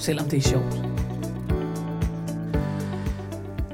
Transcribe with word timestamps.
selvom 0.00 0.28
det 0.28 0.36
er 0.36 0.42
sjovt. 0.42 0.89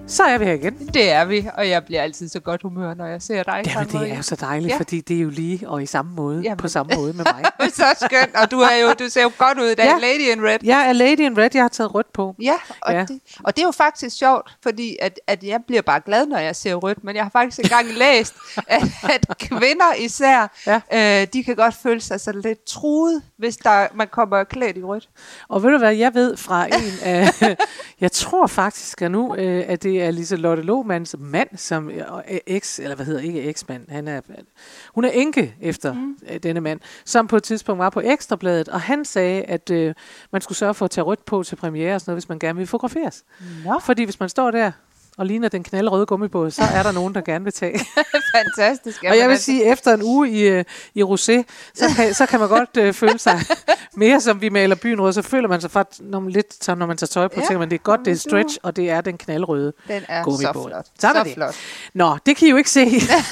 Så 0.09 0.23
er 0.23 0.39
vi 0.39 0.45
her 0.45 0.53
igen. 0.53 0.75
Det 0.95 1.11
er 1.11 1.25
vi, 1.25 1.49
og 1.55 1.69
jeg 1.69 1.85
bliver 1.85 2.03
altid 2.03 2.29
så 2.29 2.41
godt 2.41 2.63
humør, 2.63 2.95
når 2.95 3.07
jeg 3.07 3.23
ser 3.23 3.43
dig. 3.43 3.63
Jamen, 3.67 3.89
det 3.89 4.11
er 4.13 4.17
jo 4.17 4.23
så 4.23 4.37
dejligt, 4.37 4.73
ja. 4.73 4.79
fordi 4.79 5.01
det 5.01 5.17
er 5.17 5.21
jo 5.21 5.29
lige 5.31 5.69
og 5.69 5.83
i 5.83 5.87
samme 5.87 6.13
måde, 6.15 6.43
Jamen. 6.43 6.57
på 6.57 6.69
samme 6.69 6.97
måde 6.97 7.13
med 7.13 7.25
mig. 7.25 7.45
så 7.75 7.85
skønt, 8.07 8.37
og 8.43 8.51
du, 8.51 8.61
er 8.61 8.77
jo, 8.83 8.93
du 8.99 9.09
ser 9.09 9.23
jo 9.23 9.31
godt 9.39 9.59
ud 9.59 9.67
i 9.67 9.75
dag, 9.75 9.85
Ja. 9.85 9.99
Lady 9.99 10.37
in 10.37 10.45
Red. 10.45 10.59
Jeg 10.65 10.89
er 10.89 10.93
Lady 10.93 11.19
in 11.21 11.39
Red, 11.39 11.51
jeg 11.55 11.63
har 11.63 11.69
taget 11.69 11.95
rødt 11.95 12.13
på. 12.13 12.35
Ja, 12.43 12.55
og, 12.81 12.93
Ja. 12.93 13.01
Det, 13.09 13.21
og 13.45 13.57
det 13.57 13.63
er 13.63 13.67
jo 13.67 13.71
faktisk 13.73 14.17
sjovt, 14.17 14.57
fordi 14.63 14.97
at, 15.01 15.21
at 15.27 15.43
jeg 15.45 15.61
bliver 15.67 15.83
bare 15.83 16.01
glad, 16.01 16.27
når 16.27 16.39
jeg 16.39 16.57
ser 16.57 16.75
rødt, 16.75 17.05
men 17.05 17.17
jeg 17.17 17.25
har 17.25 17.31
faktisk 17.31 17.59
engang 17.59 17.87
læst, 18.05 18.35
at, 18.69 18.83
at 19.03 19.39
kvinder 19.39 19.95
især, 19.99 20.53
Ja. 20.67 21.21
øh, 21.23 21.27
de 21.33 21.45
kan 21.45 21.57
godt 21.57 21.75
føle 21.75 22.01
sig 22.01 22.21
sådan 22.21 22.41
lidt 22.41 22.65
truet, 22.65 23.23
hvis 23.39 23.57
der, 23.57 23.87
man 23.95 24.09
kommer 24.09 24.45
klædt 24.45 24.77
i 24.77 24.83
rødt. 24.83 25.09
Og 25.49 25.63
ved 25.63 25.71
du 25.71 25.79
hvad, 25.79 25.95
jeg 25.95 26.15
ved 26.15 26.37
fra 26.37 26.67
en 26.67 26.73
af, 27.03 27.29
jeg 28.01 28.13
tror 28.13 28.47
faktisk 28.47 29.03
at 29.03 29.11
nu, 29.11 29.35
øh, 29.37 29.65
at 29.69 29.83
det 29.83 29.96
er 30.01 30.11
Lise 30.11 30.37
Lotte 30.37 30.63
Lohmanns 30.63 31.17
mand, 31.19 31.49
som 31.57 31.91
er 31.91 32.39
eks, 32.47 32.79
eller 32.79 32.97
hvad 32.97 33.07
hedder 33.07 33.21
ikke 33.21 33.43
eksmand, 33.43 33.89
han 33.89 34.09
er, 34.09 34.21
hun 34.95 35.05
er 35.05 35.09
enke 35.09 35.55
efter 35.61 35.93
mm. 35.93 36.19
denne 36.43 36.61
mand, 36.61 36.81
som 37.05 37.27
på 37.27 37.37
et 37.37 37.43
tidspunkt 37.43 37.79
var 37.79 37.91
på 37.91 38.01
Ekstrabladet, 38.01 38.69
og 38.69 38.81
han 38.81 39.05
sagde, 39.05 39.43
at 39.43 39.71
øh, 39.71 39.95
man 40.33 40.41
skulle 40.41 40.59
sørge 40.59 40.75
for 40.75 40.85
at 40.85 40.91
tage 40.91 41.05
rødt 41.05 41.25
på 41.25 41.43
til 41.43 41.57
premiere 41.57 41.95
og 41.95 42.01
sådan 42.01 42.11
noget, 42.11 42.23
hvis 42.23 42.29
man 42.29 42.39
gerne 42.39 42.57
vil 42.57 42.67
fotograferes. 42.67 43.25
Nå, 43.65 43.79
Fordi 43.83 44.05
hvis 44.05 44.21
man 44.21 44.29
står 44.29 44.51
der 44.51 44.73
og 45.19 45.27
ligner 45.27 45.49
den 45.49 45.63
knaldrøde 45.63 46.07
gummibåd, 46.07 46.51
så 46.51 46.63
er 46.75 46.83
der 46.83 46.93
nogen, 46.93 47.15
der 47.15 47.21
gerne 47.21 47.45
vil 47.45 47.53
tage. 47.53 47.81
fantastisk. 48.37 49.05
og 49.09 49.19
jeg 49.19 49.29
vil 49.29 49.39
sige, 49.39 49.67
at 49.67 49.73
efter 49.73 49.95
en 49.95 50.03
uge 50.03 50.31
i, 50.31 50.43
øh, 50.49 50.65
i 50.95 51.03
rosé, 51.03 51.43
så 51.75 51.85
kan, 51.97 52.15
så 52.15 52.27
kan 52.27 52.41
man 52.41 52.49
godt 52.49 52.77
øh, 52.79 52.93
føle 52.95 53.19
sig 53.19 53.41
mere 53.97 54.21
som 54.21 54.41
vi 54.41 54.49
maler 54.49 54.77
byen 54.77 55.01
rød. 55.01 55.13
Så 55.13 55.23
føler 55.23 55.49
man 55.49 55.61
sig 55.61 55.71
faktisk 55.71 56.03
når 56.05 56.21
man 56.21 56.31
lidt, 56.33 56.65
så 56.65 56.75
når 56.75 56.87
man 56.87 56.97
tager 56.97 57.09
tøj 57.09 57.29
på, 57.29 57.35
ja, 57.37 57.41
tænker 57.41 57.59
man, 57.59 57.71
det 57.71 57.75
er 57.75 57.83
godt, 57.83 58.01
det 58.05 58.11
er 58.11 58.15
du- 58.15 58.21
stretch, 58.21 58.59
og 58.63 58.77
det 58.77 58.91
er 58.91 59.01
den 59.01 59.19
knaldrøde. 59.19 59.73
Den 59.89 60.03
er 60.09 60.25
så 60.25 60.53
flot. 60.53 60.73
Er 60.73 60.83
så 61.15 61.23
det. 61.25 61.35
flot. 61.35 61.55
Nå, 61.95 62.19
det 62.27 62.37
kan 62.37 62.49
I 62.49 62.51
jo 62.51 62.57
ikke 62.57 62.71
se. 62.71 62.85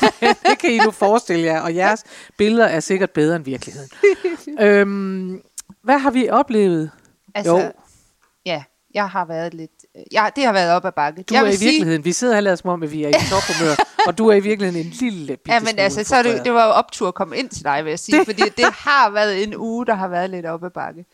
det 0.49 0.59
kan 0.61 0.71
I 0.71 0.79
nu 0.79 0.91
forestille 0.91 1.45
jer, 1.45 1.61
og 1.61 1.75
jeres 1.75 2.05
billeder 2.39 2.67
er 2.67 2.81
sikkert 2.81 3.11
bedre 3.11 3.37
end 3.37 3.45
virkeligheden. 3.45 3.89
øhm, 4.61 5.41
hvad 5.85 5.99
har 5.99 6.11
vi 6.11 6.29
oplevet? 6.31 6.91
Altså, 7.35 7.53
Jo. 7.59 7.73
ja, 8.47 8.63
jeg 8.95 9.09
har 9.11 9.25
været 9.25 9.55
lidt... 9.55 9.71
Ja, 10.13 10.29
det 10.37 10.45
har 10.45 10.53
været 10.53 10.73
op 10.73 10.85
ad 10.85 10.93
bakke. 10.93 11.23
Du 11.23 11.35
jeg 11.35 11.41
er 11.43 11.47
i 11.47 11.57
virkeligheden, 11.61 12.05
vi 12.05 12.13
sidder 12.13 12.33
her 12.35 12.39
og 12.39 12.43
lader 12.43 12.57
som 12.57 12.71
om, 12.71 12.83
at 12.83 12.93
vi 12.93 13.05
er 13.05 13.09
i 13.09 13.13
tophumør, 13.31 13.75
og 14.07 14.19
du 14.19 14.29
er 14.29 14.35
i 14.35 14.41
virkeligheden 14.41 14.87
en 14.87 14.93
lille 14.93 15.37
bitte 15.37 15.53
Ja, 15.53 15.61
men 15.61 15.79
altså, 15.79 16.05
så 16.05 16.17
er 16.17 16.23
det, 16.23 16.45
det 16.45 16.53
var 16.55 16.67
jo 16.67 16.71
optur 16.73 17.09
at 17.09 17.15
komme 17.15 17.37
ind 17.37 17.49
til 17.49 17.65
dig, 17.65 17.85
vil 17.85 17.91
jeg 17.91 17.99
sige. 17.99 18.19
Det. 18.19 18.27
Fordi 18.27 18.43
det 18.57 18.65
har 18.89 19.11
været 19.11 19.43
en 19.43 19.57
uge, 19.57 19.87
der 19.87 19.95
har 19.95 20.09
været 20.09 20.31
lidt 20.31 20.47
op 20.47 20.65
ad 20.65 20.71
bakke. 20.71 21.05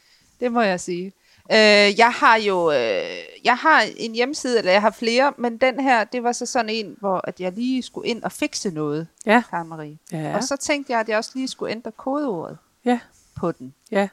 Det 0.41 0.53
må 0.53 0.61
jeg 0.61 0.81
sige. 0.81 1.13
Øh, 1.53 1.99
jeg 1.99 2.13
har 2.13 2.37
jo 2.37 2.73
øh, 2.73 3.03
jeg 3.45 3.57
har 3.57 3.85
en 3.97 4.15
hjemmeside, 4.15 4.59
eller 4.59 4.73
jeg 4.73 4.81
har 4.81 4.91
flere, 4.91 5.33
men 5.39 5.59
den 5.59 5.81
her, 5.81 6.05
det 6.05 6.23
var 6.23 6.33
så 6.33 6.47
sådan 6.47 6.69
en, 6.71 6.97
hvor 7.01 7.21
at 7.25 7.41
jeg 7.41 7.53
lige 7.53 7.83
skulle 7.83 8.09
ind 8.09 8.23
og 8.23 8.33
fikse 8.33 8.71
noget, 8.71 9.07
Ja. 9.27 9.43
Karen 9.51 9.69
Marie. 9.69 9.99
Ja. 10.13 10.37
Og 10.37 10.45
så 10.45 10.57
tænkte 10.57 10.93
jeg, 10.93 11.01
at 11.01 11.09
jeg 11.09 11.19
også 11.19 11.31
lige 11.35 11.49
skulle 11.49 11.73
ændre 11.73 11.93
kodeordet 11.93 12.59
Ja, 12.85 12.99
på 13.37 13.53
den. 13.53 13.75
ja. 13.91 14.09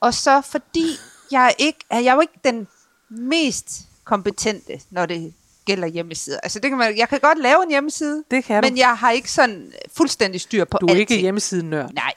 Og 0.00 0.14
så 0.14 0.40
fordi 0.40 0.86
jeg 1.32 1.54
ikke, 1.58 1.78
er 1.90 1.98
jeg 1.98 2.10
er 2.10 2.14
jo 2.14 2.20
ikke 2.20 2.40
den 2.44 2.68
mest 3.08 3.80
kompetente, 4.04 4.80
når 4.90 5.06
det 5.06 5.34
gælder 5.64 5.88
hjemmesider. 5.88 6.40
Altså 6.42 6.58
det 6.58 6.70
kan 6.70 6.78
man, 6.78 6.96
jeg 6.98 7.08
kan 7.08 7.20
godt 7.20 7.38
lave 7.38 7.62
en 7.62 7.70
hjemmeside, 7.70 8.24
Det 8.30 8.44
kan 8.44 8.62
du. 8.62 8.68
men 8.68 8.78
jeg 8.78 8.96
har 8.98 9.10
ikke 9.10 9.30
sådan 9.32 9.72
fuldstændig 9.96 10.40
styr 10.40 10.64
på 10.64 10.78
Du 10.80 10.86
er 10.86 10.90
alting. 10.90 11.10
ikke 11.10 11.22
hjemmesiden-nørd. 11.22 11.90
Nej. 11.92 12.14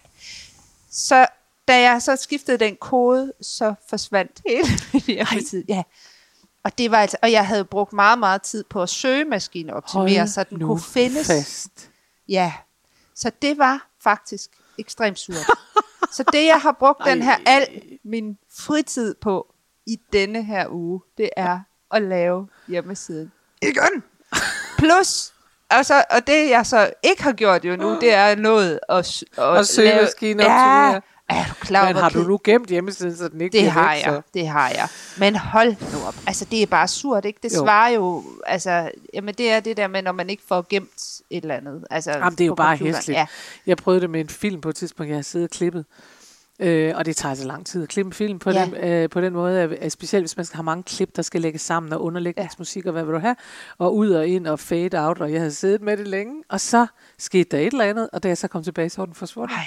Så 0.91 1.25
da 1.68 1.79
jeg 1.81 2.02
så 2.02 2.16
skiftede 2.16 2.57
den 2.57 2.75
kode, 2.75 3.34
så 3.41 3.73
forsvandt 3.90 4.41
hele 4.47 4.68
min 4.94 5.02
hjemmeside. 5.02 5.63
Ja. 5.68 5.84
Og 6.63 6.78
det 6.78 6.91
var 6.91 6.97
altså, 6.97 7.18
og 7.22 7.31
jeg 7.31 7.47
havde 7.47 7.66
brugt 7.66 7.94
meget, 7.94 8.19
meget 8.19 8.41
tid 8.41 8.63
på 8.69 8.81
at 8.84 8.90
søge 8.90 9.25
maskineoptimere, 9.25 10.28
så 10.28 10.44
den 10.44 10.57
nu 10.59 10.68
kunne 10.68 10.81
findes. 10.81 11.28
fast. 11.28 11.90
Ja. 12.29 12.53
Så 13.16 13.31
det 13.41 13.57
var 13.57 13.88
faktisk 14.03 14.50
ekstremt 14.78 15.19
surt. 15.19 15.35
så 16.16 16.23
det, 16.34 16.46
jeg 16.46 16.62
har 16.62 16.72
brugt 16.72 17.02
den 17.06 17.22
her 17.22 17.38
al 17.46 17.81
min 18.06 18.38
fritid 18.58 19.16
på 19.22 19.53
i 19.86 19.97
denne 20.14 20.44
her 20.44 20.66
uge, 20.69 21.02
det 21.18 21.30
er 21.38 21.59
at 21.91 22.02
lave 22.02 22.47
hjemmesiden 22.68 23.31
igen. 23.62 24.03
Plus, 24.78 25.34
altså, 25.69 26.03
og 26.09 26.28
det 26.28 26.50
jeg 26.50 26.66
så 26.66 26.90
ikke 27.03 27.24
har 27.24 27.31
gjort 27.34 27.66
jo 27.66 27.75
nu, 27.75 27.97
det 28.02 28.14
er 28.14 28.36
noget 28.36 28.80
at, 28.90 29.24
at 29.38 29.44
Og 29.44 29.66
søgemaskineoptimere. 29.66 30.94
Ja, 30.94 31.00
er 31.30 31.46
du 31.50 31.53
klar, 31.62 31.86
Men 31.86 31.96
har 31.96 32.09
du 32.09 32.19
nu 32.19 32.40
gemt 32.44 32.69
hjemmesiden, 32.69 33.16
så 33.18 33.28
den 33.28 33.41
ikke 33.41 33.58
det 33.58 33.72
har 33.72 33.94
væk, 33.96 34.06
jeg, 34.06 34.14
så? 34.14 34.22
det 34.34 34.47
har 34.47 34.70
jeg. 34.70 34.88
Men 35.20 35.35
hold 35.35 35.70
nu 35.70 36.08
op. 36.08 36.16
Altså, 36.28 36.46
det 36.52 36.62
er 36.62 36.66
bare 36.68 36.88
surt, 36.88 37.25
ikke? 37.25 37.40
Det 37.44 37.53
Jo. 37.53 37.59
svarer 37.64 37.90
jo, 37.90 38.24
altså, 38.46 38.91
jamen 39.14 39.34
det 39.35 39.52
er 39.52 39.59
det 39.59 39.78
der 39.78 39.88
med, 39.88 40.02
når 40.02 40.12
man 40.12 40.30
ikke 40.30 40.44
får 40.47 40.66
gemt 40.70 41.22
et 41.30 41.41
eller 41.41 41.56
andet. 41.56 41.84
Altså, 41.91 42.12
Jamen, 42.12 42.31
det 42.31 42.41
er 42.41 42.46
jo 42.46 42.56
bare 42.56 42.75
hæsligt. 42.78 43.18
Ja. 43.18 43.25
Jeg 43.66 43.78
prøvede 43.78 44.02
det 44.02 44.09
med 44.09 44.20
en 44.22 44.30
film 44.30 44.62
på 44.62 44.70
et 44.70 44.75
tidspunkt, 44.75 45.09
jeg 45.09 45.18
har 45.18 45.24
siddet 45.24 45.47
og 45.50 45.52
klippet. 45.56 45.85
Øh, 46.59 46.94
og 46.96 47.06
det 47.06 47.16
tager 47.16 47.36
så 47.36 47.47
lang 47.47 47.66
tid 47.66 47.84
at 47.84 47.90
klippe 47.90 48.12
film 48.14 48.40
på, 48.40 48.52
Ja. 48.52 48.66
den, 48.66 48.75
øh, 48.75 49.09
på 49.09 49.22
den 49.22 49.34
måde, 49.34 49.59
at, 49.62 49.72
at 49.72 49.91
specielt 49.91 50.24
hvis 50.24 50.38
man 50.38 50.46
skal 50.46 50.56
have 50.58 50.64
mange 50.64 50.84
klip, 50.84 51.16
der 51.16 51.22
skal 51.22 51.41
lægges 51.41 51.62
sammen 51.62 51.94
og 51.94 52.03
underlægningsmusik 52.03 52.86
og 52.86 52.91
hvad 52.91 53.03
vil 53.03 53.14
du 53.14 53.19
have, 53.19 53.36
og 53.78 53.96
ud 53.96 54.09
og 54.09 54.28
ind 54.28 54.47
og 54.47 54.59
fade 54.59 55.00
out, 55.08 55.22
og 55.22 55.31
jeg 55.31 55.40
havde 55.40 55.52
siddet 55.52 55.81
med 55.81 55.97
det 55.97 56.08
længe, 56.08 56.44
og 56.50 56.62
så 56.62 56.86
skete 57.18 57.50
der 57.58 57.58
et 57.58 57.72
eller 57.72 57.86
andet, 57.86 58.09
og 58.14 58.24
da 58.24 58.28
jeg 58.28 58.38
så 58.38 58.47
kom 58.47 58.64
tilbage, 58.64 58.90
så 58.90 59.02
var 59.02 59.06
den 59.06 59.16
forsvundet. 59.16 59.56
Ej, 59.56 59.64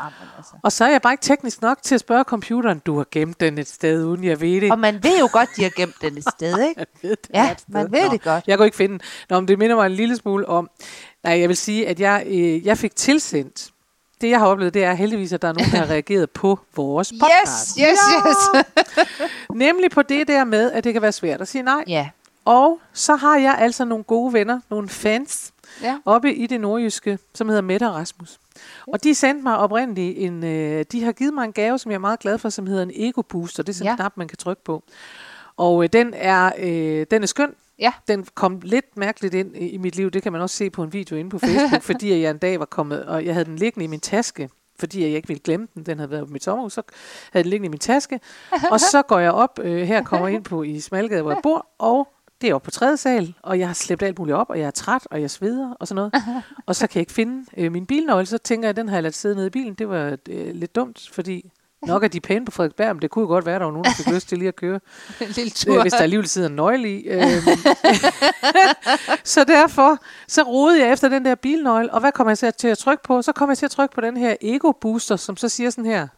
Jamen, 0.00 0.12
altså. 0.36 0.52
Og 0.62 0.72
så 0.72 0.84
er 0.84 0.90
jeg 0.90 1.02
bare 1.02 1.12
ikke 1.12 1.22
teknisk 1.22 1.62
nok 1.62 1.82
til 1.82 1.94
at 1.94 2.00
spørge 2.00 2.24
computeren, 2.24 2.78
du 2.78 2.96
har 2.96 3.06
gemt 3.10 3.40
den 3.40 3.58
et 3.58 3.68
sted, 3.68 4.04
uden 4.04 4.24
jeg 4.24 4.40
ved 4.40 4.60
det. 4.60 4.72
Og 4.72 4.78
man 4.78 5.02
ved 5.02 5.18
jo 5.20 5.28
godt, 5.32 5.48
de 5.56 5.62
har 5.62 5.70
gemt 5.76 5.94
den 6.02 6.18
et 6.18 6.24
sted, 6.36 6.68
ikke? 6.68 6.74
Jeg 6.80 6.86
ved 7.02 7.10
det 7.10 7.30
Ja, 7.34 7.54
sted. 7.58 7.72
man 7.74 7.92
ved 7.92 8.04
Nå, 8.06 8.12
det 8.12 8.22
godt. 8.22 8.44
Jeg 8.46 8.56
kunne 8.58 8.66
ikke 8.66 8.76
finde 8.76 8.92
den. 8.92 9.00
Nå, 9.30 9.40
men 9.40 9.48
det 9.48 9.58
minder 9.58 9.76
mig 9.76 9.86
en 9.86 9.92
lille 9.92 10.16
smule 10.16 10.48
om... 10.48 10.70
Nej, 11.24 11.38
jeg 11.40 11.48
vil 11.48 11.56
sige, 11.56 11.88
at 11.88 12.00
jeg, 12.00 12.24
øh, 12.26 12.66
jeg 12.66 12.78
fik 12.78 12.96
tilsendt... 12.96 13.70
Det, 14.24 14.30
jeg 14.30 14.38
har 14.38 14.46
oplevet, 14.46 14.74
det 14.74 14.84
er 14.84 14.94
heldigvis, 14.94 15.32
at 15.32 15.42
der 15.42 15.48
er 15.48 15.52
nogen, 15.52 15.70
der 15.70 15.76
har 15.78 15.90
reageret 15.90 16.30
på 16.30 16.58
vores 16.76 17.12
podcast. 17.20 17.76
Yes, 17.78 17.88
yes, 17.88 17.98
yes. 18.26 18.64
Nemlig 19.54 19.90
på 19.90 20.02
det 20.02 20.28
der 20.28 20.44
med, 20.44 20.72
at 20.72 20.84
det 20.84 20.92
kan 20.92 21.02
være 21.02 21.12
svært 21.12 21.40
at 21.40 21.48
sige 21.48 21.62
nej. 21.62 21.84
Ja. 21.88 22.08
Og 22.44 22.80
så 22.92 23.16
har 23.16 23.36
jeg 23.36 23.56
altså 23.58 23.84
nogle 23.84 24.04
gode 24.04 24.32
venner, 24.32 24.60
nogle 24.70 24.88
fans, 24.88 25.52
Ja. 25.82 25.96
oppe 26.04 26.34
i 26.34 26.46
det 26.46 26.60
nordjyske, 26.60 27.18
som 27.34 27.48
hedder 27.48 27.62
Mette 27.62 27.88
og 27.88 27.94
Rasmus. 27.94 28.38
Og 28.86 29.04
de 29.04 29.14
sendte 29.14 29.42
mig 29.42 29.58
oprindeligt 29.58 30.18
en, 30.18 30.44
øh, 30.44 30.84
de 30.92 31.04
har 31.04 31.12
givet 31.12 31.34
mig 31.34 31.44
en 31.44 31.52
gave, 31.52 31.78
som 31.78 31.90
jeg 31.90 31.96
er 31.96 32.00
meget 32.00 32.18
glad 32.20 32.38
for, 32.38 32.48
som 32.48 32.66
hedder 32.66 32.82
en 32.82 32.90
Ego 32.94 33.22
Booster. 33.22 33.62
Det 33.62 33.72
er 33.72 33.74
sådan 33.74 33.86
en 33.86 33.90
Ja. 33.92 33.96
knap, 33.96 34.12
man 34.16 34.28
kan 34.28 34.38
trykke 34.38 34.64
på. 34.64 34.82
Og 35.56 35.82
øh, 35.84 35.88
den, 35.92 36.14
er, 36.16 36.50
øh, 36.58 37.06
den 37.10 37.22
er 37.22 37.26
skøn. 37.26 37.54
Ja. 37.78 37.92
Den 38.08 38.26
kom 38.34 38.60
lidt 38.62 38.96
mærkeligt 38.96 39.34
ind 39.34 39.56
i, 39.56 39.68
i 39.68 39.76
mit 39.76 39.96
liv. 39.96 40.10
Det 40.10 40.22
kan 40.22 40.32
man 40.32 40.40
også 40.40 40.56
se 40.56 40.70
på 40.70 40.82
en 40.82 40.92
video 40.92 41.16
inde 41.16 41.30
på 41.30 41.38
Facebook, 41.38 41.82
fordi 41.92 42.20
jeg 42.20 42.30
en 42.30 42.38
dag 42.38 42.58
var 42.58 42.64
kommet, 42.64 43.04
og 43.04 43.24
jeg 43.24 43.34
havde 43.34 43.44
den 43.44 43.56
liggende 43.56 43.84
i 43.84 43.88
min 43.88 44.00
taske, 44.00 44.50
fordi 44.78 45.00
jeg 45.02 45.10
ikke 45.10 45.28
ville 45.28 45.40
glemme 45.40 45.68
den. 45.74 45.82
Den 45.82 45.98
havde 45.98 46.10
været 46.10 46.26
på 46.26 46.32
mit 46.32 46.44
sommerhus, 46.44 46.72
så 46.72 46.82
havde 47.32 47.44
den 47.44 47.50
liggende 47.50 47.66
i 47.66 47.70
min 47.70 47.78
taske. 47.78 48.20
Og 48.70 48.80
så 48.80 49.02
går 49.02 49.18
jeg 49.18 49.32
op, 49.32 49.58
øh, 49.62 49.82
her 49.82 50.02
kommer 50.02 50.26
jeg 50.26 50.36
ind 50.36 50.44
på 50.44 50.62
i 50.62 50.80
Smalgade, 50.80 51.22
hvor 51.22 51.30
jeg 51.30 51.40
bor, 51.42 51.66
og 51.78 52.08
det 52.40 52.50
er 52.50 52.54
oppe 52.54 52.64
på 52.64 52.70
tredje 52.70 52.96
sal, 52.96 53.34
og 53.42 53.58
jeg 53.58 53.66
har 53.66 53.74
slæbt 53.74 54.02
alt 54.02 54.18
muligt 54.18 54.36
op, 54.36 54.50
og 54.50 54.58
jeg 54.58 54.66
er 54.66 54.70
træt, 54.70 55.06
og 55.10 55.20
jeg 55.20 55.30
sveder 55.30 55.74
og 55.80 55.88
sådan 55.88 55.96
noget. 55.96 56.42
og 56.66 56.76
så 56.76 56.86
kan 56.86 56.94
jeg 56.98 57.02
ikke 57.02 57.12
finde 57.12 57.44
øh, 57.56 57.72
min 57.72 57.86
bilnøgle, 57.86 58.26
så 58.26 58.38
tænker 58.38 58.68
jeg, 58.68 58.70
at 58.70 58.76
den 58.76 58.88
har 58.88 58.96
jeg 58.96 59.02
ladt 59.02 59.14
sidde 59.14 59.34
nede 59.34 59.46
i 59.46 59.50
bilen. 59.50 59.74
Det 59.74 59.88
var 59.88 60.16
øh, 60.28 60.54
lidt 60.54 60.74
dumt, 60.74 61.08
fordi 61.12 61.52
nok 61.86 62.04
er 62.04 62.08
de 62.08 62.20
pæne 62.20 62.44
på 62.44 62.50
Frederiksberg, 62.50 62.96
men 62.96 63.02
det 63.02 63.10
kunne 63.10 63.22
jo 63.22 63.28
godt 63.28 63.46
være, 63.46 63.54
at 63.54 63.60
der 63.60 63.64
var 63.64 63.72
nogen, 63.72 63.84
der 63.84 63.90
fik 63.96 64.06
lyst 64.14 64.28
til 64.28 64.38
lige 64.38 64.48
at 64.48 64.56
køre 64.56 64.74
En 65.20 65.26
lille 65.28 65.42
øh, 65.44 65.50
tur. 65.50 65.82
hvis 65.82 65.92
der 65.92 65.98
alligevel 66.00 66.28
sidder 66.28 66.48
en 66.48 66.56
nøgle 66.56 66.98
i. 66.98 67.08
Øh, 67.08 67.22
så 69.24 69.44
derfor, 69.44 69.98
så 70.28 70.42
rodede 70.42 70.80
jeg 70.84 70.92
efter 70.92 71.08
den 71.08 71.24
der 71.24 71.34
bilnøgle, 71.34 71.92
og 71.92 72.00
hvad 72.00 72.12
kommer 72.12 72.30
jeg 72.30 72.38
så 72.38 72.50
til 72.50 72.68
at 72.68 72.78
trykke 72.78 73.02
på? 73.02 73.22
Så 73.22 73.32
kommer 73.32 73.52
jeg 73.52 73.58
til 73.58 73.66
at 73.66 73.70
trykke 73.70 73.94
på 73.94 74.00
den 74.00 74.16
her 74.16 74.36
Ego 74.40 74.72
Booster, 74.72 75.16
som 75.16 75.36
så 75.36 75.48
siger 75.48 75.70
sådan 75.70 75.86
her. 75.86 76.08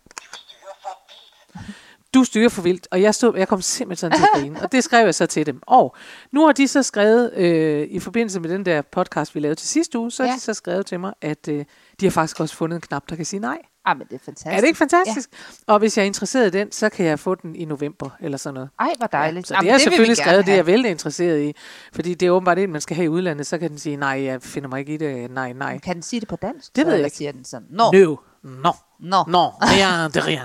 Du 2.14 2.24
styrer 2.24 2.48
for 2.48 2.62
vildt, 2.62 2.88
og 2.90 3.02
jeg, 3.02 3.14
stod, 3.14 3.38
jeg 3.38 3.48
kom 3.48 3.62
simpelthen 3.62 4.10
til 4.12 4.22
at 4.22 4.28
grine, 4.34 4.62
og 4.62 4.72
det 4.72 4.84
skrev 4.84 5.04
jeg 5.04 5.14
så 5.14 5.26
til 5.26 5.46
dem. 5.46 5.60
Og 5.66 5.96
nu 6.32 6.44
har 6.44 6.52
de 6.52 6.68
så 6.68 6.82
skrevet, 6.82 7.32
øh, 7.36 7.86
i 7.90 7.98
forbindelse 8.00 8.40
med 8.40 8.50
den 8.50 8.66
der 8.66 8.82
podcast, 8.82 9.34
vi 9.34 9.40
lavede 9.40 9.60
til 9.60 9.68
sidste 9.68 9.98
uge, 9.98 10.10
så 10.10 10.22
har 10.22 10.30
Ja. 10.30 10.34
de 10.34 10.40
så 10.40 10.54
skrevet 10.54 10.86
til 10.86 11.00
mig, 11.00 11.12
at 11.22 11.48
øh, 11.48 11.64
de 12.00 12.06
har 12.06 12.10
faktisk 12.10 12.40
også 12.40 12.54
fundet 12.56 12.76
en 12.76 12.80
knap, 12.80 13.02
der 13.10 13.16
kan 13.16 13.24
sige 13.24 13.40
nej. 13.40 13.58
Ah, 13.86 13.96
men 13.98 14.06
det 14.06 14.14
er 14.14 14.18
fantastisk. 14.24 14.56
Er 14.56 14.60
det 14.60 14.66
ikke 14.66 14.78
fantastisk? 14.78 15.28
Ja. 15.68 15.72
Og 15.72 15.78
hvis 15.78 15.96
jeg 15.96 16.02
er 16.02 16.06
interesseret 16.06 16.46
i 16.54 16.58
den, 16.58 16.72
så 16.72 16.88
kan 16.88 17.06
jeg 17.06 17.18
få 17.18 17.34
den 17.34 17.54
i 17.56 17.64
november 17.64 18.10
eller 18.20 18.38
sådan 18.38 18.54
noget. 18.54 18.68
Ej, 18.80 18.92
hvor 18.98 19.06
dejligt. 19.06 19.48
Så 19.48 19.54
Jamen, 19.54 19.64
det 19.66 19.70
er 19.70 19.74
vil 19.74 19.78
vi 19.78 19.82
selvfølgelig 19.82 20.16
skrevet, 20.16 20.38
det 20.46 20.52
er 20.52 20.52
have. 20.52 20.56
jeg 20.56 20.66
vældig 20.66 20.90
interesseret 20.90 21.42
i. 21.42 21.52
Fordi 21.94 22.14
det 22.14 22.26
er 22.26 22.30
åbenbart 22.30 22.56
det, 22.56 22.68
man 22.68 22.80
skal 22.80 22.96
have 22.96 23.04
i 23.04 23.08
udlandet. 23.08 23.46
Så 23.46 23.58
kan 23.58 23.70
den 23.70 23.78
sige, 23.78 23.96
nej, 23.96 24.22
jeg 24.22 24.42
finder 24.42 24.68
mig 24.68 24.80
ikke 24.80 24.94
i 24.94 24.96
det. 24.96 25.30
Nej, 25.30 25.52
nej. 25.52 25.78
Kan 25.78 25.94
den 25.94 26.02
sige 26.02 26.20
det 26.20 26.28
på 26.28 26.36
dansk? 26.36 26.76
Det 26.76 26.82
så, 26.84 26.86
ved 26.90 26.96
jeg 26.96 27.04
ikke. 27.04 27.16
siger 27.16 27.32
den 27.32 27.44
sådan? 27.44 27.66
Nå, 27.70 27.90
No. 27.92 28.16
No. 28.42 28.72
nå. 29.00 29.24
No. 29.28 29.48
Rien 29.62 30.10
de 30.14 30.20
rien. 30.26 30.40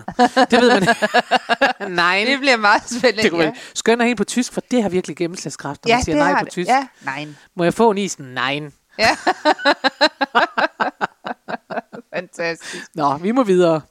Det 0.52 0.62
ved 0.62 0.80
man 0.80 1.92
nej. 1.96 2.24
Det 2.28 2.40
bliver 2.40 2.58
meget 2.58 2.84
spændende. 2.90 3.24
Det 3.24 3.32
kunne 3.32 3.44
ja. 3.44 3.48
ja. 3.50 3.54
skønne 3.76 4.06
helt 4.06 4.18
på 4.18 4.24
tysk, 4.24 4.54
for 4.54 4.62
det 4.72 4.82
har 4.84 4.90
virkelig 4.90 5.18
gennemslagskraft, 5.18 5.86
når 5.86 5.90
ja, 5.90 5.96
man 5.96 6.04
siger 6.04 6.16
det 6.16 6.24
nej 6.32 6.40
på 6.40 6.46
det. 6.46 6.52
tysk. 6.52 6.70
Ja, 6.70 6.88
nej. 7.06 7.28
Må 7.56 7.64
jeg 7.64 7.74
få 7.74 7.92
en 7.92 7.98
is? 7.98 8.20
Nej. 8.20 8.62
Ja. 9.00 9.10
Fantastisk. 12.22 12.96
Nå, 12.96 13.18
vi 13.18 13.32
må 13.32 13.44
videre. 13.44 13.82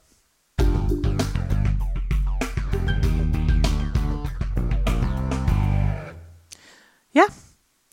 Ja, 7.15 7.23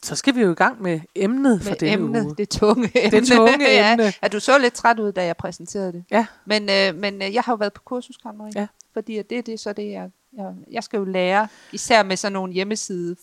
så 0.04 0.16
skal 0.16 0.36
vi 0.36 0.42
jo 0.42 0.51
i 0.51 0.56
gang 0.56 0.81
med 0.81 1.00
emnet 1.16 1.62
for 1.62 1.69
Med 1.69 1.78
denne 1.78 1.94
emnet, 1.94 2.25
uge. 2.25 2.36
det 2.38 2.50
tunge 2.50 2.92
emne. 3.06 3.25
tunge 3.25 3.69
ja, 3.69 3.92
emne. 3.94 4.13
at 4.22 4.31
du 4.31 4.39
så 4.39 4.57
lidt 4.57 4.74
træt 4.74 5.00
ud, 5.00 5.12
da 5.12 5.25
jeg 5.25 5.38
præsenterede 5.38 5.92
det. 5.92 6.04
Ja, 6.12 6.25
Men, 6.45 6.69
øh, 6.69 6.95
men 7.01 7.22
øh, 7.22 7.34
jeg 7.34 7.44
har 7.44 7.51
jo 7.54 7.57
været 7.57 7.74
på 7.74 7.81
kursus, 7.86 8.18
Karen 8.18 8.38
Marie. 8.38 8.51
Ja. 8.56 8.68
Fordi 8.94 9.18
at 9.18 9.30
det, 9.30 9.45
det 9.45 9.54
er 9.54 9.57
så 9.57 9.74
det, 9.74 9.92
jeg, 9.92 10.10
jeg, 10.38 10.54
jeg 10.72 10.84
skal 10.84 10.98
jo 10.98 11.04
lære, 11.04 11.48
især 11.72 12.04
med 12.04 12.18
sådan 12.18 12.34
nogle 12.34 12.54
hjemmeside 12.54 13.16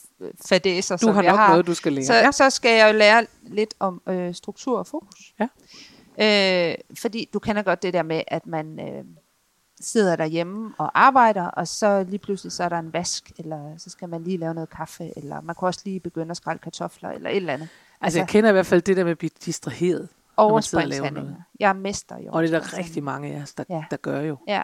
fadæser, 0.48 0.96
du 0.96 1.00
som 1.06 1.14
har 1.14 1.22
jeg 1.22 1.36
har. 1.36 1.48
noget, 1.50 1.66
du 1.66 1.74
skal 1.74 1.92
lære. 1.92 2.04
så, 2.04 2.14
ja. 2.14 2.32
så 2.32 2.50
skal 2.50 2.78
jeg 2.78 2.92
jo 2.92 2.98
lære 2.98 3.26
lidt 3.42 3.74
om 3.80 4.02
øh, 4.08 4.34
struktur 4.34 4.78
og 4.78 4.86
fokus. 4.86 5.34
Ja. 5.40 5.48
Øh, 6.20 6.74
fordi 7.00 7.28
du 7.32 7.38
kender 7.38 7.62
godt 7.62 7.82
det 7.82 7.94
der 7.94 8.02
med, 8.02 8.22
at 8.28 8.46
man 8.46 8.80
øh, 8.80 9.04
sidder 9.80 10.16
derhjemme 10.16 10.74
og 10.78 10.90
arbejder, 11.06 11.46
og 11.46 11.68
så 11.68 12.04
lige 12.08 12.18
pludselig 12.18 12.52
så 12.52 12.64
er 12.64 12.68
der 12.68 12.78
en 12.78 12.92
vask, 12.92 13.32
eller 13.38 13.78
så 13.78 13.90
skal 13.90 14.08
man 14.08 14.24
lige 14.24 14.36
lave 14.36 14.54
noget 14.54 14.70
kaffe, 14.70 15.12
eller 15.18 15.40
man 15.40 15.54
kan 15.58 15.66
også 15.66 15.80
lige 15.84 16.00
begynde 16.00 16.30
at 16.30 16.36
skrælle 16.36 16.58
kartofler, 16.58 17.10
eller 17.10 17.30
et 17.30 17.36
eller 17.36 17.52
andet. 17.52 17.68
Altså, 18.00 18.18
jeg 18.18 18.28
kender 18.28 18.50
i 18.50 18.52
hvert 18.52 18.66
fald 18.66 18.82
det 18.82 18.96
der 18.96 19.04
med 19.04 19.10
at 19.10 19.18
blive 19.18 19.30
distraheret. 19.44 20.08
når 20.38 20.52
man 20.54 20.62
sidder 20.62 20.84
og 20.84 20.88
laver 20.90 21.10
noget. 21.10 21.36
Jeg 21.60 21.68
er 21.68 21.72
mester 21.72 22.16
i 22.18 22.26
Og 22.28 22.42
det 22.42 22.54
er 22.54 22.60
der 22.60 22.78
rigtig 22.78 23.02
mange 23.02 23.34
af 23.34 23.42
os, 23.42 23.54
der, 23.54 23.64
Ja. 23.68 23.84
der 23.90 23.96
gør 23.96 24.20
jo. 24.20 24.36
Ja. 24.48 24.62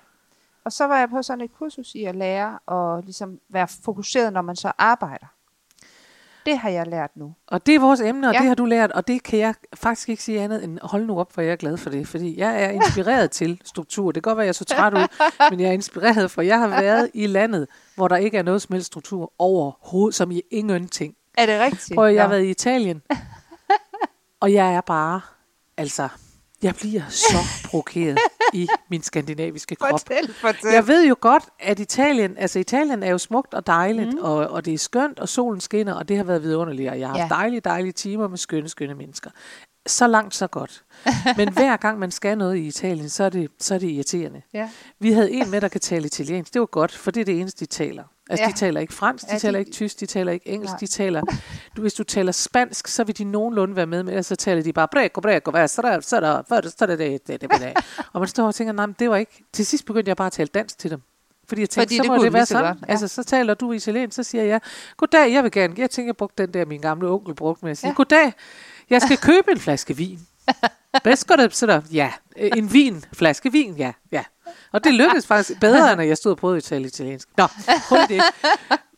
Og 0.64 0.72
så 0.72 0.84
var 0.84 0.98
jeg 0.98 1.10
på 1.10 1.22
sådan 1.22 1.44
et 1.44 1.52
kursus 1.58 1.94
i 1.94 2.04
at 2.04 2.16
lære 2.16 2.58
og 2.66 3.02
ligesom 3.02 3.40
være 3.48 3.68
fokuseret, 3.68 4.32
når 4.32 4.42
man 4.42 4.56
så 4.56 4.72
arbejder. 4.78 5.26
Det 6.50 6.58
har 6.58 6.68
jeg 6.70 6.86
lært 6.86 7.10
nu. 7.16 7.34
Og 7.46 7.66
det 7.66 7.74
er 7.74 7.78
vores 7.80 8.00
emne, 8.00 8.28
og 8.28 8.32
Ja. 8.32 8.36
ja. 8.38 8.40
det 8.42 8.48
har 8.48 8.54
du 8.54 8.64
lært, 8.64 8.92
og 8.92 9.08
det 9.08 9.22
kan 9.22 9.38
jeg 9.38 9.54
faktisk 9.74 10.08
ikke 10.08 10.22
sige 10.22 10.40
andet 10.40 10.64
end 10.64 10.78
hold 10.82 11.06
nu 11.06 11.20
op, 11.20 11.32
for 11.32 11.42
jeg 11.42 11.52
er 11.52 11.56
glad 11.56 11.76
for 11.76 11.90
det. 11.90 12.08
Fordi 12.08 12.38
jeg 12.38 12.62
er 12.62 12.68
inspireret 12.68 13.30
til 13.40 13.60
struktur. 13.64 14.12
Det 14.12 14.22
kan 14.22 14.30
godt 14.30 14.36
være, 14.36 14.44
at 14.44 14.46
jeg 14.46 14.50
er 14.50 14.52
så 14.52 14.64
træt 14.64 14.94
ud, 14.94 15.26
men 15.50 15.60
jeg 15.60 15.68
er 15.68 15.72
inspireret, 15.72 16.30
for 16.30 16.42
jeg 16.42 16.58
har 16.58 16.68
været 16.68 17.10
i 17.14 17.26
landet, 17.26 17.68
hvor 17.94 18.08
der 18.08 18.16
ikke 18.16 18.38
er 18.38 18.42
noget 18.42 18.62
som 18.62 18.72
helst 18.72 18.86
struktur 18.86 19.32
overhovedet, 19.38 20.14
som 20.14 20.30
i 20.30 20.42
ingenting. 20.50 21.14
Er 21.38 21.46
det 21.46 21.60
rigtigt? 21.60 21.94
Prøv 21.94 22.12
jeg 22.12 22.22
har 22.22 22.28
Nå. 22.28 22.34
været 22.34 22.44
i 22.44 22.50
Italien, 22.50 23.02
og 24.42 24.52
jeg 24.52 24.74
er 24.74 24.80
bare, 24.80 25.20
altså, 25.76 26.08
jeg 26.62 26.74
bliver 26.74 27.02
så 27.08 27.36
provokeret 27.70 28.18
i 28.52 28.68
min 28.90 29.02
skandinaviske 29.02 29.74
krop. 29.74 29.90
Fortæl, 29.90 30.34
fortæl. 30.34 30.72
Jeg 30.72 30.88
ved 30.88 31.06
jo 31.06 31.16
godt, 31.20 31.44
at 31.58 31.78
Italien, 31.78 32.36
altså 32.38 32.58
Italien 32.58 33.02
er 33.02 33.10
jo 33.10 33.18
smukt 33.18 33.54
og 33.54 33.66
dejligt, 33.66 34.12
mm. 34.12 34.18
og, 34.22 34.36
og 34.36 34.64
det 34.64 34.74
er 34.74 34.78
skønt, 34.78 35.18
og 35.18 35.28
solen 35.28 35.60
skinner, 35.60 35.94
og 35.94 36.08
det 36.08 36.16
har 36.16 36.24
været 36.24 36.42
vidunderligt, 36.42 36.90
og 36.90 37.00
jeg 37.00 37.08
har 37.08 37.18
haft 37.18 37.30
Ja. 37.30 37.34
dejlige, 37.36 37.60
dejlige 37.60 37.92
timer 37.92 38.28
med 38.28 38.38
skønne, 38.38 38.68
skønne 38.68 38.94
mennesker. 38.94 39.30
Så 39.86 40.06
langt, 40.06 40.34
så 40.34 40.46
godt. 40.46 40.84
Men 41.36 41.52
hver 41.52 41.76
gang 41.76 41.98
man 41.98 42.10
skal 42.10 42.38
noget 42.38 42.56
i 42.56 42.66
Italien, 42.66 43.08
så 43.08 43.24
er 43.24 43.28
det, 43.28 43.50
så 43.60 43.74
er 43.74 43.78
det 43.78 43.88
irriterende. 43.90 44.42
Ja. 44.54 44.68
Vi 44.98 45.12
havde 45.12 45.30
en 45.32 45.50
med, 45.50 45.60
der 45.60 45.68
kan 45.68 45.80
tale 45.80 46.06
italiensk. 46.06 46.52
Det 46.54 46.60
var 46.60 46.66
godt, 46.66 46.92
for 46.92 47.10
det 47.10 47.20
er 47.20 47.24
det 47.24 47.40
eneste, 47.40 47.60
de 47.60 47.66
taler. 47.66 48.04
Altså, 48.30 48.44
Ja. 48.44 48.48
de 48.50 48.56
taler 48.56 48.80
ikke 48.80 48.92
fransk, 48.92 49.24
de 49.24 49.30
Ja, 49.30 49.36
de- 49.36 49.40
taler 49.40 49.58
ikke 49.58 49.70
tysk, 49.70 50.00
de 50.00 50.06
taler 50.06 50.32
ikke 50.32 50.48
engelsk, 50.48 50.72
Nej. 50.72 50.78
de 50.78 50.86
taler... 50.86 51.22
Du, 51.76 51.80
hvis 51.82 51.94
du 51.94 52.04
taler 52.04 52.32
spansk, 52.32 52.88
så 52.88 53.04
vil 53.04 53.18
de 53.18 53.24
nogenlunde 53.24 53.76
være 53.76 53.86
med, 53.86 54.02
men 54.02 54.08
ellers 54.08 54.26
så 54.26 54.36
taler 54.36 54.62
de 54.62 54.72
bare 54.72 54.88
breko, 54.88 55.20
breko, 55.20 55.50
hvad, 55.50 55.68
så 55.68 55.82
der, 55.82 56.00
så 56.00 56.20
der, 56.20 56.42
der, 56.42 56.68
så 56.78 56.86
der, 56.86 56.96
det, 56.96 57.26
det, 57.26 57.40
det, 57.40 57.50
det. 57.50 57.72
Og 58.12 58.20
man 58.20 58.28
står 58.28 58.46
og 58.46 58.54
tænker, 58.54 58.72
nej, 58.72 58.86
men 58.86 58.96
det 58.98 59.10
var 59.10 59.16
ikke... 59.16 59.44
Til 59.52 59.66
sidst 59.66 59.84
begyndte 59.86 60.08
jeg 60.08 60.16
bare 60.16 60.26
at 60.26 60.32
tale 60.32 60.48
dansk 60.54 60.78
til 60.78 60.90
dem. 60.90 61.02
Fordi 61.48 61.60
jeg 61.60 61.70
tænkte, 61.70 61.86
Fordi 61.86 61.96
så 61.96 62.02
det 62.02 62.10
må 62.10 62.24
det 62.24 62.32
være 62.32 62.46
sådan. 62.46 62.64
godt, 62.64 62.78
ja. 62.88 62.92
Altså, 62.92 63.08
så 63.08 63.24
taler 63.24 63.54
du 63.54 63.72
italiensk, 63.72 64.16
så 64.16 64.22
siger 64.22 64.44
jeg, 64.44 64.60
goddag, 64.96 65.32
jeg 65.32 65.42
vil 65.44 65.52
gerne... 65.52 65.74
Jeg 65.78 65.90
tænker, 65.90 66.08
jeg 66.08 66.16
brugte 66.16 66.42
den 66.46 66.54
der, 66.54 66.64
min 66.64 66.80
gamle 66.80 67.08
onkel 67.08 67.34
brugte 67.34 67.64
med 67.64 67.70
at 67.70 67.78
sige, 67.78 67.88
ja. 67.88 67.94
goddag, 67.94 68.32
jeg 68.90 69.02
skal 69.02 69.16
købe 69.18 69.50
en 69.50 69.58
flaske 69.58 69.96
vin. 69.96 70.18
Der, 70.94 71.80
ja, 71.92 72.12
øh, 72.38 72.50
en 72.56 72.72
vin, 72.72 73.04
flaske 73.12 73.52
vin, 73.52 73.74
ja, 73.76 73.92
ja. 74.12 74.24
Og 74.72 74.84
det 74.84 74.94
lykkedes 74.94 75.26
faktisk 75.26 75.60
bedre, 75.60 75.92
end 75.92 76.02
at 76.02 76.08
jeg 76.08 76.16
stod 76.16 76.32
og 76.32 76.38
prøvede 76.38 76.56
at 76.56 76.62
tale 76.64 76.86
italiensk. 76.86 77.28
Nå, 77.36 77.46
prøv 77.88 77.98
det. 78.08 78.22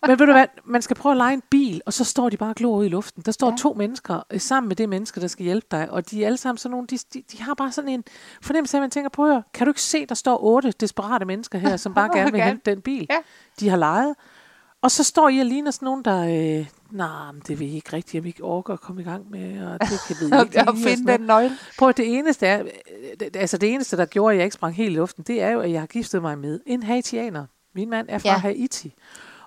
Men 0.06 0.18
ved 0.18 0.26
du 0.26 0.32
hvad, 0.32 0.46
man 0.64 0.82
skal 0.82 0.96
prøve 0.96 1.10
at 1.10 1.16
lege 1.16 1.32
en 1.34 1.42
bil, 1.50 1.82
og 1.86 1.92
så 1.92 2.04
står 2.04 2.28
de 2.30 2.36
bare 2.36 2.48
og 2.50 2.54
glor 2.54 2.82
i 2.82 2.88
luften. 2.88 3.22
Der 3.26 3.32
står 3.32 3.50
Ja. 3.50 3.56
to 3.56 3.72
mennesker 3.78 4.22
øh, 4.30 4.40
sammen 4.40 4.68
med 4.68 4.76
det 4.76 4.88
menneske, 4.88 5.20
der 5.20 5.26
skal 5.26 5.44
hjælpe 5.44 5.66
dig, 5.70 5.90
og 5.90 6.10
de 6.10 6.22
er 6.22 6.26
alle 6.26 6.36
sammen 6.36 6.58
sådan 6.58 6.70
nogle, 6.70 6.86
de, 6.86 6.98
de, 7.14 7.22
de 7.32 7.42
har 7.42 7.54
bare 7.54 7.72
sådan 7.72 7.88
en 7.90 8.04
fornemmelse 8.42 8.76
af, 8.76 8.80
at 8.80 8.82
man 8.82 8.90
tænker, 8.90 9.10
prøv 9.10 9.26
at 9.26 9.32
høre, 9.32 9.42
kan 9.54 9.66
du 9.66 9.70
ikke 9.70 9.82
se, 9.82 10.06
der 10.06 10.14
står 10.14 10.38
otte 10.44 10.70
desperate 10.80 11.24
mennesker 11.24 11.58
her, 11.58 11.76
som 11.76 11.94
bare 11.94 12.10
gerne 12.18 12.32
vil 12.32 12.40
hente 12.42 12.70
den 12.70 12.80
bil, 12.80 13.06
Ja. 13.10 13.16
de 13.60 13.68
har 13.68 13.76
lejet. 13.76 14.14
Og 14.82 14.90
så 14.90 15.05
står 15.05 15.29
I 15.29 15.38
og 15.38 15.46
ligner 15.46 15.70
sådan 15.70 15.87
nogen, 15.87 16.05
der, 16.05 16.20
øh, 16.61 16.67
nej, 16.90 17.32
men 17.32 17.43
det 17.49 17.58
vil 17.61 17.69
I 17.73 17.75
ikke 17.75 17.93
rigtigt, 17.93 18.14
jeg 18.14 18.23
vil 18.23 18.29
ikke 18.29 18.44
orke 18.44 18.73
at 18.73 18.81
komme 18.81 19.00
i 19.00 19.05
gang 19.05 19.31
med, 19.31 19.67
og 19.67 19.81
det 19.81 20.00
kan 20.06 20.17
vi 20.20 20.25
ikke. 20.26 20.37
Og, 20.61 20.67
og 20.67 20.73
og 20.73 20.79
finde 20.79 21.12
den 21.12 21.20
nøgle. 21.20 21.52
Prøv 21.79 21.88
at 21.88 21.96
det 21.96 22.14
eneste 22.19 22.46
er, 22.46 22.61
øh, 22.62 22.69
det- 23.20 23.37
altså 23.37 23.56
det 23.58 23.73
eneste, 23.75 23.96
der 23.96 24.05
gjorde, 24.06 24.32
at 24.32 24.37
jeg 24.38 24.44
ikke 24.44 24.55
sprang 24.55 24.75
helt 24.75 24.90
i 24.90 24.94
luften, 24.94 25.25
det 25.26 25.43
er 25.43 25.50
jo, 25.50 25.61
at 25.61 25.70
jeg 25.73 25.81
har 25.81 25.87
giftet 25.87 26.23
mig 26.23 26.38
med 26.38 26.61
en 26.67 26.82
haitianer. 26.82 27.46
Min 27.75 27.90
mand 27.90 28.06
er 28.11 28.19
fra 28.19 28.29
Ja. 28.29 28.37
Haiti. 28.37 28.94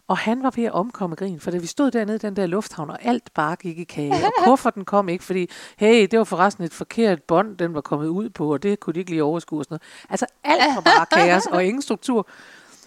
Og 0.08 0.18
han 0.18 0.44
var 0.44 0.52
ved 0.56 0.64
at 0.64 0.72
omkomme 0.72 1.16
grin, 1.16 1.40
for 1.40 1.52
da 1.52 1.58
vi 1.58 1.68
stod 1.68 1.92
dernede 1.92 2.16
i 2.16 2.20
den 2.20 2.36
der 2.36 2.46
lufthavn, 2.46 2.90
og 2.90 2.98
alt 3.06 3.34
bare 3.34 3.56
gik 3.56 3.80
i 3.80 3.84
kage, 3.84 4.14
og 4.14 4.32
kufferten 4.46 4.86
kom 4.86 5.10
ikke, 5.10 5.24
fordi, 5.24 5.50
hey, 5.78 6.08
det 6.12 6.20
var 6.20 6.26
forresten 6.26 6.64
et 6.64 6.74
forkert 6.74 7.24
bånd, 7.24 7.58
den 7.58 7.74
var 7.74 7.82
kommet 7.82 8.08
ud 8.08 8.30
på, 8.30 8.54
og 8.54 8.64
det 8.64 8.80
kunne 8.80 8.94
de 8.94 9.00
ikke 9.00 9.12
lige 9.12 9.24
overskue 9.24 9.60
og 9.60 9.64
sådan 9.66 9.74
noget. 9.74 10.10
Altså 10.10 10.26
alt 10.44 10.76
var 10.76 10.82
bare 10.82 11.06
kaos, 11.06 11.46
og 11.46 11.64
ingen 11.66 11.82
struktur. 11.82 12.28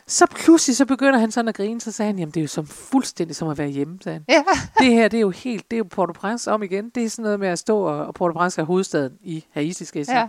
Så 0.09 0.27
pludselig 0.27 0.77
så 0.77 0.87
begynder 0.87 1.19
han 1.19 1.31
sådan 1.31 1.49
at 1.49 1.55
grine, 1.55 1.81
så 1.81 1.93
sagde 1.93 2.07
han, 2.07 2.19
jamen 2.19 2.31
det 2.31 2.41
er 2.41 2.43
jo 2.43 2.49
som 2.49 2.67
fuldstændig 2.67 3.37
som 3.37 3.49
at 3.49 3.59
være 3.59 3.69
hjemme, 3.69 3.99
sagde 4.03 4.15
han. 4.15 4.25
Ja. 4.29 4.45
Det 4.85 4.93
her, 4.95 5.09
det 5.09 5.17
er 5.17 5.21
jo 5.21 5.31
helt, 5.31 5.71
det 5.71 5.77
er 5.77 5.79
jo 5.79 5.85
Port-au-Prince 5.95 6.51
om 6.51 6.63
igen. 6.63 6.91
Det 6.95 7.05
er 7.05 7.11
sådan 7.11 7.23
noget 7.23 7.41
med 7.41 7.49
at 7.49 7.59
stå, 7.59 7.81
og 7.81 8.07
og 8.07 8.15
Port-au-Prince 8.15 8.61
er 8.61 8.63
hovedstaden 8.63 9.13
i 9.23 9.45
Haiti, 9.51 9.85
skal 9.85 9.99
jeg 9.99 10.07
sige. 10.07 10.19
Ja. 10.19 10.29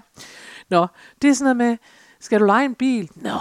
Nå, 0.70 0.88
det 1.22 1.30
er 1.30 1.34
sådan 1.34 1.58
noget 1.58 1.70
med, 1.70 1.78
skal 2.22 2.40
du 2.40 2.46
lege 2.46 2.66
en 2.66 2.76
bil? 2.76 3.10
Nå, 3.16 3.32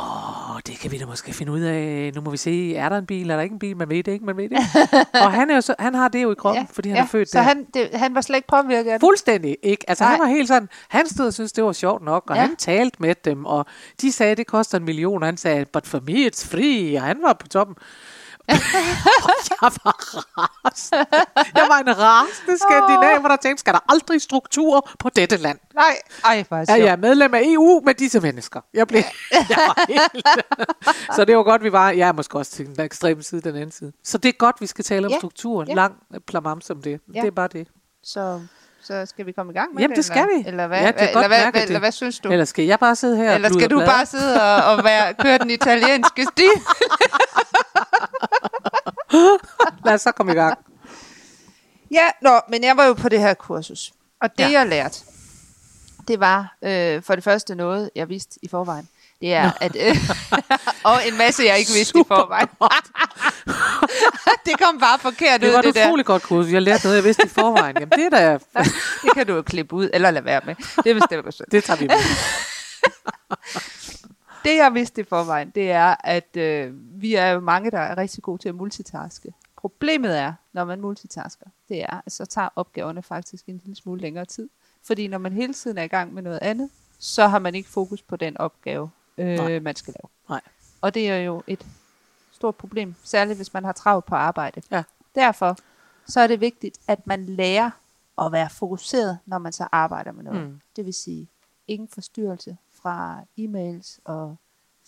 det 0.66 0.78
kan 0.78 0.90
vi 0.90 0.98
da 0.98 1.06
måske 1.06 1.32
finde 1.32 1.52
ud 1.52 1.60
af. 1.60 2.12
Nu 2.14 2.20
må 2.20 2.30
vi 2.30 2.36
se, 2.36 2.76
er 2.76 2.88
der 2.88 2.98
en 2.98 3.06
bil, 3.06 3.30
er 3.30 3.36
der 3.36 3.42
ikke 3.42 3.52
en 3.52 3.58
bil? 3.58 3.76
Man 3.76 3.88
ved 3.88 4.02
det 4.02 4.12
ikke, 4.12 4.24
man 4.24 4.36
ved 4.36 4.48
det 4.48 4.58
og 5.24 5.32
han, 5.32 5.50
er 5.50 5.54
jo 5.54 5.60
så, 5.60 5.74
han 5.78 5.94
har 5.94 6.08
det 6.08 6.22
jo 6.22 6.32
i 6.32 6.34
kroppen, 6.34 6.62
ja, 6.62 6.66
fordi 6.72 6.88
han 6.88 6.96
ja. 6.96 7.02
er 7.02 7.06
født 7.06 7.30
Så 7.30 7.38
der. 7.38 7.44
han, 7.44 7.66
det, 7.74 7.90
han 7.92 8.14
var 8.14 8.20
slet 8.20 8.36
ikke 8.36 8.48
påvirket 8.48 8.90
af 8.90 8.98
det. 8.98 9.06
Fuldstændig 9.06 9.56
ikke. 9.62 9.84
Altså 9.90 10.04
Nej. 10.04 10.10
han 10.10 10.20
var 10.20 10.26
helt 10.26 10.48
sådan, 10.48 10.68
han 10.88 11.08
stod 11.08 11.26
og 11.26 11.34
syntes, 11.34 11.52
det 11.52 11.64
var 11.64 11.72
sjovt 11.72 12.04
nok, 12.04 12.22
og 12.30 12.36
ja. 12.36 12.42
han 12.42 12.56
talte 12.56 12.96
med 13.00 13.14
dem, 13.24 13.44
og 13.44 13.66
de 14.00 14.12
sagde, 14.12 14.34
det 14.34 14.46
koster 14.46 14.78
en 14.78 14.84
million, 14.84 15.22
og 15.22 15.26
han 15.26 15.36
sagde, 15.36 15.64
but 15.64 15.86
for 15.86 16.00
me 16.06 16.12
it's 16.26 16.48
free, 16.50 16.96
og 16.96 17.02
han 17.02 17.18
var 17.22 17.32
på 17.32 17.48
toppen. 17.48 17.76
jeg 19.62 19.70
var 19.84 19.96
rasende. 20.66 21.06
Jeg 21.54 21.66
var 21.68 21.78
en 21.78 21.98
rasende 21.98 22.58
skandinaver, 22.58 23.28
der 23.28 23.36
tænkte, 23.36 23.60
skal 23.60 23.72
der 23.72 23.80
aldrig 23.88 24.22
struktur 24.22 24.88
på 24.98 25.08
dette 25.16 25.36
land? 25.36 25.58
Nej, 25.74 25.96
ej, 26.24 26.44
hvor 26.48 26.56
er 26.56 26.76
jeg 26.76 26.86
er 26.86 26.96
medlem 26.96 27.34
af 27.34 27.40
EU 27.44 27.80
med 27.84 27.94
disse 27.94 28.20
mennesker. 28.20 28.60
Jeg 28.74 28.88
blev, 28.88 29.02
jeg 29.32 29.56
var 29.56 29.84
helt, 29.88 30.46
så 31.16 31.24
det 31.24 31.36
var 31.36 31.42
godt, 31.42 31.62
vi 31.62 31.72
var, 31.72 31.90
jeg 31.90 32.08
er 32.08 32.12
måske 32.12 32.38
også 32.38 32.52
til 32.52 32.66
den 32.66 32.80
ekstreme 32.84 33.22
side, 33.22 33.40
den 33.40 33.56
anden 33.56 33.72
side. 33.72 33.92
Så 34.04 34.18
det 34.18 34.28
er 34.28 34.32
godt, 34.32 34.56
vi 34.60 34.66
skal 34.66 34.84
tale 34.84 35.06
om 35.06 35.12
Ja, 35.12 35.18
struktur, 35.18 35.64
ja. 35.68 35.74
lang 35.74 35.94
plamam 36.26 36.60
som 36.60 36.82
det. 36.82 37.00
Ja. 37.14 37.20
Det 37.20 37.26
er 37.26 37.30
bare 37.30 37.48
det. 37.48 37.68
Så, 38.04 38.40
så 38.82 39.06
skal 39.06 39.26
vi 39.26 39.32
komme 39.32 39.52
i 39.52 39.54
gang 39.54 39.74
med 39.74 39.80
Jamen, 39.82 39.90
det? 39.90 39.96
det 39.96 40.04
skal 40.04 40.22
eller, 40.22 40.42
vi. 40.42 40.48
Eller 40.48 40.66
hvad, 40.66 40.80
Ja, 40.80 40.86
det 40.86 41.02
er 41.02 41.08
eller, 41.08 41.28
hvad, 41.28 41.38
mærket, 41.44 41.62
eller 41.62 41.78
hvad 41.78 41.92
synes 41.92 42.18
du? 42.20 42.28
Eller 42.28 42.44
skal 42.44 42.64
jeg 42.64 42.78
bare 42.78 42.96
sidde 42.96 43.16
her 43.16 43.34
Eller 43.34 43.48
og 43.48 43.54
skal 43.54 43.70
du 43.70 43.80
bare 43.80 44.06
sidde 44.06 44.42
og, 44.42 44.76
og 44.76 44.84
være, 44.84 45.14
køre 45.14 45.38
den 45.38 45.50
italienske 45.50 46.24
stil? 46.32 46.50
Lad 49.84 49.94
os 49.94 50.00
så 50.00 50.12
komme 50.12 50.32
i 50.32 50.34
gang. 50.34 50.58
Ja, 51.90 52.08
nå, 52.22 52.40
men 52.48 52.64
jeg 52.64 52.76
var 52.76 52.84
jo 52.84 52.92
på 52.94 53.08
det 53.08 53.20
her 53.20 53.34
kursus. 53.34 53.92
Og 54.22 54.30
det, 54.38 54.44
ja. 54.44 54.50
Jeg 54.50 54.66
lærte, 54.68 54.98
det 56.08 56.20
var 56.20 56.56
øh, 56.64 57.02
for 57.02 57.14
det 57.14 57.24
første 57.24 57.54
noget, 57.54 57.90
jeg 57.94 58.08
vidste 58.08 58.38
i 58.42 58.48
forvejen. 58.48 58.88
Det 59.20 59.34
er, 59.34 59.50
at... 59.60 59.76
Øh, 59.80 59.96
og 60.90 61.06
en 61.08 61.18
masse, 61.18 61.42
jeg 61.44 61.58
ikke 61.58 61.72
vidste 61.72 61.98
i 61.98 62.02
forvejen. 62.08 62.48
det 64.46 64.58
kom 64.60 64.78
bare 64.80 64.98
forkert 64.98 65.40
Det 65.40 65.48
ud, 65.48 65.52
var 65.52 65.62
det 65.62 65.68
et 65.68 65.74
der. 65.74 65.86
utroligt 65.86 66.06
godt 66.06 66.22
kursus. 66.22 66.52
Jeg 66.52 66.62
lærte 66.62 66.84
noget, 66.84 66.96
jeg 66.96 67.04
vidste 67.04 67.22
i 67.26 67.28
forvejen. 67.28 67.76
Jamen, 67.80 67.98
det 67.98 68.04
er 68.04 68.08
da, 68.10 68.38
Det 69.02 69.10
kan 69.14 69.26
du 69.26 69.34
jo 69.34 69.42
klippe 69.42 69.74
ud, 69.76 69.90
eller 69.92 70.10
lade 70.10 70.24
være 70.24 70.40
med. 70.46 70.54
Det 70.84 70.94
bestemmer 70.94 71.22
du 71.22 71.36
selv. 71.36 71.48
det 71.50 71.64
tager 71.64 71.78
vi 71.78 71.86
med. 71.86 71.96
Det, 74.48 74.56
jeg 74.56 74.74
vidste 74.74 75.00
i 75.00 75.04
forvejen, 75.04 75.50
det 75.50 75.70
er, 75.70 75.96
at 76.04 76.36
øh, 76.36 76.72
vi 77.02 77.14
er 77.14 77.28
jo 77.28 77.40
mange, 77.40 77.70
der 77.70 77.78
er 77.78 77.98
rigtig 77.98 78.22
gode 78.22 78.42
til 78.42 78.48
at 78.48 78.54
multitaske. 78.54 79.34
Problemet 79.56 80.18
er, 80.18 80.32
når 80.52 80.64
man 80.64 80.80
multitasker, 80.80 81.46
det 81.68 81.82
er, 81.82 82.00
at 82.06 82.12
så 82.12 82.26
tager 82.26 82.48
opgaverne 82.56 83.02
faktisk 83.02 83.46
en 83.46 83.60
lille 83.64 83.76
smule 83.76 84.00
længere 84.00 84.24
tid. 84.24 84.48
Fordi 84.82 85.08
når 85.08 85.18
man 85.18 85.32
hele 85.32 85.54
tiden 85.54 85.78
er 85.78 85.82
i 85.82 85.88
gang 85.88 86.14
med 86.14 86.22
noget 86.22 86.38
andet, 86.42 86.70
så 86.98 87.26
har 87.26 87.38
man 87.38 87.54
ikke 87.54 87.68
fokus 87.68 88.02
på 88.02 88.16
den 88.16 88.36
opgave, 88.36 88.90
Nej. 89.16 89.52
øh, 89.52 89.62
man 89.62 89.76
skal 89.76 89.94
lave. 89.94 90.10
Nej. 90.28 90.40
Og 90.80 90.94
det 90.94 91.10
er 91.10 91.18
jo 91.18 91.42
et 91.46 91.66
stort 92.32 92.54
problem, 92.54 92.94
særligt 93.04 93.38
hvis 93.38 93.54
man 93.54 93.64
har 93.64 93.72
travlt 93.72 94.04
på 94.04 94.14
arbejde. 94.14 94.62
Ja. 94.70 94.82
Derfor 95.14 95.56
så 96.06 96.20
er 96.20 96.26
det 96.26 96.40
vigtigt, 96.40 96.78
at 96.86 97.06
man 97.06 97.26
lærer 97.26 97.70
at 98.20 98.32
være 98.32 98.50
fokuseret, 98.50 99.18
når 99.26 99.38
man 99.38 99.52
så 99.52 99.68
arbejder 99.72 100.12
med 100.12 100.24
noget. 100.24 100.48
Mm. 100.48 100.60
Det 100.76 100.86
vil 100.86 100.94
sige, 100.94 101.28
ingen 101.68 101.88
forstyrrelse 101.88 102.56
fra 102.82 103.20
e-mails 103.38 103.98
og 104.04 104.36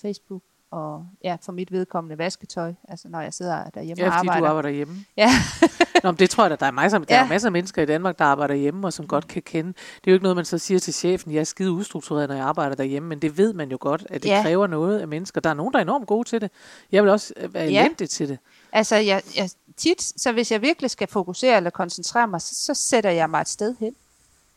Facebook 0.02 0.42
og 0.70 1.06
ja, 1.24 1.36
for 1.42 1.52
mit 1.52 1.72
vedkommende 1.72 2.18
vasketøj, 2.18 2.74
altså 2.88 3.08
når 3.08 3.20
jeg 3.20 3.34
sidder 3.34 3.70
derhjemme 3.70 4.02
Ja, 4.02 4.08
og 4.08 4.12
fordi 4.18 4.28
arbejder. 4.28 4.46
du 4.46 4.50
arbejder 4.50 4.68
hjemme. 4.76 5.04
Ja. 5.16 5.30
Nå, 6.04 6.10
men 6.10 6.18
det 6.18 6.30
tror 6.30 6.44
jeg, 6.44 6.52
at 6.52 6.60
der 6.60 6.66
er 6.66 6.70
masser, 6.70 6.98
der 6.98 7.14
Ja. 7.16 7.24
er 7.24 7.28
masser 7.28 7.48
af 7.48 7.52
mennesker 7.52 7.82
i 7.82 7.86
Danmark, 7.86 8.18
der 8.18 8.24
arbejder 8.24 8.54
hjemme, 8.54 8.86
og 8.86 8.92
som 8.92 9.06
godt 9.06 9.28
kan 9.28 9.42
kende. 9.42 9.68
Det 9.72 10.06
er 10.06 10.10
jo 10.10 10.12
ikke 10.12 10.22
noget, 10.22 10.36
man 10.36 10.44
så 10.44 10.58
siger 10.58 10.80
til 10.80 10.94
chefen, 10.94 11.32
jeg 11.32 11.40
er 11.40 11.44
skide 11.44 11.72
ustruktureret, 11.72 12.28
når 12.28 12.36
jeg 12.36 12.44
arbejder 12.44 12.74
derhjemme, 12.76 13.08
men 13.08 13.18
det 13.18 13.38
ved 13.38 13.52
man 13.52 13.70
jo 13.70 13.78
godt, 13.80 14.06
at 14.10 14.22
det 14.22 14.28
Ja. 14.28 14.42
kræver 14.42 14.66
noget 14.66 14.98
af 15.00 15.08
mennesker. 15.08 15.40
Der 15.40 15.50
er 15.50 15.54
nogen, 15.54 15.72
der 15.72 15.78
er 15.78 15.82
enormt 15.82 16.06
gode 16.06 16.28
til 16.28 16.40
det. 16.40 16.50
Jeg 16.92 17.02
vil 17.02 17.10
også 17.10 17.34
øh, 17.36 17.54
være 17.54 17.64
Ja. 17.68 17.80
elendig 17.84 18.10
til 18.10 18.28
det. 18.28 18.38
Altså, 18.72 18.96
jeg, 18.96 19.22
jeg, 19.36 19.50
tit, 19.76 20.02
så 20.20 20.32
hvis 20.32 20.52
jeg 20.52 20.62
virkelig 20.62 20.90
skal 20.90 21.08
fokusere 21.08 21.56
eller 21.56 21.70
koncentrere 21.70 22.28
mig, 22.28 22.40
så, 22.40 22.54
så 22.54 22.74
sætter 22.74 23.10
jeg 23.10 23.30
mig 23.30 23.40
et 23.40 23.48
sted 23.48 23.74
hen. 23.80 23.94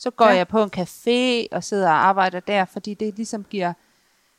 Så 0.03 0.09
går 0.11 0.25
Ja. 0.25 0.31
ja. 0.31 0.37
jeg 0.37 0.47
på 0.47 0.63
en 0.63 0.69
café 0.77 1.47
og 1.51 1.63
sidder 1.63 1.87
og 1.89 2.05
arbejder 2.07 2.39
der, 2.39 2.65
fordi 2.65 2.93
det 2.93 3.15
ligesom 3.15 3.43
giver... 3.43 3.73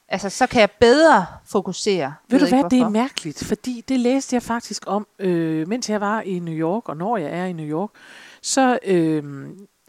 Altså, 0.09 0.31
så 0.31 0.47
kan 0.47 0.61
jeg 0.61 0.71
bedre 0.71 1.27
fokusere. 1.45 2.15
Ved 2.29 2.39
du 2.41 2.47
hvad, 2.47 2.65
det 2.65 2.73
er 2.73 2.77
hvorfor. 2.77 2.91
mærkeligt, 2.91 3.45
fordi 3.45 3.85
det 3.89 4.01
læste 4.01 4.35
jeg 4.35 4.43
faktisk 4.43 4.83
om, 4.87 5.07
øh, 5.19 5.69
mens 5.69 5.91
jeg 5.91 6.01
var 6.01 6.21
i 6.21 6.39
New 6.39 6.55
York, 6.55 6.89
og 6.89 6.97
når 6.97 7.17
jeg 7.17 7.31
er 7.39 7.45
i 7.45 7.53
New 7.53 7.67
York, 7.67 7.91
så, 8.43 8.79
øh, 8.85 9.47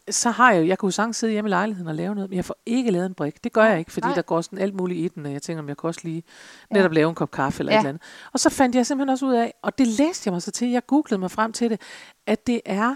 så 0.10 0.30
har 0.30 0.52
jeg, 0.52 0.68
jeg 0.68 0.78
kunne 0.78 0.92
sagtens 0.92 1.18
sidde 1.18 1.34
hjemme 1.34 1.48
i 1.48 1.50
lejligheden 1.50 1.88
og 1.88 1.96
lave 1.96 2.16
noget, 2.16 2.30
men 2.30 2.38
jeg 2.38 2.46
får 2.46 2.56
ikke 2.66 2.92
lavet 2.92 3.06
en 3.06 3.14
brik. 3.14 3.44
Det 3.44 3.54
gør 3.54 3.66
jeg 3.66 3.80
ikke, 3.80 3.92
fordi 3.92 4.08
Nej. 4.08 4.16
der 4.16 4.22
går 4.22 4.42
sådan 4.42 4.60
alt 4.60 4.76
muligt 4.76 5.00
i 5.00 5.08
den, 5.16 5.26
og 5.26 5.34
jeg 5.34 5.42
tænker, 5.42 5.62
om 5.64 5.68
jeg 5.70 5.78
kan 5.78 5.88
også 5.88 6.02
lige 6.04 6.24
netop 6.72 6.92
lave 6.92 7.10
en 7.10 7.16
kop 7.16 7.32
kaffe 7.32 7.60
eller 7.62 7.72
ja. 7.72 7.76
Ja. 7.76 7.80
et 7.80 7.82
eller 7.82 7.90
andet. 7.90 8.04
Og 8.34 8.40
så 8.40 8.50
fandt 8.50 8.76
jeg 8.76 8.86
simpelthen 8.86 9.10
også 9.10 9.26
ud 9.26 9.34
af, 9.34 9.54
og 9.62 9.78
det 9.78 9.88
læste 9.88 10.28
jeg 10.28 10.34
mig 10.34 10.42
så 10.42 10.52
til, 10.52 10.70
jeg 10.70 10.86
googlede 10.86 11.18
mig 11.20 11.32
frem 11.32 11.54
til 11.54 11.70
det, 11.70 11.82
at 12.28 12.48
det 12.48 12.62
er, 12.66 12.96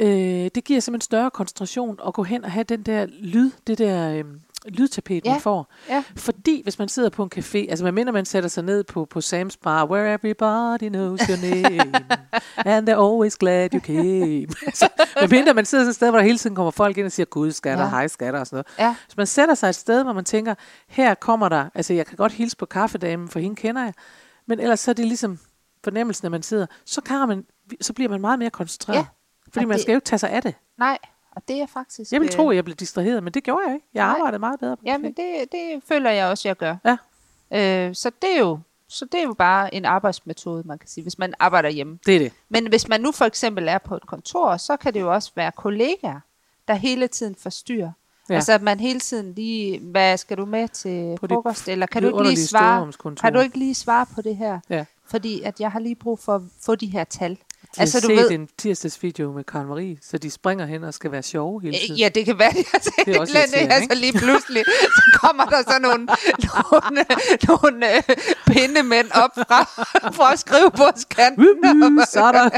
øh, 0.00 0.50
det 0.54 0.64
giver 0.64 0.80
simpelthen 0.80 1.04
større 1.04 1.30
koncentration 1.30 1.98
at 2.06 2.14
gå 2.14 2.22
hen 2.22 2.44
og 2.44 2.50
have 2.50 2.64
den 2.64 2.82
der 2.82 3.06
lyd, 3.20 3.50
det 3.66 3.78
der 3.78 4.12
øh, 4.14 4.24
lydtapet, 4.68 5.24
man 5.24 5.34
Ja. 5.34 5.38
får. 5.38 5.72
Ja. 5.88 6.04
Fordi 6.16 6.62
hvis 6.62 6.78
man 6.78 6.88
sidder 6.88 7.08
på 7.10 7.22
en 7.22 7.30
café, 7.36 7.56
altså 7.58 7.84
man 7.84 7.94
minder, 7.94 8.12
man 8.12 8.24
sætter 8.24 8.48
sig 8.48 8.64
ned 8.64 8.84
på, 8.84 9.04
på 9.04 9.18
Sam's 9.18 9.56
Bar, 9.62 9.86
where 9.90 10.14
everybody 10.14 10.88
knows 10.88 11.20
your 11.28 11.36
name, 11.50 11.92
and 12.76 12.88
they're 12.88 13.02
always 13.12 13.36
glad 13.36 13.68
you 13.74 13.80
came. 13.80 14.46
altså, 14.66 14.88
medmindre 15.20 15.54
man 15.54 15.64
sidder 15.64 15.84
sådan 15.84 15.90
et 15.90 15.94
sted, 15.96 16.10
hvor 16.10 16.18
der 16.18 16.24
hele 16.24 16.38
tiden 16.38 16.56
kommer 16.56 16.70
folk 16.70 16.98
ind 16.98 17.06
og 17.06 17.12
siger, 17.12 17.26
gud 17.26 17.52
skatter, 17.52 17.84
Ja. 17.84 17.90
hej 17.90 18.08
skatter 18.08 18.40
og 18.40 18.46
sådan 18.46 18.56
noget. 18.78 18.88
Ja. 18.88 18.96
Hvis 19.06 19.16
man 19.16 19.26
sætter 19.26 19.54
sig 19.54 19.68
et 19.68 19.74
sted, 19.74 20.02
hvor 20.02 20.12
man 20.12 20.24
tænker, 20.24 20.54
her 20.88 21.14
kommer 21.14 21.48
der, 21.48 21.64
altså 21.74 21.94
jeg 21.94 22.06
kan 22.06 22.16
godt 22.16 22.32
hilse 22.32 22.56
på 22.56 22.66
kaffedamen, 22.66 23.28
for 23.28 23.38
hende 23.38 23.56
kender 23.56 23.82
jeg, 23.82 23.92
men 24.48 24.60
ellers 24.60 24.80
så 24.80 24.90
er 24.90 24.94
det 24.94 25.04
ligesom 25.06 25.38
fornemmelsen, 25.84 26.26
at 26.26 26.30
man 26.32 26.42
sidder, 26.42 26.66
så, 26.86 27.00
kan 27.00 27.28
man, 27.28 27.44
så 27.80 27.92
bliver 27.92 28.08
man 28.08 28.20
meget 28.20 28.38
mere 28.38 28.50
koncentreret. 28.50 28.96
Ja. 28.98 29.04
Fordi 29.52 29.64
Og 29.64 29.68
man 29.68 29.74
det- 29.74 29.82
skal 29.82 29.92
jo 29.92 29.96
ikke 29.96 30.04
tage 30.04 30.18
sig 30.18 30.30
af 30.30 30.42
det. 30.42 30.54
Nej, 30.78 30.98
og 31.32 31.42
det 31.48 31.60
er 31.60 31.66
faktisk... 31.66 32.12
Jeg 32.12 32.20
ville 32.20 32.32
øh, 32.32 32.36
tro, 32.36 32.50
at 32.50 32.56
jeg 32.56 32.64
blev 32.64 32.76
distraheret, 32.76 33.22
men 33.22 33.32
det 33.34 33.44
gjorde 33.44 33.60
jeg 33.66 33.74
ikke. 33.74 33.86
Jeg 33.94 34.04
Nej. 34.06 34.14
arbejdede 34.14 34.38
meget 34.38 34.60
bedre 34.60 34.76
på 34.76 34.82
Ja, 34.86 34.94
café. 34.94 34.98
men 34.98 35.12
det, 35.12 35.52
det 35.52 35.82
føler 35.88 36.10
jeg 36.10 36.26
også, 36.26 36.48
jeg 36.48 36.56
gør. 36.56 36.76
Ja. 36.84 36.96
Øh, 37.88 37.94
så, 37.94 38.10
det 38.22 38.34
er 38.36 38.38
jo, 38.40 38.58
så 38.88 39.04
det 39.04 39.20
er 39.20 39.24
jo 39.24 39.32
bare 39.38 39.74
en 39.74 39.84
arbejdsmetode, 39.84 40.62
man 40.66 40.78
kan 40.78 40.88
sige, 40.88 41.02
hvis 41.02 41.18
man 41.18 41.34
arbejder 41.38 41.68
hjemme. 41.68 41.98
Det 42.06 42.14
er 42.14 42.18
det. 42.18 42.32
Men 42.48 42.68
hvis 42.68 42.88
man 42.88 43.00
nu 43.00 43.12
for 43.12 43.24
eksempel 43.24 43.68
er 43.68 43.78
på 43.78 43.96
et 43.96 44.06
kontor, 44.06 44.56
så 44.56 44.76
kan 44.76 44.94
det 44.94 45.00
jo 45.00 45.12
også 45.14 45.30
være 45.36 45.52
kollegaer, 45.52 46.20
der 46.68 46.74
hele 46.74 47.08
tiden 47.08 47.34
forstyrrer. 47.34 47.92
Ja. 48.30 48.34
Altså 48.34 48.52
at 48.52 48.62
man 48.62 48.80
hele 48.80 49.00
tiden 49.00 49.32
lige, 49.34 49.78
hvad 49.80 50.16
skal 50.16 50.36
du 50.36 50.44
med 50.44 50.68
til 50.68 51.16
På 51.20 51.26
frokost, 51.26 51.68
eller 51.68 51.86
kan 51.86 52.02
du 52.02 52.08
ikke 52.08 52.22
lige 52.22 52.46
svare, 52.46 52.92
kan 53.16 53.32
du 53.32 53.40
ikke 53.40 53.58
lige 53.58 53.74
svare 53.74 54.06
på 54.14 54.22
det 54.22 54.36
her? 54.36 54.60
Ja. 54.70 54.84
Fordi 55.06 55.42
at 55.42 55.60
jeg 55.60 55.70
har 55.72 55.80
lige 55.80 55.94
brug 55.94 56.18
for 56.18 56.34
at 56.34 56.42
få 56.62 56.74
de 56.74 56.86
her 56.86 57.04
tal. 57.04 57.38
De 57.76 57.80
altså, 57.80 57.96
har 58.00 58.00
du 58.00 58.06
set 58.06 58.16
ved, 58.16 58.30
en 58.30 58.48
tirsdagsvideo 58.58 59.32
med 59.32 59.44
Karen 59.44 59.66
Marie, 59.68 59.98
så 60.02 60.18
de 60.18 60.30
springer 60.30 60.66
hen 60.66 60.84
og 60.84 60.94
skal 60.94 61.12
være 61.12 61.22
sjove 61.22 61.60
hele 61.62 61.78
tiden. 61.78 61.96
Ja, 61.96 62.08
det 62.08 62.24
kan 62.24 62.38
være, 62.38 62.50
det 62.52 62.66
er, 62.74 62.78
Det 62.78 62.92
er 62.98 63.04
det 63.04 63.18
også 63.18 63.38
er 63.38 63.40
irriterende, 63.42 63.74
altså 63.74 63.94
lige 63.94 64.12
pludselig, 64.12 64.64
så 64.94 65.18
kommer 65.20 65.44
der 65.44 65.62
så 65.62 65.78
nogle, 65.80 66.06
nogle, 66.48 67.04
nogle 67.48 67.96
øh, 67.96 68.02
pindemænd 68.46 69.10
op 69.14 69.30
fra, 69.34 69.62
fra 70.12 70.36
skrivebordskanten, 70.36 71.44
Woo, 71.44 72.04
så 72.10 72.24
er 72.24 72.32
der 72.32 72.48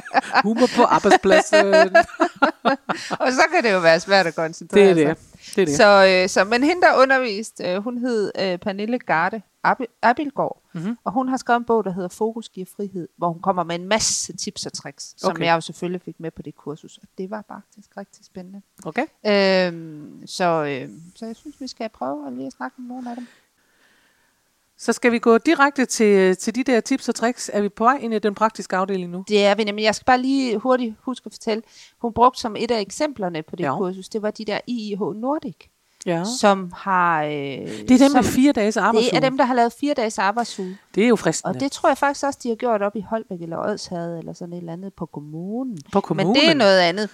humor 0.42 0.68
på 0.76 0.82
arbejdspladsen. 0.84 1.66
og 3.24 3.32
så 3.32 3.42
kan 3.54 3.64
det 3.64 3.72
jo 3.72 3.78
være 3.78 4.00
svært 4.00 4.26
at 4.26 4.34
koncentrere 4.34 4.82
Det 4.82 4.90
er 4.90 4.94
det. 4.94 5.18
sig. 5.18 5.31
Det, 5.56 5.62
er 5.62 5.66
det. 5.66 5.76
Så, 5.76 6.20
øh, 6.22 6.28
så, 6.28 6.44
men 6.44 6.62
hende, 6.62 6.82
der 6.82 7.02
underviste, 7.02 7.64
øh, 7.64 7.82
hun 7.82 7.98
hed 7.98 8.32
øh, 8.40 8.58
Pernille 8.58 8.98
Garde 8.98 9.42
Ab- 9.66 9.98
Abilgaard, 10.02 10.62
Mhm. 10.74 10.82
mm-hmm. 10.82 10.96
og 11.04 11.12
hun 11.12 11.28
har 11.28 11.36
skrevet 11.36 11.60
en 11.60 11.64
bog, 11.64 11.84
der 11.84 11.92
hedder 11.92 12.08
Fokus 12.08 12.48
giver 12.48 12.66
frihed, 12.76 13.08
hvor 13.16 13.28
hun 13.32 13.42
kommer 13.42 13.64
med 13.64 13.74
en 13.74 13.88
masse 13.88 14.36
tips 14.36 14.66
og 14.66 14.72
tricks, 14.72 15.14
som 15.16 15.30
Okay. 15.30 15.44
jeg 15.44 15.54
jo 15.54 15.60
selvfølgelig 15.60 16.02
fik 16.02 16.20
med 16.20 16.30
på 16.30 16.42
det 16.42 16.54
kursus, 16.56 16.96
og 16.98 17.08
det 17.18 17.30
var 17.30 17.44
faktisk 17.48 17.96
rigtig 17.96 18.24
spændende. 18.24 18.62
Okay. 18.84 19.06
Øhm, 19.26 20.22
så, 20.26 20.44
øh, 20.44 20.88
så 21.16 21.26
jeg 21.26 21.36
synes, 21.36 21.60
vi 21.60 21.66
skal 21.66 21.88
prøve 21.88 22.26
at 22.26 22.32
lige 22.32 22.50
snakke 22.50 22.74
om 22.78 22.84
nogle 22.84 23.10
af 23.10 23.16
dem. 23.16 23.26
Så 24.82 24.92
skal 24.92 25.12
vi 25.12 25.18
gå 25.18 25.38
direkte 25.38 25.84
til, 25.84 26.36
til 26.36 26.54
de 26.54 26.64
der 26.64 26.80
tips 26.80 27.08
og 27.08 27.14
tricks. 27.14 27.50
Er 27.52 27.60
vi 27.62 27.68
på 27.68 27.84
vej 27.84 27.98
ind 28.02 28.14
i 28.14 28.18
den 28.18 28.34
praktiske 28.34 28.76
afdeling 28.76 29.10
nu? 29.10 29.24
Det 29.28 29.44
er 29.44 29.54
vi 29.54 29.64
nemlig. 29.64 29.82
Jeg 29.82 29.94
skal 29.94 30.04
bare 30.04 30.20
lige 30.20 30.58
hurtigt 30.58 30.94
huske 31.00 31.26
at 31.26 31.32
fortælle. 31.32 31.62
Hun 32.00 32.12
brugte 32.12 32.40
som 32.40 32.56
et 32.58 32.70
af 32.70 32.80
eksemplerne 32.80 33.42
på 33.42 33.56
det 33.56 33.64
Ja. 33.64 33.76
kursus, 33.76 34.08
det 34.08 34.22
var 34.22 34.30
de 34.30 34.44
der 34.44 34.60
IIH 34.66 34.98
Nordic, 35.00 35.56
Ja. 36.06 36.24
som 36.40 36.72
har... 36.76 37.22
Øh, 37.24 37.30
Det 37.30 37.80
er 37.80 37.84
dem 37.86 37.98
som, 37.98 38.12
med 38.12 38.22
fire 38.24 38.52
dages 38.52 38.76
arbejdsuge. 38.76 39.10
Det 39.10 39.16
er 39.16 39.20
dem, 39.20 39.36
der 39.38 39.44
har 39.44 39.54
lavet 39.54 39.72
fire 39.80 39.94
dages 39.94 40.18
arbejdsuge. 40.18 40.78
det 40.94 41.04
er 41.04 41.08
jo 41.08 41.16
fristende. 41.16 41.54
Og 41.56 41.60
det 41.60 41.72
tror 41.72 41.88
jeg 41.88 41.98
faktisk 41.98 42.26
også, 42.26 42.38
de 42.42 42.48
har 42.48 42.56
gjort 42.56 42.82
op 42.82 42.96
i 42.96 43.00
Holbæk 43.10 43.40
eller 43.42 43.56
Odsherred 43.58 44.18
eller 44.18 44.32
sådan 44.32 44.52
et 44.52 44.58
eller 44.58 44.72
andet 44.72 44.92
på 44.94 45.06
kommunen. 45.06 45.78
på 45.92 46.00
kommunen. 46.00 46.32
Men 46.32 46.36
det 46.42 46.50
er 46.50 46.54
noget 46.54 46.78
andet. 46.80 47.02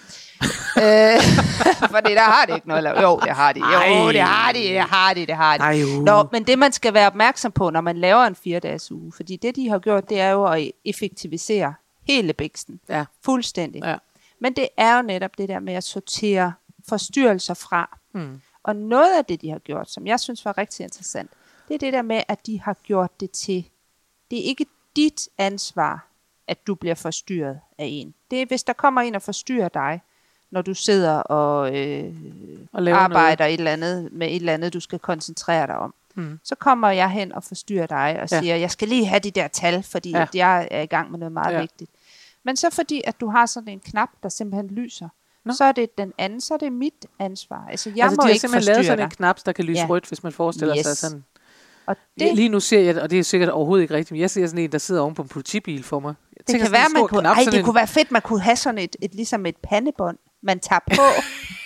øh, 0.76 1.22
fordi 1.96 2.14
der 2.14 2.20
har 2.22 2.44
det 2.46 2.54
ikke 2.54 2.68
noget. 2.68 2.84
Jo, 3.02 3.18
det 3.24 3.30
har 3.30 3.52
de. 3.52 3.60
Jo, 3.60 3.66
Ej. 4.06 4.12
det 4.12 4.20
har 4.20 4.52
de. 4.52 4.58
Det 4.58 4.80
har 4.80 5.14
de. 5.14 5.26
Det 5.26 5.34
har 5.34 5.56
de. 5.56 5.62
Ej, 5.62 5.70
jo. 5.72 6.00
Nå, 6.00 6.28
men 6.32 6.44
det 6.44 6.58
man 6.58 6.72
skal 6.72 6.94
være 6.94 7.06
opmærksom 7.06 7.52
på, 7.52 7.70
når 7.70 7.80
man 7.80 7.98
laver 7.98 8.24
en 8.24 8.34
fire-dages 8.34 8.92
uge, 8.92 9.12
fordi 9.16 9.36
det 9.36 9.56
de 9.56 9.68
har 9.68 9.78
gjort, 9.78 10.08
det 10.08 10.20
er 10.20 10.30
jo 10.30 10.44
at 10.44 10.70
effektivisere 10.84 11.74
hele 12.08 12.32
bæksten. 12.32 12.80
Ja. 12.88 13.04
Fuldstændig. 13.24 13.82
Ja. 13.84 13.96
Men 14.40 14.52
det 14.52 14.68
er 14.76 14.96
jo 14.96 15.02
netop 15.02 15.30
det 15.38 15.48
der 15.48 15.60
med 15.60 15.74
at 15.74 15.84
sortere 15.84 16.52
forstyrrelser 16.88 17.54
fra. 17.54 17.98
Mm. 18.14 18.40
Og 18.62 18.76
noget 18.76 19.18
af 19.18 19.24
det, 19.24 19.40
de 19.40 19.50
har 19.50 19.58
gjort, 19.58 19.90
som 19.90 20.06
jeg 20.06 20.20
synes 20.20 20.44
var 20.44 20.58
rigtig 20.58 20.84
interessant, 20.84 21.30
det 21.68 21.74
er 21.74 21.78
det 21.78 21.92
der 21.92 22.02
med, 22.02 22.22
at 22.28 22.46
de 22.46 22.60
har 22.60 22.76
gjort 22.82 23.20
det 23.20 23.30
til, 23.30 23.68
det 24.30 24.38
er 24.38 24.42
ikke 24.44 24.66
dit 24.96 25.28
ansvar, 25.38 26.06
at 26.48 26.66
du 26.66 26.74
bliver 26.74 26.94
forstyrret 26.94 27.60
af 27.78 27.84
en. 27.84 28.14
Det 28.30 28.42
er, 28.42 28.46
hvis 28.46 28.62
der 28.62 28.72
kommer 28.72 29.00
en 29.00 29.14
og 29.14 29.22
forstyrrer 29.22 29.68
dig, 29.68 30.00
når 30.50 30.62
du 30.62 30.74
sidder 30.74 31.12
og, 31.14 31.76
øh, 31.76 32.14
Og 32.72 32.82
laver 32.82 32.98
arbejder 32.98 33.44
et 33.44 33.52
eller 33.54 33.72
andet, 33.72 34.12
med 34.12 34.26
et 34.28 34.36
eller 34.36 34.54
andet, 34.54 34.72
du 34.72 34.80
skal 34.80 34.98
koncentrere 34.98 35.66
dig 35.66 35.76
om. 35.78 35.94
Mm. 36.14 36.40
Så 36.44 36.54
kommer 36.54 36.90
jeg 36.90 37.10
hen 37.10 37.32
og 37.32 37.44
forstyrrer 37.44 37.86
dig 37.86 38.20
og 38.22 38.28
Ja. 38.30 38.40
siger, 38.40 38.56
jeg 38.56 38.70
skal 38.70 38.88
lige 38.88 39.06
have 39.06 39.20
de 39.20 39.30
der 39.30 39.48
tal, 39.48 39.82
fordi 39.82 40.10
Ja. 40.10 40.26
jeg 40.34 40.68
er 40.70 40.80
i 40.82 40.86
gang 40.86 41.10
med 41.10 41.18
noget 41.18 41.32
meget 41.32 41.54
ja. 41.54 41.60
vigtigt. 41.60 41.90
Men 42.42 42.56
så 42.56 42.70
fordi, 42.70 43.02
at 43.04 43.20
du 43.20 43.28
har 43.28 43.46
sådan 43.46 43.68
en 43.68 43.80
knap, 43.80 44.08
der 44.22 44.28
simpelthen 44.28 44.70
lyser, 44.70 45.08
Nå. 45.48 45.54
så 45.54 45.64
er 45.64 45.72
det 45.72 45.98
den 45.98 46.12
anden, 46.18 46.40
så 46.40 46.54
er 46.54 46.58
det 46.58 46.72
mit 46.72 46.92
ansvar. 47.18 47.66
Altså, 47.70 47.92
jeg 47.96 48.04
altså, 48.04 48.16
må 48.16 48.22
de 48.22 48.26
har 48.26 48.30
ikke 48.32 48.40
simpelthen 48.40 48.72
lavet 48.72 48.86
sådan 48.86 48.98
dig. 48.98 49.04
en 49.04 49.10
knap, 49.10 49.36
der 49.46 49.52
kan 49.52 49.64
lyse 49.64 49.80
Ja. 49.80 49.86
rødt, 49.86 50.06
hvis 50.06 50.22
man 50.22 50.32
forestiller 50.32 50.74
sig 50.74 50.90
Yes. 50.90 50.98
sådan. 50.98 51.24
Og 51.86 51.96
Det. 52.20 52.34
Lige 52.34 52.48
nu 52.48 52.60
ser 52.60 52.80
jeg, 52.80 52.96
og 53.02 53.10
det 53.10 53.18
er 53.18 53.22
sikkert 53.22 53.50
overhovedet 53.50 53.82
ikke 53.82 53.94
rigtigt, 53.94 54.10
men 54.12 54.20
jeg 54.20 54.30
ser 54.30 54.46
sådan 54.46 54.64
en, 54.64 54.72
der 54.72 54.78
sidder 54.78 55.00
oven 55.00 55.14
på 55.14 55.22
en 55.22 55.28
politibil 55.28 55.84
for 55.84 56.00
mig. 56.00 56.14
Jeg 56.36 56.46
det 56.48 56.60
kan 56.60 56.72
være, 56.72 56.86
man 56.94 57.06
kunne, 57.08 57.20
knap, 57.20 57.36
ej, 57.36 57.42
det 57.44 57.54
en- 57.58 57.64
kunne 57.64 57.74
være 57.74 57.86
fedt, 57.86 58.10
man 58.10 58.22
kunne 58.22 58.40
have 58.40 58.56
sådan 58.56 58.78
et, 58.78 58.96
et 59.02 59.14
ligesom 59.14 59.46
et 59.46 59.56
pandebånd, 59.56 60.18
man 60.42 60.60
tager 60.60 60.80
på. 60.96 61.02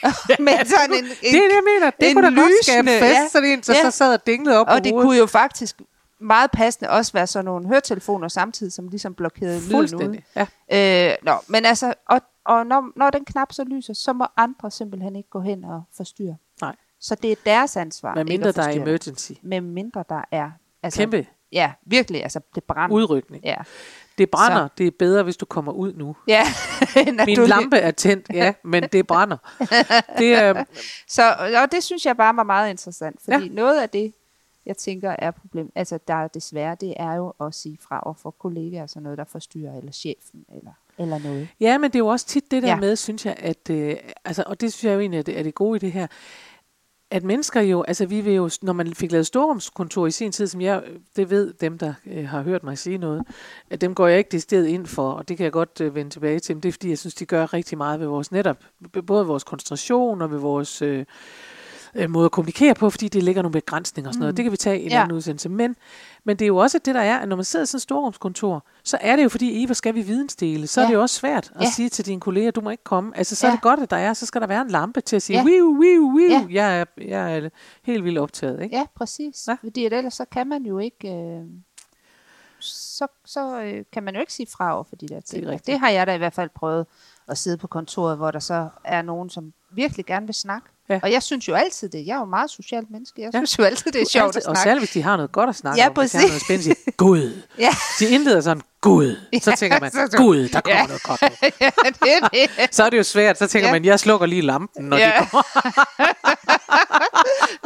med 0.42 0.64
sådan 0.66 0.90
en, 0.98 1.04
en, 1.04 1.10
Det 1.20 1.28
er 1.28 1.32
det, 1.32 1.54
jeg 1.54 1.62
mener. 1.74 1.90
Det 2.00 2.08
en 2.08 2.14
kunne 2.14 2.36
da 2.36 2.40
godt 2.40 2.50
skabe 2.62 2.82
lysende- 2.88 3.00
fest, 3.00 3.20
ja. 3.20 3.28
sådan 3.32 3.48
en, 3.48 3.62
så, 3.62 3.72
Ja. 3.72 3.82
så 3.82 3.90
sad 3.96 4.14
og 4.14 4.26
dinglede 4.26 4.58
op 4.58 4.66
på 4.66 4.72
Og 4.72 4.84
det 4.84 4.92
hovedet. 4.92 5.06
kunne 5.06 5.18
jo 5.18 5.26
faktisk 5.26 5.76
meget 6.20 6.50
passende 6.50 6.90
også 6.90 7.12
være 7.12 7.26
sådan 7.26 7.44
nogle 7.44 7.68
høretelefoner 7.68 8.28
samtidig, 8.28 8.72
som 8.72 8.88
ligesom 8.88 9.14
blokerede 9.14 9.58
lyden. 9.60 9.70
Fuldstændig. 9.70 10.24
Ja. 10.70 11.10
Øh, 11.10 11.16
nå, 11.22 11.32
men 11.46 11.64
altså, 11.64 11.94
og, 12.08 12.20
og 12.44 12.66
når, 12.66 12.92
når 12.96 13.10
den 13.10 13.24
knap 13.24 13.52
så 13.52 13.64
lyser, 13.64 13.94
så 13.94 14.12
må 14.12 14.26
andre 14.36 14.70
simpelthen 14.70 15.16
ikke 15.16 15.30
gå 15.30 15.40
hen 15.40 15.64
og 15.64 15.82
forstyrre. 15.92 16.36
Nej. 16.60 16.76
Så 17.00 17.14
det 17.14 17.32
er 17.32 17.36
deres 17.44 17.76
ansvar. 17.76 18.14
Med 18.14 18.24
mindre 18.24 18.52
der 18.52 18.62
er 18.62 18.70
emergency. 18.72 19.32
Med 19.42 19.60
mindre 19.60 20.04
der 20.08 20.22
er... 20.30 20.50
Altså, 20.82 21.00
Kæmpe 21.00 21.26
Ja, 21.52 21.72
virkelig, 21.82 22.22
altså 22.22 22.40
det 22.54 22.64
brænder. 22.64 22.96
udrykning. 22.96 23.44
Ja. 23.44 23.56
Det 24.18 24.30
brænder. 24.30 24.68
Så. 24.68 24.74
Det 24.78 24.86
er 24.86 24.90
bedre, 24.98 25.22
hvis 25.22 25.36
du 25.36 25.46
kommer 25.46 25.72
ud 25.72 25.92
nu. 25.94 26.16
ja. 26.28 26.42
Min 27.26 27.36
du- 27.36 27.46
lampe 27.46 27.76
er 27.76 27.90
tændt, 27.90 28.26
ja, 28.34 28.54
men 28.64 28.82
det 28.92 29.06
brænder. 29.06 29.36
Det 30.18 30.34
er, 30.34 30.64
Så, 31.08 31.34
og 31.62 31.72
det 31.72 31.82
synes 31.82 32.06
jeg 32.06 32.16
bare 32.16 32.36
var 32.36 32.42
meget 32.42 32.70
interessant, 32.70 33.20
fordi 33.24 33.46
ja. 33.46 33.52
noget 33.54 33.80
af 33.82 33.88
det, 33.90 34.14
jeg 34.66 34.76
tænker 34.76 35.16
er 35.18 35.30
problem, 35.30 35.72
altså 35.74 35.98
der 36.08 36.14
er 36.14 36.28
desværre, 36.28 36.74
det 36.80 36.94
er 36.96 37.12
jo 37.14 37.32
at 37.40 37.54
sige 37.54 37.78
fra 37.80 38.00
over 38.02 38.14
for 38.14 38.30
kollegaer, 38.30 38.86
sådan 38.86 39.02
noget, 39.02 39.18
der 39.18 39.24
forstyrrer, 39.24 39.76
eller 39.78 39.92
chefen, 39.92 40.44
eller, 40.56 40.72
eller 40.98 41.18
noget. 41.18 41.48
ja, 41.60 41.78
men 41.78 41.90
det 41.90 41.96
er 41.96 41.98
jo 41.98 42.06
også 42.06 42.26
tit 42.26 42.50
det 42.50 42.62
der 42.62 42.68
ja. 42.68 42.76
Med, 42.76 42.96
synes 42.96 43.26
jeg, 43.26 43.36
at, 43.38 43.70
øh, 43.70 43.96
altså, 44.24 44.44
og 44.46 44.60
det 44.60 44.72
synes 44.72 44.84
jeg 44.84 44.94
jo 44.94 45.00
egentlig 45.00 45.18
er 45.18 45.22
det, 45.22 45.38
er 45.38 45.42
det 45.42 45.54
gode 45.54 45.76
i 45.76 45.78
det 45.78 45.92
her, 45.92 46.06
at 47.12 47.24
mennesker 47.24 47.60
jo, 47.60 47.82
altså 47.82 48.06
vi 48.06 48.20
vil 48.20 48.34
jo, 48.34 48.50
når 48.62 48.72
man 48.72 48.94
fik 48.94 49.12
lavet 49.12 49.26
storrumskontor 49.26 50.06
i 50.06 50.10
sin 50.10 50.32
tid, 50.32 50.46
som 50.46 50.60
jeg, 50.60 50.82
det 51.16 51.30
ved 51.30 51.52
dem, 51.52 51.78
der 51.78 51.94
øh, 52.06 52.28
har 52.28 52.42
hørt 52.42 52.64
mig 52.64 52.78
sige 52.78 52.98
noget, 52.98 53.22
at 53.70 53.80
dem 53.80 53.94
går 53.94 54.06
jeg 54.06 54.18
ikke 54.18 54.40
sted 54.40 54.66
ind 54.66 54.86
for, 54.86 55.12
og 55.12 55.28
det 55.28 55.36
kan 55.36 55.44
jeg 55.44 55.52
godt 55.52 55.80
øh, 55.80 55.94
vende 55.94 56.10
tilbage 56.10 56.40
til, 56.40 56.56
men 56.56 56.62
det 56.62 56.68
er 56.68 56.72
fordi, 56.72 56.88
jeg 56.88 56.98
synes, 56.98 57.14
de 57.14 57.26
gør 57.26 57.52
rigtig 57.52 57.78
meget 57.78 58.00
ved 58.00 58.06
vores 58.06 58.32
netop, 58.32 58.64
både 59.06 59.26
vores 59.26 59.44
koncentration 59.44 60.22
og 60.22 60.30
ved 60.30 60.38
vores 60.38 60.82
øh, 60.82 61.04
øh, 61.94 62.10
måde 62.10 62.24
at 62.24 62.32
kommunikere 62.32 62.74
på, 62.74 62.90
fordi 62.90 63.08
det 63.08 63.22
ligger 63.22 63.42
nogle 63.42 63.52
begrænsninger 63.52 64.08
og 64.08 64.14
sådan 64.14 64.20
noget. 64.20 64.32
Mm. 64.32 64.36
Det 64.36 64.42
kan 64.44 64.52
vi 64.52 64.56
tage 64.56 64.80
i 64.80 64.84
en 64.84 64.90
Ja. 64.90 65.02
anden 65.02 65.16
udsendelse. 65.16 65.48
Men, 65.48 65.76
men 66.24 66.36
det 66.36 66.44
er 66.44 66.46
jo 66.46 66.56
også 66.56 66.78
det, 66.78 66.94
der 66.94 67.00
er, 67.00 67.18
at 67.18 67.28
når 67.28 67.36
man 67.36 67.44
sidder 67.44 67.62
i 67.62 67.66
sådan 67.66 67.76
et 67.78 67.82
storrumskontor, 67.82 68.64
så 68.84 68.98
er 69.00 69.16
det 69.16 69.24
jo 69.24 69.28
fordi, 69.28 69.64
Eva, 69.64 69.74
skal 69.74 69.94
vi 69.94 70.02
vidensdele, 70.02 70.66
så 70.66 70.80
ja. 70.80 70.84
er 70.84 70.88
det 70.88 70.94
jo 70.94 71.00
også 71.02 71.16
svært 71.16 71.52
at 71.54 71.62
Ja. 71.64 71.70
sige 71.70 71.88
til 71.88 72.06
dine 72.06 72.20
kolleger, 72.20 72.50
du 72.50 72.60
må 72.60 72.70
ikke 72.70 72.84
komme. 72.84 73.16
Altså, 73.16 73.36
så 73.36 73.46
er 73.46 73.50
Ja. 73.50 73.54
det 73.54 73.62
godt, 73.62 73.80
at 73.80 73.90
der 73.90 73.96
er, 73.96 74.12
så 74.12 74.26
skal 74.26 74.40
der 74.40 74.46
være 74.46 74.60
en 74.62 74.68
lampe 74.68 75.00
til 75.00 75.16
at 75.16 75.22
sige, 75.22 75.38
Ja. 75.38 75.44
wiu, 75.44 75.76
wiu, 75.80 76.12
wiu. 76.16 76.28
Ja. 76.30 76.46
Jeg, 76.50 76.80
er, 76.80 76.84
jeg 77.06 77.36
er 77.38 77.48
helt 77.82 78.04
vildt 78.04 78.18
optaget, 78.18 78.62
ikke? 78.62 78.76
Ja, 78.76 78.86
præcis. 78.94 79.44
Ja. 79.48 79.56
Fordi 79.62 79.84
ellers 79.84 80.14
så 80.14 80.24
kan 80.24 80.46
man 80.48 80.62
jo 80.66 80.78
ikke... 80.78 81.08
Øh, 81.08 81.44
så 82.60 83.06
så 83.24 83.60
øh, 83.62 83.84
kan 83.92 84.02
man 84.02 84.14
jo 84.14 84.20
ikke 84.20 84.32
sige 84.32 84.46
fra 84.46 84.74
over 84.74 84.84
for 84.84 84.96
de 84.96 85.08
der 85.08 85.20
ting. 85.20 85.46
rigtigt. 85.46 85.66
det 85.66 85.78
har 85.80 85.88
jeg 85.90 86.06
da 86.06 86.14
i 86.14 86.18
hvert 86.18 86.32
fald 86.34 86.50
prøvet 86.54 86.86
at 87.28 87.38
sidde 87.38 87.56
på 87.56 87.66
kontoret, 87.66 88.16
hvor 88.16 88.30
der 88.30 88.38
så 88.38 88.68
er 88.84 89.02
nogen, 89.02 89.30
som 89.30 89.52
virkelig 89.72 90.06
gerne 90.06 90.26
vil 90.26 90.34
snakke. 90.34 90.68
Ja. 90.88 91.00
Og 91.02 91.12
jeg 91.12 91.22
synes 91.22 91.48
jo 91.48 91.54
altid 91.54 91.88
det. 91.88 92.06
Jeg 92.06 92.14
er 92.14 92.18
jo 92.18 92.24
meget 92.24 92.50
socialt 92.50 92.90
menneske. 92.90 93.20
Jeg 93.22 93.30
Ja. 93.34 93.38
synes 93.38 93.58
jo 93.58 93.64
altid, 93.64 93.92
det 93.92 94.02
er 94.02 94.06
sjovt 94.06 94.28
at 94.28 94.36
Altid, 94.36 94.48
og 94.48 94.56
snakke. 94.56 94.68
særligt, 94.68 94.80
hvis 94.80 94.90
de 94.90 95.02
har 95.02 95.16
noget 95.16 95.32
godt 95.32 95.48
at 95.50 95.56
snakke 95.56 95.80
Ja, 95.80 95.88
om. 95.88 95.94
Hvis 95.94 96.10
de 96.10 96.18
har 96.18 96.22
præcis. 96.22 96.30
noget 96.30 96.42
spændende, 96.64 96.80
siger, 96.84 96.92
Gud. 96.96 97.42
Ja. 97.58 97.70
De 97.98 98.08
indleder 98.08 98.40
sådan, 98.40 98.62
Gud. 98.80 99.16
Så 99.42 99.54
tænker 99.58 99.80
man, 99.80 99.90
Gud, 100.16 100.48
der 100.48 100.60
kommer 100.60 100.80
Ja. 100.80 100.86
noget 100.86 101.02
godt. 101.02 101.22
nu. 101.22 101.28
ja, 101.60 101.70
det 102.02 102.12
er 102.22 102.28
det. 102.28 102.74
Så 102.74 102.84
er 102.84 102.90
det 102.90 102.98
jo 102.98 103.02
svært. 103.02 103.38
Så 103.38 103.46
tænker 103.46 103.68
Ja. 103.68 103.72
man, 103.72 103.84
jeg 103.84 104.00
slukker 104.00 104.26
lige 104.26 104.42
lampen, 104.42 104.84
når 104.84 104.96
de 104.96 105.02
Ja. 105.02 105.26
kommer. 105.30 105.42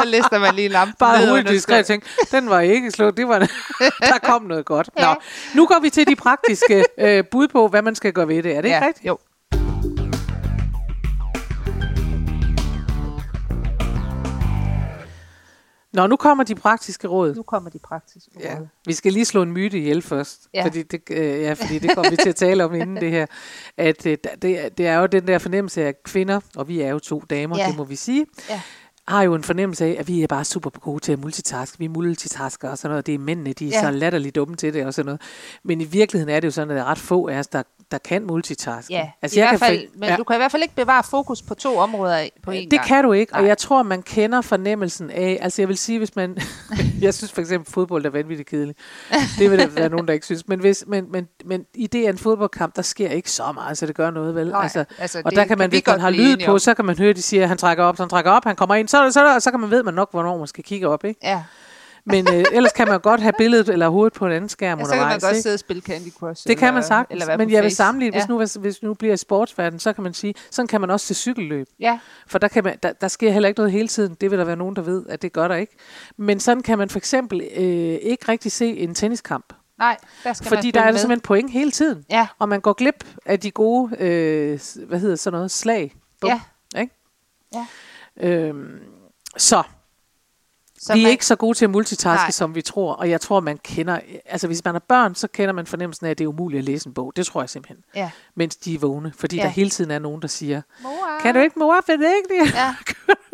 Så 0.00 0.06
lister 0.06 0.38
man 0.38 0.54
lige 0.54 0.68
lampen 0.68 0.94
Bare 0.98 1.22
under 1.32 1.42
diskret 1.42 1.86
tænke, 1.86 2.06
den 2.30 2.50
var 2.50 2.60
ikke 2.60 2.90
slået, 2.90 3.16
det 3.16 3.28
var, 3.28 3.38
der 4.10 4.18
kom 4.22 4.42
noget 4.42 4.64
godt. 4.66 4.90
Nå, 4.96 5.02
Ja. 5.02 5.14
nu 5.54 5.66
går 5.66 5.78
vi 5.82 5.90
til 5.90 6.06
de 6.06 6.16
praktiske 6.16 6.84
øh, 6.98 7.24
bud 7.30 7.48
på, 7.48 7.68
hvad 7.68 7.82
man 7.82 7.94
skal 7.94 8.12
gøre 8.12 8.28
ved 8.28 8.42
det. 8.42 8.52
Er 8.56 8.60
det 8.60 8.64
ikke 8.64 8.76
ja. 8.76 8.86
rigtigt? 8.86 9.06
Jo. 9.06 9.18
Nå, 15.96 16.06
nu 16.06 16.16
kommer 16.16 16.44
de 16.44 16.54
praktiske 16.54 17.08
råd. 17.08 17.34
Nu 17.34 17.42
kommer 17.42 17.70
de 17.70 17.78
praktiske 17.78 18.30
Ja. 18.40 18.54
råd. 18.58 18.66
Vi 18.86 18.92
skal 18.92 19.12
lige 19.12 19.24
slå 19.24 19.42
en 19.42 19.52
myte 19.52 19.78
ihjel 19.78 20.02
først, 20.02 20.48
ja. 20.54 20.58
Ja. 20.58 20.66
fordi, 20.66 20.82
det, 20.82 21.00
øh, 21.10 21.40
ja, 21.40 21.52
fordi 21.52 21.78
det 21.78 21.94
kommer 21.94 22.10
vi 22.10 22.16
til 22.16 22.28
at 22.28 22.36
tale 22.36 22.64
om 22.64 22.74
inden 22.74 22.96
det 22.96 23.10
her. 23.10 23.26
At 23.76 24.06
øh, 24.06 24.18
det, 24.42 24.78
det 24.78 24.86
er 24.86 24.98
jo 24.98 25.06
den 25.06 25.26
der 25.26 25.38
fornemmelse 25.38 25.82
af 25.84 26.02
kvinder, 26.02 26.40
og 26.56 26.68
vi 26.68 26.80
er 26.80 26.88
jo 26.88 26.98
to 26.98 27.22
damer, 27.30 27.58
Ja. 27.58 27.66
det 27.68 27.76
må 27.76 27.84
vi 27.84 27.96
sige, 27.96 28.26
Ja. 28.50 28.60
har 29.08 29.22
jo 29.22 29.34
en 29.34 29.42
fornemmelse 29.42 29.84
af, 29.84 29.96
at 29.98 30.08
vi 30.08 30.22
er 30.22 30.26
bare 30.26 30.44
super 30.44 30.70
gode 30.70 31.00
til 31.00 31.12
at 31.12 31.18
multitaske. 31.18 31.78
Vi 31.78 31.84
er 31.84 31.88
multitasker 31.88 32.68
og 32.70 32.78
sådan 32.78 32.90
noget. 32.90 33.06
Det 33.06 33.14
er 33.14 33.18
mændene, 33.18 33.52
de 33.52 33.66
er 33.66 33.70
Ja. 33.70 33.80
så 33.80 33.90
latterligt 33.90 34.34
dumme 34.34 34.56
til 34.56 34.74
det 34.74 34.86
og 34.86 34.94
sådan 34.94 35.06
noget. 35.06 35.20
Men 35.64 35.80
i 35.80 35.84
virkeligheden 35.84 36.34
er 36.34 36.40
det 36.40 36.46
jo 36.46 36.50
sådan, 36.52 36.70
at 36.70 36.76
der 36.76 36.82
er 36.82 36.86
ret 36.86 36.98
få 36.98 37.28
af 37.28 37.38
os, 37.38 37.46
der, 37.46 37.62
der 37.90 37.98
kan 37.98 38.26
multitaske. 38.26 38.92
Ja, 38.94 39.10
altså, 39.22 39.38
i 39.38 39.42
hvert 39.42 39.50
kan 39.50 39.58
fald, 39.58 39.88
for- 39.88 39.98
men 39.98 40.08
ja. 40.08 40.16
du 40.16 40.24
kan 40.24 40.36
i 40.36 40.38
hvert 40.38 40.50
fald 40.52 40.62
ikke 40.62 40.74
bevare 40.74 41.02
fokus 41.10 41.42
på 41.42 41.54
to 41.54 41.76
områder 41.76 42.28
på 42.42 42.50
én 42.50 42.54
det 42.54 42.70
gang. 42.70 42.86
kan 42.86 43.04
du 43.04 43.12
ikke, 43.12 43.34
og 43.34 43.40
Nej. 43.40 43.48
jeg 43.48 43.58
tror, 43.58 43.82
man 43.82 44.02
kender 44.02 44.40
fornemmelsen 44.40 45.10
af, 45.10 45.38
altså 45.42 45.62
jeg 45.62 45.68
vil 45.68 45.78
sige, 45.78 45.98
hvis 45.98 46.16
man, 46.16 46.38
jeg 47.00 47.14
synes 47.14 47.32
for 47.32 47.40
eksempel, 47.40 47.72
fodbold 47.72 48.06
er 48.06 48.10
vanvittigt 48.10 48.48
kedeligt. 48.48 48.78
Det 49.38 49.50
vil 49.50 49.58
der 49.58 49.66
være 49.66 49.88
nogen, 49.88 50.06
der 50.08 50.14
ikke 50.14 50.26
synes. 50.26 50.48
Men, 50.48 50.60
hvis, 50.60 50.84
men, 50.86 51.12
men, 51.12 51.28
men 51.44 51.64
i 51.74 51.86
det 51.86 52.06
af 52.06 52.10
en 52.10 52.18
fodboldkamp, 52.18 52.76
der 52.76 52.82
sker 52.82 53.08
ikke 53.08 53.30
så 53.30 53.52
meget, 53.54 53.78
så 53.78 53.86
det 53.86 53.94
gør 53.94 54.10
noget, 54.10 54.34
vel? 54.34 54.48
Nej, 54.48 54.62
altså, 54.62 54.84
altså, 54.98 55.22
og 55.24 55.30
det 55.30 55.36
der 55.38 55.44
kan 55.44 55.58
man, 55.58 55.70
kan 55.70 55.76
vi 55.76 55.76
hvis 55.76 55.86
man 55.92 56.00
har 56.00 56.10
lyd 56.10 56.36
på, 56.46 56.58
så 56.58 56.74
kan 56.74 56.84
man 56.84 56.98
høre, 56.98 57.12
de 57.12 57.22
siger, 57.22 57.42
at 57.42 57.48
han 57.48 57.58
trækker 57.58 57.84
op, 57.84 57.96
så 57.96 58.02
han 58.02 58.10
trækker 58.10 58.30
op, 58.30 58.44
han 58.44 58.56
kommer 58.56 58.74
ind, 58.74 58.88
så, 58.88 59.10
så, 59.10 59.36
så 59.40 59.50
kan 59.50 59.60
man 59.60 59.70
ved 59.70 59.82
man 59.82 59.94
nok, 59.94 60.10
hvornår 60.10 60.38
man 60.38 60.46
skal 60.46 60.64
kigge 60.64 60.88
op, 60.88 61.04
ikke? 61.04 61.20
Ja, 61.22 61.42
Men 62.06 62.34
øh, 62.34 62.44
ellers 62.52 62.72
kan 62.72 62.88
man 62.88 63.00
godt 63.00 63.20
have 63.20 63.32
billedet 63.38 63.68
eller 63.68 63.88
hovedet 63.88 64.12
på 64.12 64.26
en 64.26 64.32
anden 64.32 64.48
skærm 64.48 64.78
ja 64.78 64.84
så 64.84 64.90
kan 64.90 65.00
man 65.00 65.20
godt 65.20 65.32
ikke? 65.32 65.42
sidde 65.42 65.54
og 65.54 65.58
spille 65.58 65.82
Candy 65.82 66.12
Crush. 66.12 66.48
Det 66.48 66.58
kan 66.58 66.68
eller, 66.68 66.74
man 66.74 66.82
sagtens, 66.82 67.22
eller 67.22 67.36
men 67.36 67.50
jeg 67.50 67.62
vil 67.62 67.76
sammenligne, 67.76 68.12
hvis, 68.12 68.22
ja. 68.22 68.26
nu, 68.28 68.38
hvis, 68.38 68.54
hvis 68.54 68.82
nu 68.82 68.94
bliver 68.94 69.14
i 69.14 69.16
sportsverden, 69.16 69.78
så 69.78 69.92
kan 69.92 70.04
man 70.04 70.14
sige, 70.14 70.34
sådan 70.50 70.66
kan 70.66 70.80
man 70.80 70.90
også 70.90 71.06
til 71.06 71.16
cykelløb. 71.16 71.68
Ja, 71.80 71.98
For 72.26 72.38
der, 72.38 72.48
kan 72.48 72.64
man, 72.64 72.78
der, 72.82 72.92
der 72.92 73.08
sker 73.08 73.30
heller 73.30 73.48
ikke 73.48 73.58
noget 73.58 73.72
hele 73.72 73.88
tiden. 73.88 74.16
Det 74.20 74.30
vil 74.30 74.38
der 74.38 74.44
være 74.44 74.56
nogen, 74.56 74.76
der 74.76 74.82
ved, 74.82 75.04
at 75.08 75.22
det 75.22 75.32
gør 75.32 75.48
der 75.48 75.54
ikke. 75.54 75.76
Men 76.16 76.40
sådan 76.40 76.62
kan 76.62 76.78
man 76.78 76.88
for 76.88 76.98
eksempel 76.98 77.40
øh, 77.56 77.64
ikke 78.02 78.28
rigtig 78.28 78.52
se 78.52 78.76
en 78.78 78.94
tenniskamp. 78.94 79.52
nej, 79.78 79.96
der 80.24 80.32
skal 80.32 80.48
Fordi 80.48 80.66
man 80.68 80.74
der 80.74 80.80
er 80.80 80.90
der 80.90 80.98
simpelthen 80.98 81.20
point 81.20 81.50
hele 81.50 81.70
tiden. 81.70 82.04
Ja, 82.10 82.26
Og 82.38 82.48
man 82.48 82.60
går 82.60 82.72
glip 82.72 83.04
af 83.26 83.40
de 83.40 83.50
gode, 83.50 83.96
øh, 83.98 84.60
hvad 84.86 84.98
hedder 84.98 85.16
sådan 85.16 85.36
noget, 85.36 85.50
slag. 85.50 85.94
Bum, 86.20 86.30
ja. 86.30 86.40
Ikke? 86.80 86.94
Ja. 87.54 87.66
Øhm, 88.20 88.78
så, 89.36 89.62
Så 90.86 90.92
vi 90.92 90.98
er 91.00 91.02
man, 91.02 91.10
ikke 91.12 91.26
så 91.26 91.36
gode 91.36 91.58
til 91.58 91.64
at 91.64 91.70
multitaske, 91.70 92.22
Nej. 92.22 92.30
som 92.30 92.54
vi 92.54 92.62
tror. 92.62 92.92
Og 92.92 93.10
jeg 93.10 93.20
tror, 93.20 93.40
man 93.40 93.58
kender... 93.64 93.98
Altså, 94.26 94.46
hvis 94.46 94.64
man 94.64 94.74
er 94.74 94.78
børn, 94.78 95.14
så 95.14 95.28
kender 95.28 95.52
man 95.52 95.66
fornemmelsen 95.66 96.06
af, 96.06 96.10
at 96.10 96.18
det 96.18 96.24
er 96.24 96.28
umuligt 96.28 96.58
at 96.58 96.64
læse 96.64 96.86
en 96.88 96.94
bog. 96.94 97.12
Det 97.16 97.26
tror 97.26 97.42
jeg 97.42 97.50
simpelthen. 97.50 97.84
Ja. 97.94 98.10
Mens 98.34 98.56
de 98.56 98.74
er 98.74 98.78
vågne. 98.78 99.12
Fordi 99.18 99.36
Ja. 99.36 99.42
der 99.42 99.48
hele 99.48 99.70
tiden 99.70 99.90
er 99.90 99.98
nogen, 99.98 100.22
der 100.22 100.28
siger, 100.28 100.62
Mor. 100.82 100.90
kan 101.22 101.34
du 101.34 101.40
ikke, 101.40 101.58
mor, 101.58 101.76
for 101.86 101.92
det 101.92 102.12
ikke 102.16 102.44
det? 102.44 102.54
Ja, 102.54 102.74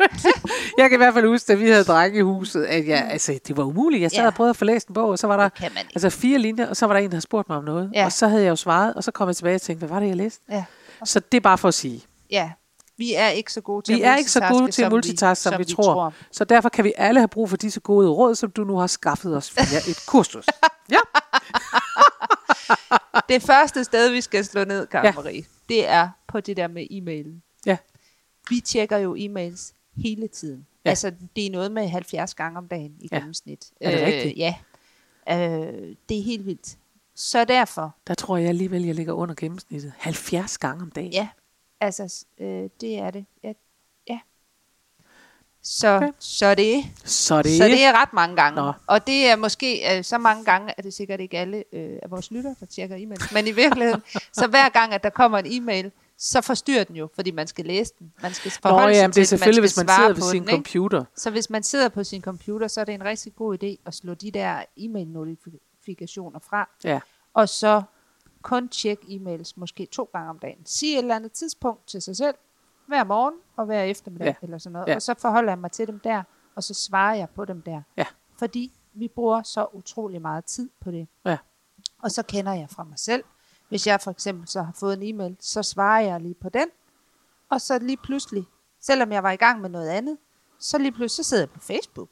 Jeg 0.77 0.89
kan 0.89 0.93
i 0.93 0.97
hvert 0.97 1.13
fald 1.13 1.27
huske, 1.27 1.47
da 1.47 1.53
vi 1.57 1.69
havde 1.69 1.83
drenge 1.83 2.17
i 2.19 2.21
huset, 2.21 2.63
at 2.65 2.87
jeg, 2.87 3.07
altså, 3.11 3.39
det 3.47 3.57
var 3.57 3.63
umuligt. 3.63 4.01
Jeg 4.01 4.11
sad 4.11 4.19
Ja. 4.19 4.27
og 4.27 4.33
prøvede 4.33 4.49
at 4.49 4.55
få 4.57 4.65
læst 4.65 4.87
en 4.87 4.93
bog, 4.93 5.09
og 5.09 5.19
så 5.19 5.27
var 5.27 5.37
der 5.37 5.49
altså, 5.95 6.09
fire 6.09 6.37
linjer, 6.39 6.67
og 6.69 6.75
så 6.77 6.85
var 6.87 6.93
der 6.93 6.99
en, 6.99 7.09
der 7.09 7.15
havde 7.15 7.21
spurgt 7.21 7.49
mig 7.49 7.57
om 7.57 7.63
noget. 7.63 7.91
Ja. 7.93 8.05
Og 8.05 8.11
så 8.11 8.27
havde 8.27 8.43
jeg 8.43 8.49
jo 8.49 8.55
svaret, 8.55 8.93
og 8.93 9.03
så 9.03 9.11
kom 9.11 9.27
jeg 9.27 9.35
tilbage 9.35 9.55
og 9.55 9.61
tænkte, 9.61 9.85
hvad 9.85 9.95
var 9.95 9.99
det, 9.99 10.07
jeg 10.07 10.15
læste? 10.15 10.41
Ja. 10.49 10.63
Så 11.05 11.19
det 11.19 11.37
er 11.37 11.41
bare 11.41 11.57
for 11.57 11.67
at 11.67 11.73
sige. 11.73 12.03
ja. 12.31 12.51
Vi 12.97 13.13
er 13.13 13.29
ikke 13.29 13.53
så 13.53 13.61
gode 13.61 13.85
til 13.85 13.95
Vi 13.95 14.01
at 14.01 14.07
er 14.09 14.15
ikke 14.17 14.31
så 14.31 14.39
gode 14.51 14.71
til 14.71 14.81
at 14.81 14.85
som 14.85 14.91
multitaske, 14.91 15.41
som, 15.43 15.59
vi, 15.59 15.65
tror. 15.65 16.13
Så 16.31 16.43
derfor 16.43 16.69
kan 16.69 16.85
vi 16.85 16.93
alle 16.97 17.19
have 17.19 17.27
brug 17.27 17.49
for 17.49 17.57
disse 17.57 17.79
gode 17.79 18.09
råd, 18.09 18.35
som 18.35 18.51
du 18.51 18.63
nu 18.63 18.77
har 18.77 18.87
skaffet 18.87 19.37
os 19.37 19.55
via 19.55 19.77
et 19.91 20.03
kursus. 20.07 20.45
Ja, 20.91 20.97
Det 23.29 23.41
første 23.41 23.83
sted, 23.83 24.09
vi 24.11 24.21
skal 24.21 24.45
slå 24.45 24.63
ned, 24.63 24.87
Karen 24.87 25.05
Ja. 25.05 25.13
Marie, 25.15 25.43
det 25.69 25.89
er 25.89 26.09
på 26.27 26.39
det 26.39 26.57
der 26.57 26.67
med 26.67 26.87
e-mailen. 26.91 27.43
ja, 27.65 27.77
Vi 28.49 28.59
tjekker 28.59 28.97
jo 28.97 29.15
e-mails 29.15 29.73
hele 29.97 30.27
tiden. 30.27 30.67
Ja. 30.85 30.89
Altså, 30.89 31.11
det 31.35 31.45
er 31.45 31.51
noget 31.51 31.71
med 31.71 31.87
70 31.89 32.33
gange 32.33 32.57
om 32.57 32.67
dagen 32.67 32.91
i 32.99 33.07
Ja. 33.11 33.15
gennemsnit. 33.17 33.65
Er 33.81 33.91
det 33.91 34.01
rigtigt? 34.07 34.37
Ja. 34.37 34.55
Øh, 35.29 35.95
det 36.09 36.19
er 36.19 36.23
helt 36.23 36.45
vildt. 36.45 36.77
Så 37.15 37.43
derfor, 37.45 37.95
der 38.07 38.13
tror 38.13 38.37
jeg 38.37 38.49
alligevel, 38.49 38.83
jeg 38.85 38.95
ligger 38.95 39.13
under 39.13 39.35
gennemsnittet. 39.37 39.93
70 39.97 40.57
gange 40.57 40.81
om 40.83 40.91
dagen. 40.91 41.11
ja, 41.13 41.27
altså, 41.85 42.25
øh, 42.39 42.69
det 42.81 42.97
er 42.99 43.11
det. 43.11 43.25
Ja. 43.43 43.53
ja. 44.09 44.19
Så, 45.63 45.95
Okay. 45.95 46.11
så, 46.19 46.55
det, 46.55 46.83
Så 47.05 47.41
det, 47.41 47.57
så 47.57 47.63
det 47.63 47.83
er 47.83 48.01
ret 48.01 48.13
mange 48.13 48.35
gange. 48.35 48.55
Nå. 48.61 48.73
Og 48.87 49.07
det 49.07 49.27
er 49.27 49.35
måske 49.35 49.97
øh, 49.97 50.03
så 50.03 50.17
mange 50.17 50.45
gange, 50.45 50.73
at 50.77 50.83
det 50.83 50.93
sikkert 50.93 51.19
ikke 51.19 51.37
alle 51.37 51.63
øh, 51.73 51.99
af 52.03 52.11
vores 52.11 52.31
lytter, 52.31 52.53
der 52.59 52.65
tjekker 52.65 52.97
e-mails. 52.97 53.33
Men 53.33 53.47
i 53.47 53.51
virkeligheden, 53.51 54.01
så 54.39 54.47
hver 54.47 54.69
gang, 54.69 54.93
at 54.93 55.03
der 55.03 55.09
kommer 55.09 55.37
en 55.37 55.45
e-mail, 55.47 55.91
så 56.17 56.41
forstyrrer 56.41 56.83
den 56.83 56.95
jo, 56.95 57.09
fordi 57.15 57.31
man 57.31 57.47
skal 57.47 57.65
læse 57.65 57.93
den. 57.99 58.13
Man 58.21 58.33
skal 58.33 58.51
Nå, 58.63 58.69
forholde 58.69 58.95
sig 58.95 59.01
det 59.01 59.09
er 59.09 59.11
til 59.13 59.19
den, 59.21 59.25
selvfølgelig, 59.27 59.61
hvis 59.61 59.71
skal 59.71 59.85
man 59.85 59.95
sidder 59.95 60.13
på 60.13 60.15
ved 60.21 60.31
sin 60.31 60.41
den, 60.41 60.49
ikke? 60.49 60.55
computer. 60.55 61.03
Så 61.17 61.29
hvis 61.31 61.49
man 61.49 61.63
sidder 61.63 61.89
på 61.89 62.03
sin 62.03 62.21
computer, 62.21 62.67
så 62.67 62.81
er 62.81 62.85
det 62.85 62.93
en 62.93 63.03
rigtig 63.05 63.35
god 63.35 63.57
idé 63.63 63.75
at 63.85 63.93
slå 63.93 64.13
de 64.13 64.31
der 64.31 64.63
e-mail-notifikationer 64.77 66.39
fra, 66.39 66.69
Ja. 66.83 66.99
og 67.33 67.49
så 67.49 67.81
kun 68.43 68.69
tjekke 68.69 69.03
e-mails 69.07 69.53
måske 69.55 69.85
to 69.85 70.09
gange 70.13 70.29
om 70.29 70.39
dagen. 70.39 70.65
Sig 70.65 70.87
et 70.93 70.97
eller 70.97 71.15
andet 71.15 71.31
tidspunkt 71.31 71.87
til 71.87 72.01
sig 72.01 72.17
selv, 72.17 72.35
hver 72.87 73.03
morgen 73.03 73.33
og 73.55 73.65
hver 73.65 73.83
eftermiddag, 73.83 74.25
Ja. 74.27 74.33
eller 74.41 74.57
sådan 74.57 74.73
noget. 74.73 74.87
Ja. 74.87 74.95
Og 74.95 75.01
så 75.01 75.13
forholder 75.19 75.51
jeg 75.51 75.59
mig 75.59 75.71
til 75.71 75.87
dem 75.87 75.99
der, 75.99 76.23
og 76.55 76.63
så 76.63 76.73
svarer 76.73 77.15
jeg 77.15 77.29
på 77.29 77.45
dem 77.45 77.61
der. 77.61 77.81
Ja. 77.97 78.05
Fordi 78.39 78.73
vi 78.93 79.07
bruger 79.07 79.43
så 79.43 79.67
utrolig 79.73 80.21
meget 80.21 80.45
tid 80.45 80.69
på 80.81 80.91
det. 80.91 81.07
Ja. 81.25 81.37
Og 82.01 82.11
så 82.11 82.23
kender 82.23 82.53
jeg 82.53 82.69
fra 82.69 82.83
mig 82.83 82.99
selv. 82.99 83.23
Hvis 83.69 83.87
jeg 83.87 84.01
for 84.01 84.11
eksempel 84.11 84.47
så 84.47 84.61
har 84.61 84.71
fået 84.75 84.93
en 84.93 85.15
e-mail, 85.15 85.37
så 85.39 85.63
svarer 85.63 86.01
jeg 86.01 86.21
lige 86.21 86.33
på 86.41 86.49
den. 86.49 86.67
Og 87.49 87.61
så 87.61 87.79
lige 87.79 87.97
pludselig, 87.97 88.45
selvom 88.81 89.11
jeg 89.11 89.23
var 89.23 89.31
i 89.31 89.35
gang 89.35 89.61
med 89.61 89.69
noget 89.69 89.89
andet, 89.89 90.17
så 90.59 90.77
lige 90.77 90.91
pludselig 90.91 91.25
så 91.25 91.29
sidder 91.29 91.43
jeg 91.43 91.49
på 91.49 91.59
Facebook. 91.59 92.09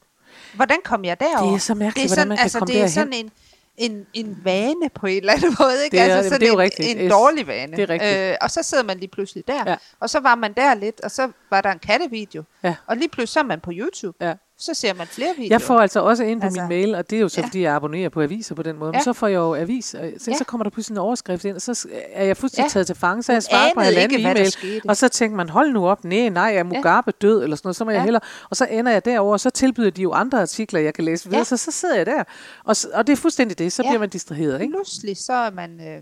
Hvordan 0.56 0.78
kom 0.84 1.06
jeg 1.06 1.20
derover? 1.20 1.48
Det 1.50 1.56
er 1.56 1.60
så 1.60 1.74
mærkeligt, 1.74 2.10
det 2.10 2.12
er 2.12 2.16
hvordan 2.16 2.18
sådan, 2.18 2.28
man 2.28 2.38
kan 2.38 2.44
altså, 2.44 2.60
komme 2.60 2.68
det 2.74 2.76
er 2.76 2.80
derhen. 2.80 2.92
sådan 2.94 3.14
en, 3.14 3.32
en, 3.78 4.06
en 4.14 4.38
vane 4.44 4.90
på 4.96 5.08
en 5.08 5.18
eller 5.18 5.34
anden 5.34 5.56
måde. 5.60 5.84
Ikke? 5.84 5.98
Det 5.98 6.04
er- 6.12 6.16
altså 6.16 6.30
sådan 6.30 6.40
det 6.40 6.46
er 6.48 6.50
jo 6.52 6.54
en, 6.54 6.60
rigtigt. 6.60 7.00
en 7.02 7.10
dårlig 7.10 7.48
vane. 7.48 7.78
Det 7.78 7.84
er 7.84 7.90
rigtigt. 7.90 8.18
Øh, 8.18 8.36
og 8.42 8.52
så 8.52 8.64
sidder 8.64 8.84
man 8.84 8.98
lige 8.98 9.10
pludselig 9.10 9.48
der. 9.48 9.64
Ja. 9.68 9.76
Og 10.00 10.10
så 10.10 10.20
var 10.20 10.36
man 10.36 10.54
der 10.54 10.74
lidt, 10.74 11.02
og 11.02 11.12
så 11.12 11.32
var 11.50 11.62
der 11.62 11.72
en 11.72 11.80
kattevideo. 11.80 12.44
Ja. 12.64 12.76
Og 12.88 12.98
lige 12.98 13.10
pludselig 13.10 13.30
så 13.34 13.40
er 13.40 13.44
man 13.44 13.60
på 13.60 13.72
YouTube. 13.74 14.26
Ja. 14.26 14.34
Så 14.64 14.74
ser 14.74 14.94
man 14.94 15.08
flere 15.08 15.30
videoer. 15.38 15.48
Jeg 15.54 15.62
får 15.62 15.80
altså 15.80 16.00
også 16.02 16.24
ind 16.24 16.42
på 16.42 16.46
altså, 16.46 16.62
min 16.62 16.70
mail, 16.70 16.96
og 16.96 17.10
det 17.10 17.16
er 17.18 17.22
jo 17.22 17.30
så, 17.30 17.42
ja. 17.42 17.46
fordi 17.48 17.62
jeg 17.62 17.76
abonnerer 17.76 18.10
på 18.10 18.22
aviser 18.22 18.56
på 18.56 18.64
den 18.64 18.78
måde, 18.78 18.92
men 18.92 19.00
Ja. 19.00 19.04
så 19.04 19.14
får 19.14 19.28
jeg 19.28 19.36
jo 19.36 19.56
avis, 19.56 19.94
og 19.94 20.12
så, 20.18 20.32
Ja. 20.32 20.38
så 20.38 20.44
kommer 20.44 20.64
der 20.64 20.72
pludselig 20.72 20.94
en 20.96 21.00
overskrift 21.00 21.46
ind, 21.46 21.56
og 21.56 21.62
så 21.62 21.88
er 22.12 22.26
jeg 22.26 22.38
fuldstændig 22.38 22.70
Ja. 22.70 22.74
taget 22.74 22.88
til 22.88 22.96
fange, 22.96 23.24
så 23.24 23.32
jeg 23.34 23.44
svarer 23.44 23.74
på 23.74 23.80
halvanden 23.82 24.20
e-mail, 24.26 24.82
og 24.90 24.98
så 24.98 25.08
tænker 25.10 25.38
man, 25.38 25.50
hold 25.50 25.72
nu 25.74 25.88
op, 25.88 26.04
nej, 26.04 26.30
nej, 26.30 26.56
er 26.56 26.64
Mugabe 26.64 27.12
død, 27.12 27.44
eller 27.44 27.56
sådan 27.56 27.68
noget, 27.68 27.76
så 27.76 27.86
må 27.86 27.92
jeg 27.92 27.98
Ja. 28.00 28.04
hellere, 28.04 28.22
og 28.50 28.56
så 28.56 28.68
ender 28.72 28.92
jeg 28.92 29.06
derover, 29.06 29.34
og 29.34 29.40
så 29.40 29.50
tilbyder 29.50 29.90
de 29.90 30.02
jo 30.02 30.12
andre 30.12 30.42
artikler, 30.42 30.80
jeg 30.80 30.94
kan 30.94 31.04
læse 31.04 31.26
videre, 31.26 31.40
Ja. 31.40 31.44
så, 31.44 31.58
så 31.58 31.72
sidder 31.72 31.96
jeg 31.96 32.06
der, 32.06 32.24
og, 32.64 32.76
og 32.94 33.08
det 33.08 33.14
er 33.14 33.18
fuldstændig 33.18 33.60
det, 33.60 33.74
så 33.74 33.84
Ja. 33.84 33.90
bliver 33.90 34.00
man 34.00 34.10
distraheret, 34.10 34.62
ikke? 34.62 34.74
Pludselig 34.74 35.18
så 35.18 35.34
er 35.34 35.52
man... 35.52 35.80
Øh, 35.88 36.02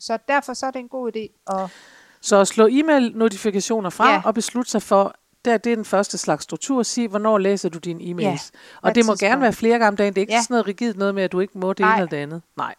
så 0.00 0.18
derfor 0.28 0.54
så 0.54 0.66
er 0.66 0.70
det 0.70 0.78
en 0.78 0.88
god 0.88 1.10
idé. 1.16 1.42
Og 1.46 1.70
Så 2.22 2.36
at 2.36 2.48
slå 2.48 2.66
e-mail-notifikationer 2.70 3.90
fra, 3.90 4.12
Ja. 4.12 4.20
og 4.24 4.34
beslutte 4.34 4.70
sig 4.70 4.82
for, 4.82 5.14
Det 5.44 5.52
er, 5.52 5.56
det 5.58 5.72
er 5.72 5.76
den 5.76 5.84
første 5.84 6.18
slags 6.18 6.42
struktur. 6.44 6.82
Sig, 6.82 7.08
hvornår 7.08 7.38
læser 7.38 7.68
du 7.68 7.78
dine 7.78 8.00
e-mails. 8.04 8.22
Ja, 8.22 8.38
og 8.82 8.94
det 8.94 9.06
må 9.06 9.12
tidspunkt? 9.12 9.20
gerne 9.20 9.42
være 9.42 9.52
flere 9.52 9.72
gange 9.78 9.88
om 9.88 9.96
dagen. 9.96 10.14
Det 10.14 10.18
er 10.20 10.22
ikke 10.22 10.32
Ja. 10.32 10.42
sådan 10.42 10.54
noget 10.54 10.66
rigidt 10.66 10.96
noget 10.96 11.14
med, 11.14 11.22
at 11.22 11.32
du 11.32 11.40
ikke 11.40 11.58
må 11.58 11.72
det 11.72 11.78
Nej. 11.80 11.88
ene 11.92 11.98
eller 11.98 12.10
det 12.10 12.16
andet. 12.16 12.42
Nej. 12.56 12.74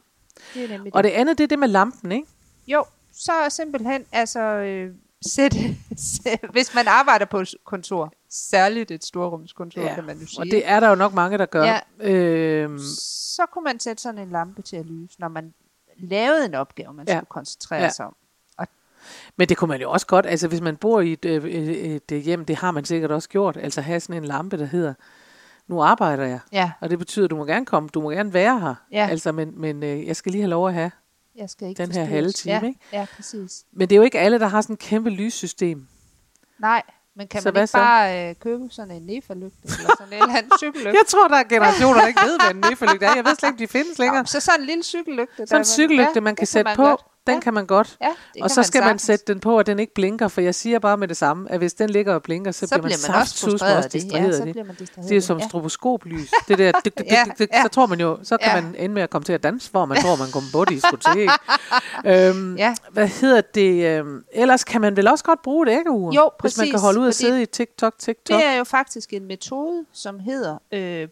Det 0.53 0.63
er 0.63 0.67
nemlig 0.67 0.95
Og 0.95 1.03
det 1.03 1.09
andet, 1.09 1.37
det 1.37 1.43
er 1.43 1.47
det 1.47 1.59
med 1.59 1.67
lampen, 1.67 2.11
ikke? 2.11 2.27
Jo, 2.67 2.85
så 3.13 3.31
simpelthen, 3.49 4.05
altså, 4.11 4.39
øh, 4.39 4.93
sæt, 5.25 5.55
hvis 6.51 6.75
man 6.75 6.87
arbejder 6.87 7.25
på 7.25 7.39
et 7.39 7.55
kontor, 7.65 8.13
særligt 8.29 8.91
et 8.91 9.05
storrumskontor, 9.05 9.81
ja. 9.81 9.95
kan 9.95 10.03
man 10.05 10.17
jo 10.17 10.27
sige. 10.27 10.39
og 10.39 10.45
det 10.45 10.61
er 10.69 10.79
der 10.79 10.89
jo 10.89 10.95
nok 10.95 11.13
mange, 11.13 11.37
der 11.37 11.45
gør. 11.45 11.63
Ja. 11.63 11.79
Øhm, 12.11 12.79
Så 13.35 13.41
kunne 13.53 13.63
man 13.63 13.79
sætte 13.79 14.01
sådan 14.03 14.19
en 14.19 14.29
lampe 14.29 14.61
til 14.61 14.75
at 14.75 14.85
lyse, 14.85 15.19
når 15.19 15.27
man 15.27 15.53
lavede 15.97 16.45
en 16.45 16.55
opgave, 16.55 16.93
man 16.93 17.07
ja. 17.07 17.17
skulle 17.17 17.25
koncentrere 17.29 17.81
Ja. 17.81 17.89
sig 17.89 18.05
om. 18.05 18.15
Men 19.37 19.49
det 19.49 19.57
kunne 19.57 19.67
man 19.67 19.81
jo 19.81 19.91
også 19.91 20.05
godt, 20.07 20.25
altså 20.25 20.47
hvis 20.47 20.61
man 20.61 20.77
bor 20.77 21.01
i 21.01 21.11
et, 21.13 21.25
øh, 21.25 21.45
et, 21.45 21.95
et, 21.95 22.11
et 22.11 22.21
hjem, 22.23 22.45
det 22.45 22.55
har 22.55 22.71
man 22.71 22.85
sikkert 22.85 23.11
også 23.11 23.29
gjort, 23.29 23.57
altså 23.57 23.81
have 23.81 23.99
sådan 23.99 24.15
en 24.15 24.25
lampe, 24.25 24.57
der 24.57 24.65
hedder, 24.65 24.93
nu 25.67 25.81
arbejder 25.81 26.25
jeg. 26.25 26.39
Ja, 26.51 26.71
Og 26.81 26.89
det 26.89 26.99
betyder, 26.99 27.25
at 27.25 27.31
du 27.31 27.35
må 27.35 27.45
gerne 27.45 27.65
komme, 27.65 27.89
du 27.89 28.01
må 28.01 28.11
gerne 28.11 28.33
være 28.33 28.59
her. 28.59 28.75
Ja. 28.91 29.07
Altså, 29.11 29.31
men, 29.31 29.61
men 29.61 29.83
øh, 29.83 30.07
jeg 30.07 30.15
skal 30.15 30.31
lige 30.31 30.41
have 30.41 30.49
lov 30.49 30.67
at 30.67 30.73
have. 30.73 30.91
jeg 31.35 31.49
skal 31.49 31.67
ikke 31.67 31.83
Den 31.83 31.91
her 31.91 32.03
halve 32.03 32.31
time, 32.31 32.53
ja, 32.55 32.61
ikke? 32.67 32.79
Ja, 32.93 33.05
præcis. 33.15 33.63
Men 33.73 33.89
det 33.89 33.95
er 33.95 33.97
jo 33.97 34.03
ikke 34.03 34.19
alle, 34.19 34.39
der 34.39 34.47
har 34.47 34.61
sådan 34.61 34.73
et 34.73 34.79
kæmpe 34.79 35.09
lyssystem. 35.09 35.87
Nej, 36.59 36.81
men 37.15 37.27
kan 37.27 37.41
Så 37.41 37.51
man 37.51 37.61
ikke 37.63 37.71
bare 37.73 38.29
øh, 38.29 38.35
købe 38.35 38.63
sådan 38.69 38.91
en 38.95 39.01
nefalygte, 39.01 39.57
eller 39.63 39.89
sådan 39.99 40.13
en 40.13 40.21
eller 40.21 40.35
anden 40.37 40.51
cykellygte? 40.57 40.89
Jeg 40.99 41.05
tror, 41.07 41.27
der 41.27 41.35
er 41.35 41.43
generationer, 41.43 41.99
der 42.01 42.07
ikke 42.07 42.21
ved, 42.25 42.37
hvad 42.39 42.51
en 42.55 42.71
nefalygte 42.71 43.05
er. 43.05 43.15
Jeg 43.15 43.25
ved 43.25 43.35
slet 43.35 43.49
ikke, 43.49 43.53
om 43.53 43.57
de 43.57 43.67
findes 43.67 43.99
længere. 43.99 44.21
Nå, 44.21 44.25
så 44.25 44.39
sådan 44.39 44.59
en 44.59 44.65
lille 44.65 44.83
cykellygte. 44.83 45.35
Sådan 45.37 45.55
en 45.55 45.57
man- 45.59 45.65
cykellygte, 45.65 46.21
man 46.21 46.31
det 46.31 46.37
kan 46.37 46.47
sætte 46.47 46.69
man 46.69 46.75
på, 46.75 46.83
godt. 46.83 47.01
Den 47.27 47.33
ja. 47.35 47.39
kan 47.39 47.53
man 47.53 47.65
godt. 47.65 47.97
Ja, 48.01 48.43
Og 48.43 48.51
så 48.51 48.63
skal 48.63 48.79
man 48.79 48.87
sagtens. 48.87 49.01
sætte 49.01 49.25
den 49.33 49.39
på, 49.39 49.57
at 49.59 49.65
den 49.67 49.79
ikke 49.79 49.93
blinker, 49.93 50.27
for 50.27 50.41
jeg 50.41 50.55
siger 50.55 50.79
bare 50.79 50.97
med 50.97 51.07
det 51.07 51.17
samme, 51.17 51.51
at 51.51 51.57
hvis 51.57 51.73
den 51.73 51.89
ligger 51.89 52.13
og 52.13 52.23
blinker, 52.23 52.51
så, 52.51 52.67
så 52.67 52.79
bliver 52.81 53.09
man 53.11 53.21
også 53.21 53.37
frustreret 53.45 53.77
også 53.77 53.85
af 53.87 53.91
det. 53.91 53.93
distraheret 54.01 54.27
Ja, 54.27 54.33
af 54.33 54.37
så 54.37 54.45
det. 54.45 54.51
bliver 54.53 54.65
man 54.65 54.75
distraheret. 54.75 55.09
Det 55.09 55.17
er 55.17 55.21
som 55.21 55.37
ja. 55.39 55.47
stroboskoplys. 55.47 56.31
Det 56.47 56.57
der, 56.57 56.71
det, 56.71 56.93
Ja, 57.11 57.23
det, 57.27 57.37
det, 57.39 57.49
ja. 57.53 57.61
så 57.61 57.67
tror 57.67 57.85
man 57.85 57.99
jo, 57.99 58.17
så 58.23 58.37
kan 58.37 58.55
Ja. 58.55 58.61
man 58.61 58.75
ende 58.77 58.93
med 58.95 59.01
at 59.03 59.09
komme 59.09 59.23
til 59.25 59.33
at 59.33 59.43
danse, 59.43 59.71
hvor 59.71 59.85
man 59.85 59.97
tror, 60.03 60.15
man 60.15 60.27
kommer 60.31 60.49
på 60.53 60.65
diskotek. 60.65 61.29
øhm, 62.05 62.55
Ja. 62.57 62.75
Hvad 62.91 63.07
hedder 63.07 63.41
det? 63.41 63.85
Øhm, 63.85 64.23
ellers 64.33 64.63
kan 64.63 64.81
man 64.81 64.95
vel 64.97 65.07
også 65.07 65.23
godt 65.23 65.41
bruge 65.41 65.67
et 65.71 65.79
æggeur, 65.79 66.13
Jo, 66.15 66.29
hvis 66.41 66.57
man 66.57 66.67
kan 66.67 66.71
præcis, 66.73 66.81
holde 66.83 66.99
ud 66.99 67.07
og 67.07 67.13
sidde 67.13 67.41
i 67.41 67.45
TikTok, 67.45 67.93
TikTok. 67.99 68.37
Det 68.37 68.45
er 68.45 68.55
jo 68.57 68.63
faktisk 68.63 69.13
en 69.13 69.25
metode, 69.27 69.85
som 69.93 70.19
hedder, 70.19 70.57
øh, 70.71 71.07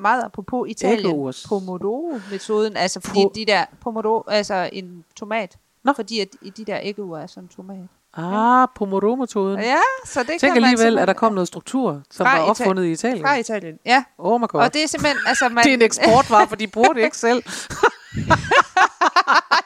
meget 0.00 0.24
apropos 0.24 0.68
Italien, 0.70 1.06
Æggeurs. 1.06 1.46
Pomodoro-metoden, 1.48 2.76
altså 2.76 3.00
fordi 3.00 3.22
Po- 3.24 3.32
de 3.34 3.44
der, 3.46 3.64
Pomodoro, 3.80 4.24
altså 4.28 4.70
en 4.72 5.04
tomat, 5.16 5.56
Nå. 5.84 5.92
fordi 5.92 6.20
at 6.20 6.28
de 6.56 6.64
der 6.64 6.78
æggeur 6.82 7.18
er 7.18 7.26
sådan 7.26 7.42
en 7.44 7.48
tomat. 7.48 7.78
Ah, 8.16 8.68
Pomodoro-metoden. 8.74 9.60
Ja, 9.60 9.76
så 10.06 10.20
det 10.20 10.28
Tænk 10.28 10.40
kan 10.40 10.62
man 10.62 10.64
alligevel, 10.64 10.98
at 10.98 11.08
der 11.08 11.14
kom 11.14 11.32
noget 11.32 11.48
struktur, 11.48 12.02
som 12.10 12.24
var 12.24 12.38
opfundet 12.38 12.84
i 12.84 12.92
Italien. 12.92 13.26
Fra 13.26 13.34
Italien, 13.36 13.78
ja. 13.86 14.04
Oh 14.18 14.40
my 14.40 14.44
god. 14.48 14.60
Og 14.60 14.74
det 14.74 14.82
er 14.82 14.86
simpelthen, 14.88 15.18
altså 15.26 15.48
man... 15.48 15.62
det 15.64 15.70
er 15.70 15.74
en 15.74 15.82
eksportvare, 15.82 16.48
for 16.48 16.56
de 16.56 16.66
bruger 16.66 16.92
det 16.92 17.04
ikke 17.04 17.16
selv. 17.16 17.42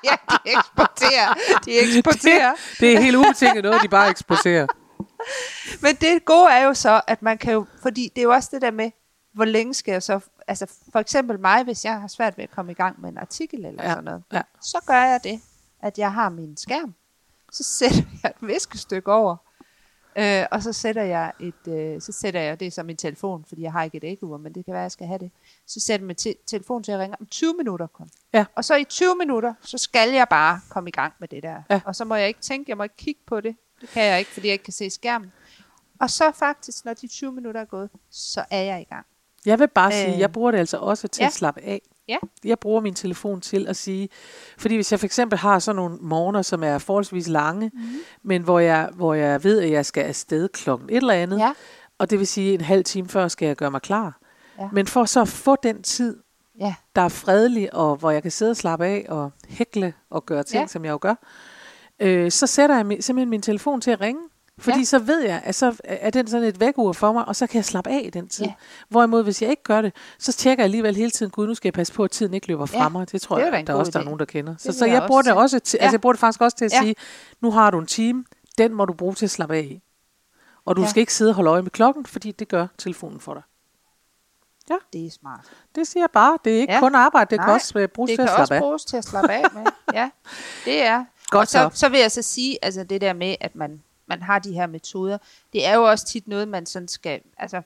ja, 0.08 0.14
de 0.30 0.36
eksporterer. 0.44 1.34
De 1.64 1.78
eksporterer. 1.78 2.52
Det, 2.52 2.80
det 2.80 2.94
er 2.94 3.00
helt 3.00 3.16
ubetinget 3.16 3.62
noget, 3.64 3.82
de 3.82 3.88
bare 3.88 4.10
eksporterer. 4.10 4.66
Men 5.80 5.94
det 5.94 6.24
gode 6.24 6.50
er 6.50 6.64
jo 6.64 6.74
så, 6.74 7.00
at 7.06 7.22
man 7.22 7.38
kan 7.38 7.52
jo, 7.52 7.66
fordi 7.82 8.10
det 8.14 8.18
er 8.18 8.22
jo 8.22 8.32
også 8.32 8.48
det 8.52 8.62
der 8.62 8.70
med, 8.70 8.90
hvor 9.36 9.44
længe 9.44 9.74
skal 9.74 9.92
jeg 9.92 10.02
så, 10.02 10.20
altså 10.46 10.66
for 10.92 10.98
eksempel 10.98 11.40
mig, 11.40 11.64
hvis 11.64 11.84
jeg 11.84 12.00
har 12.00 12.08
svært 12.08 12.36
ved 12.36 12.44
at 12.44 12.50
komme 12.50 12.72
i 12.72 12.74
gang 12.74 13.00
med 13.00 13.08
en 13.08 13.18
artikel 13.18 13.64
eller 13.64 13.82
Ja, 13.82 13.88
sådan 13.90 14.04
noget, 14.04 14.22
ja. 14.32 14.42
så 14.60 14.78
gør 14.86 15.02
jeg 15.04 15.20
det, 15.24 15.40
at 15.82 15.98
jeg 15.98 16.12
har 16.12 16.28
min 16.28 16.56
skærm, 16.56 16.94
så 17.52 17.64
sætter 17.64 18.02
jeg 18.22 18.30
et 18.42 18.46
viskestykke 18.48 19.12
over, 19.12 19.36
øh, 20.16 20.46
og 20.50 20.62
så 20.62 20.72
sætter 20.72 21.02
jeg 21.02 21.32
et, 21.40 21.68
øh, 21.68 22.00
så 22.00 22.12
sætter 22.12 22.40
jeg 22.40 22.60
det 22.60 22.72
som 22.72 22.86
min 22.86 22.96
telefon, 22.96 23.44
fordi 23.48 23.62
jeg 23.62 23.72
har 23.72 23.82
ikke 23.82 23.96
et 23.96 24.04
æggeur, 24.04 24.36
men 24.36 24.54
det 24.54 24.64
kan 24.64 24.72
være, 24.72 24.82
at 24.82 24.84
jeg 24.84 24.92
skal 24.92 25.06
have 25.06 25.18
det. 25.18 25.30
Så 25.66 25.80
sætter 25.80 26.02
jeg 26.04 26.06
min 26.06 26.16
te- 26.16 26.34
telefon 26.46 26.82
til 26.82 26.92
at 26.92 26.98
ringe 26.98 27.16
om 27.20 27.26
20 27.26 27.54
minutter 27.54 27.86
kun. 27.86 28.10
Ja. 28.32 28.44
Og 28.54 28.64
så 28.64 28.74
i 28.76 28.84
20 28.84 29.14
minutter, 29.16 29.54
så 29.60 29.78
skal 29.78 30.10
jeg 30.12 30.28
bare 30.28 30.60
komme 30.68 30.88
i 30.88 30.92
gang 30.92 31.12
med 31.18 31.28
det 31.28 31.42
der. 31.42 31.62
Ja. 31.70 31.80
Og 31.84 31.96
så 31.96 32.04
må 32.04 32.14
jeg 32.14 32.28
ikke 32.28 32.40
tænke, 32.40 32.68
jeg 32.70 32.76
må 32.76 32.82
ikke 32.82 32.96
kigge 32.96 33.20
på 33.26 33.40
det. 33.40 33.56
Det 33.80 33.88
kan 33.88 34.04
jeg 34.04 34.18
ikke, 34.18 34.30
fordi 34.30 34.46
jeg 34.46 34.52
ikke 34.52 34.64
kan 34.64 34.72
se 34.72 34.90
skærmen. 34.90 35.32
Og 36.00 36.10
så 36.10 36.32
faktisk, 36.34 36.84
når 36.84 36.94
de 36.94 37.06
20 37.06 37.32
minutter 37.32 37.60
er 37.60 37.64
gået, 37.64 37.90
så 38.10 38.44
er 38.50 38.62
jeg 38.62 38.80
i 38.80 38.84
gang. 38.84 39.06
Jeg 39.46 39.58
vil 39.58 39.68
bare 39.68 39.92
sige, 39.92 40.14
Øh. 40.14 40.20
jeg 40.20 40.32
bruger 40.32 40.50
det 40.50 40.58
altså 40.58 40.76
også 40.76 41.08
til 41.08 41.22
Ja. 41.22 41.26
at 41.26 41.32
slappe 41.32 41.60
af. 41.60 41.82
Ja. 42.08 42.16
Jeg 42.44 42.58
bruger 42.58 42.80
min 42.80 42.94
telefon 42.94 43.40
til 43.40 43.66
at 43.68 43.76
sige, 43.76 44.08
fordi 44.58 44.74
hvis 44.74 44.92
jeg 44.92 45.00
for 45.00 45.06
eksempel 45.06 45.38
har 45.38 45.58
sådan 45.58 45.76
nogle 45.76 45.96
morgener, 46.00 46.42
som 46.42 46.62
er 46.62 46.78
forholdsvis 46.78 47.28
lange, 47.28 47.70
Mhm. 47.74 47.82
mm. 47.84 47.98
men 48.22 48.42
hvor 48.42 48.58
jeg, 48.58 48.88
hvor 48.94 49.14
jeg 49.14 49.44
ved, 49.44 49.60
at 49.60 49.70
jeg 49.70 49.86
skal 49.86 50.04
afsted 50.04 50.48
klokken 50.48 50.90
et 50.90 50.96
eller 50.96 51.14
andet, 51.14 51.38
Ja. 51.38 51.52
og 51.98 52.10
det 52.10 52.18
vil 52.18 52.26
sige 52.26 52.54
en 52.54 52.60
halv 52.60 52.84
time 52.84 53.08
før 53.08 53.28
skal 53.28 53.46
jeg 53.46 53.56
gøre 53.56 53.70
mig 53.70 53.82
klar. 53.82 54.18
Ja. 54.58 54.68
Men 54.72 54.86
for 54.86 55.04
så 55.04 55.20
at 55.20 55.28
få 55.28 55.56
den 55.62 55.82
tid, 55.82 56.16
Ja. 56.60 56.74
der 56.96 57.02
er 57.02 57.08
fredelig, 57.08 57.74
og 57.74 57.96
hvor 57.96 58.10
jeg 58.10 58.22
kan 58.22 58.30
sidde 58.30 58.50
og 58.50 58.56
slappe 58.56 58.86
af 58.86 59.06
og 59.08 59.30
hækle 59.48 59.94
og 60.10 60.26
gøre 60.26 60.42
ting, 60.42 60.54
Ja. 60.58 60.60
ja. 60.60 60.66
som 60.66 60.84
jeg 60.84 60.90
jo 60.92 60.98
gør, 61.00 61.14
øh, 62.00 62.30
så 62.30 62.46
sætter 62.46 62.76
jeg 62.76 62.84
mi- 62.86 63.00
simpelthen 63.00 63.30
min 63.30 63.42
telefon 63.42 63.80
til 63.80 63.90
at 63.90 64.00
ringe. 64.00 64.20
Fordi 64.58 64.74
Ja. 64.76 64.78
ja. 64.80 64.84
så 64.84 64.98
ved 64.98 65.20
jeg, 65.22 65.40
at 65.44 65.54
så 65.54 65.76
er 65.84 66.10
den 66.10 66.26
sådan 66.28 66.48
et 66.48 66.60
vækord 66.60 66.94
for 66.94 67.12
mig, 67.12 67.24
og 67.28 67.36
så 67.36 67.46
kan 67.46 67.56
jeg 67.56 67.64
slappe 67.64 67.90
af 67.90 68.02
i 68.04 68.10
den 68.10 68.28
tid. 68.28 68.44
Ja. 68.44 68.50
Ja. 68.50 68.54
Hvorimod, 68.88 69.22
hvis 69.24 69.42
jeg 69.42 69.50
ikke 69.50 69.62
gør 69.62 69.80
det, 69.80 69.92
så 70.18 70.32
tjekker 70.32 70.62
jeg 70.62 70.64
alligevel 70.64 70.96
hele 70.96 71.10
tiden, 71.10 71.30
gud, 71.32 71.46
nu 71.46 71.54
skal 71.54 71.68
jeg 71.68 71.72
passe 71.74 71.92
på, 71.92 72.04
at 72.04 72.10
tiden 72.10 72.34
ikke 72.34 72.48
løber 72.48 72.66
fra 72.66 72.82
Ja, 72.82 72.88
mig. 72.88 73.12
Det 73.12 73.22
tror 73.22 73.38
det 73.38 73.44
jeg, 73.52 73.66
der 73.66 73.74
også 73.74 73.92
der 73.92 74.00
er 74.00 74.04
nogen, 74.04 74.18
der 74.18 74.24
kender. 74.24 74.54
Så, 74.58 74.68
vil 74.68 74.74
så 74.74 74.84
jeg 74.84 74.94
jeg 74.94 75.04
bruger 75.06 75.18
også 75.20 75.30
det 75.30 75.38
også 75.38 75.58
til, 75.58 75.78
Ja. 75.80 75.84
altså 75.84 75.94
jeg 75.94 76.00
bruger 76.00 76.12
det 76.12 76.20
faktisk 76.20 76.40
også 76.40 76.56
til 76.56 76.64
at 76.64 76.72
Ja. 76.72 76.80
sige, 76.80 76.94
nu 77.40 77.50
har 77.50 77.70
du 77.70 77.78
en 77.78 77.86
time, 77.86 78.24
den 78.58 78.74
må 78.74 78.84
du 78.84 78.92
bruge 78.92 79.14
til 79.14 79.26
at 79.26 79.30
slappe 79.30 79.56
af 79.56 79.60
i. 79.62 79.82
Og 80.64 80.76
du 80.76 80.82
Ja. 80.82 80.88
skal 80.88 81.00
ikke 81.00 81.14
sidde 81.14 81.30
og 81.30 81.34
holde 81.34 81.50
øje 81.50 81.62
med 81.62 81.70
klokken, 81.70 82.06
fordi 82.06 82.32
det 82.32 82.48
gør 82.48 82.66
telefonen 82.78 83.20
for 83.20 83.34
dig. 83.34 83.42
Det 84.92 85.06
er 85.06 85.10
smart. 85.10 85.40
Det 85.74 85.86
siger 85.86 86.02
jeg 86.02 86.10
bare. 86.12 86.38
Det 86.44 86.56
er 86.56 86.60
ikke 86.60 86.72
Ja. 86.72 86.76
ja. 86.76 86.80
kun 86.80 86.94
arbejde, 86.94 87.30
det 87.30 87.36
Nej, 87.38 87.46
kan 87.46 87.54
også 87.54 87.78
øh, 87.78 87.88
bruges 87.88 88.08
det 88.10 88.16
til 88.16 88.22
at 88.22 88.28
kan 88.28 88.34
slappe 88.36 88.42
også 88.42 88.54
af. 88.54 88.60
bruges 88.60 88.84
til 88.84 88.96
at 88.96 89.04
slappe 89.04 89.32
af 89.32 89.44
med. 89.54 89.62
Ja, 89.94 90.10
det 90.64 90.82
er. 90.86 91.04
Godt 91.30 91.40
og 91.42 91.48
så, 91.48 91.68
så. 91.72 91.78
så 91.80 91.88
vil 91.88 92.00
jeg 92.00 92.10
så 92.12 92.22
sige, 92.22 92.58
altså 92.64 92.84
det 92.84 93.00
der 93.00 93.12
med, 93.12 93.36
at 93.40 93.54
man, 93.56 93.82
man 94.06 94.22
har 94.22 94.38
de 94.38 94.52
her 94.52 94.66
metoder, 94.66 95.18
det 95.52 95.66
er 95.66 95.74
jo 95.74 95.82
også 95.84 96.06
tit 96.06 96.28
noget, 96.28 96.48
man 96.48 96.66
sådan 96.66 96.88
skal, 96.88 97.20
altså 97.38 97.62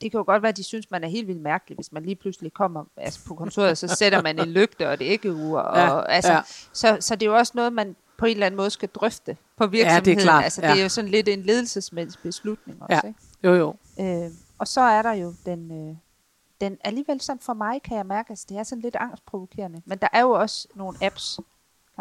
det 0.00 0.10
kan 0.10 0.18
jo 0.18 0.24
godt 0.24 0.42
være, 0.42 0.48
at 0.48 0.56
de 0.56 0.62
synes, 0.62 0.90
man 0.90 1.04
er 1.04 1.08
helt 1.08 1.26
vildt 1.28 1.42
mærkelig, 1.42 1.76
hvis 1.76 1.92
man 1.92 2.02
lige 2.02 2.16
pludselig 2.16 2.52
kommer 2.52 2.84
altså 2.96 3.20
på 3.26 3.34
kontoret, 3.34 3.78
så 3.78 3.88
sætter 3.88 4.22
man 4.22 4.38
en 4.38 4.48
lygte 4.48 4.88
og 4.88 4.94
et 4.94 5.02
æggeur. 5.02 5.60
Og, 5.60 5.76
Ja, 5.76 6.02
altså, 6.04 6.32
ja. 6.32 6.40
så, 6.72 6.96
så 7.00 7.14
det 7.14 7.26
er 7.26 7.30
jo 7.30 7.36
også 7.36 7.52
noget, 7.54 7.72
man 7.72 7.96
på 8.18 8.26
en 8.26 8.32
eller 8.32 8.46
anden 8.46 8.56
måde 8.56 8.70
skal 8.70 8.88
drøfte 8.88 9.36
på 9.56 9.66
virksomheden. 9.66 10.18
klart, 10.18 10.44
Altså, 10.44 10.62
ja. 10.62 10.70
det 10.72 10.78
er 10.78 10.82
jo 10.82 10.88
sådan 10.88 11.10
lidt 11.10 11.28
en 11.28 11.42
ledelsesmænds 11.42 12.16
beslutning 12.16 12.82
også. 12.82 13.00
Ja. 13.04 13.08
Ikke? 13.08 13.20
Jo, 13.44 13.54
jo. 13.54 13.74
Øh, 14.00 14.30
og 14.58 14.68
så 14.68 14.80
er 14.80 15.02
der 15.02 15.12
jo 15.12 15.34
den, 15.46 15.88
øh, 15.90 15.96
den 16.60 16.78
alligevel 16.84 17.20
sådan 17.20 17.40
for 17.40 17.54
mig, 17.54 17.82
kan 17.82 17.96
jeg 17.96 18.06
mærke, 18.06 18.32
at 18.32 18.44
det 18.48 18.56
er 18.56 18.62
sådan 18.62 18.82
lidt 18.82 18.96
angstprovokerende. 18.96 19.82
Men 19.84 19.98
der 19.98 20.08
er 20.12 20.20
jo 20.20 20.30
også 20.30 20.68
nogle 20.74 20.98
apps, 21.02 21.40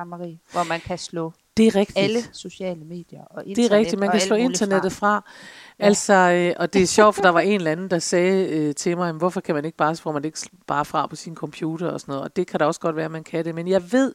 Marie, 0.05 0.39
hvor 0.51 0.63
man 0.63 0.79
kan 0.79 0.97
slå 0.97 1.33
Det 1.57 1.67
er 1.67 1.75
rigtigt. 1.75 1.97
alle 1.97 2.19
sociale 2.33 2.85
medier 2.85 3.23
og 3.23 3.45
internet 3.45 3.55
Det 3.71 3.75
er 3.75 3.79
rigtigt, 3.79 3.99
man 3.99 4.11
kan 4.11 4.19
slå 4.21 4.35
internettet 4.35 4.91
fra. 4.91 5.19
fra. 5.19 5.31
Altså, 5.79 6.13
øh, 6.13 6.53
og 6.59 6.73
det 6.73 6.81
er 6.81 6.87
sjovt, 6.87 7.15
for 7.15 7.21
der 7.21 7.29
var 7.29 7.39
en 7.39 7.51
eller 7.55 7.71
anden, 7.71 7.89
der 7.89 7.99
sagde 7.99 8.49
øh, 8.49 8.75
til 8.75 8.97
mig, 8.97 9.05
"Jamen, 9.07 9.19
hvorfor 9.19 9.41
kan 9.41 9.55
man 9.55 9.65
ikke 9.65 9.77
bare, 9.77 9.95
får 9.95 10.11
man 10.11 10.21
det 10.21 10.27
ikke 10.27 10.39
bare 10.67 10.85
fra 10.85 11.07
på 11.07 11.15
sin 11.15 11.35
computer 11.35 11.87
og 11.89 11.99
sådan 12.01 12.11
noget. 12.11 12.23
Og 12.23 12.35
det 12.35 12.47
kan 12.47 12.59
da 12.59 12.65
også 12.65 12.79
godt 12.79 12.95
være, 12.95 13.05
at 13.05 13.11
man 13.11 13.23
kan 13.23 13.45
det. 13.45 13.55
Men 13.55 13.67
jeg 13.67 13.91
ved, 13.91 14.13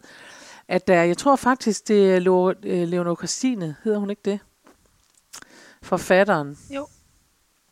at 0.69 0.87
der, 0.89 1.03
jeg 1.03 1.19
tror 1.19 1.37
faktisk, 1.37 1.89
det 1.89 2.15
er 2.15 2.19
Lo- 2.21 2.51
øh, 2.63 2.89
Leonor 2.89 3.15
Christine, 3.17 3.77
hedder 3.85 3.99
hun 3.99 4.11
ikke 4.11 4.23
det? 4.25 4.39
Forfatteren. 5.83 6.59
Jo. 6.71 6.87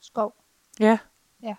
Skov. 0.00 0.34
Ja. 0.80 0.98
Ja. 1.42 1.54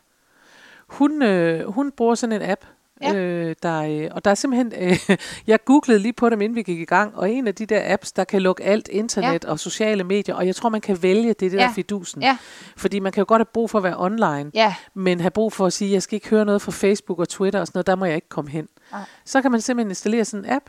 Hun, 0.88 1.22
øh, 1.22 1.68
hun 1.70 1.92
bruger 1.92 2.16
sådan 2.16 2.42
en 2.42 2.50
app, 2.50 2.62
Ja. 3.04 3.14
øh, 3.14 3.56
der, 3.64 3.82
øh, 3.82 4.10
og 4.12 4.26
der 4.26 4.32
er 4.32 4.36
simpelthen, 4.36 4.74
øh, 4.90 5.18
jeg 5.48 5.60
googlede 5.66 6.00
lige 6.00 6.14
på 6.14 6.30
dem, 6.30 6.42
inden 6.42 6.56
vi 6.56 6.62
gik 6.64 6.80
i 6.80 6.86
gang, 6.86 7.16
og 7.16 7.32
en 7.32 7.48
af 7.48 7.56
de 7.56 7.66
der 7.66 7.94
apps, 7.94 8.12
der 8.12 8.24
kan 8.24 8.42
lukke 8.42 8.64
alt 8.64 8.88
internet 8.88 9.44
ja. 9.44 9.50
og 9.52 9.60
sociale 9.60 10.04
medier, 10.04 10.36
og 10.36 10.48
jeg 10.48 10.56
tror, 10.56 10.70
man 10.70 10.82
kan 10.82 11.04
vælge, 11.04 11.28
det 11.28 11.40
det 11.40 11.54
Ja. 11.54 11.58
der 11.64 11.74
fidusen. 11.74 12.22
Ja. 12.22 12.38
Fordi 12.78 13.00
man 13.00 13.12
kan 13.12 13.22
jo 13.22 13.26
godt 13.28 13.40
have 13.40 13.46
brug 13.54 13.70
for 13.70 13.78
at 13.78 13.84
være 13.84 13.96
online, 14.00 14.52
Ja. 14.54 14.76
men 14.94 15.20
have 15.20 15.32
brug 15.32 15.54
for 15.54 15.66
at 15.66 15.74
sige, 15.74 15.92
jeg 15.92 16.04
skal 16.04 16.16
ikke 16.16 16.30
høre 16.30 16.46
noget 16.46 16.62
fra 16.62 16.72
Facebook 16.72 17.20
og 17.20 17.30
Twitter 17.30 17.60
og 17.60 17.68
sådan 17.68 17.78
noget, 17.78 17.88
der 17.88 17.96
må 17.96 18.06
jeg 18.06 18.16
ikke 18.16 18.30
komme 18.30 18.50
hen. 18.50 18.68
Nej. 18.92 19.02
Så 19.26 19.42
kan 19.42 19.52
man 19.52 19.62
simpelthen 19.62 19.92
installere 19.92 20.26
sådan 20.26 20.46
en 20.46 20.52
app, 20.52 20.66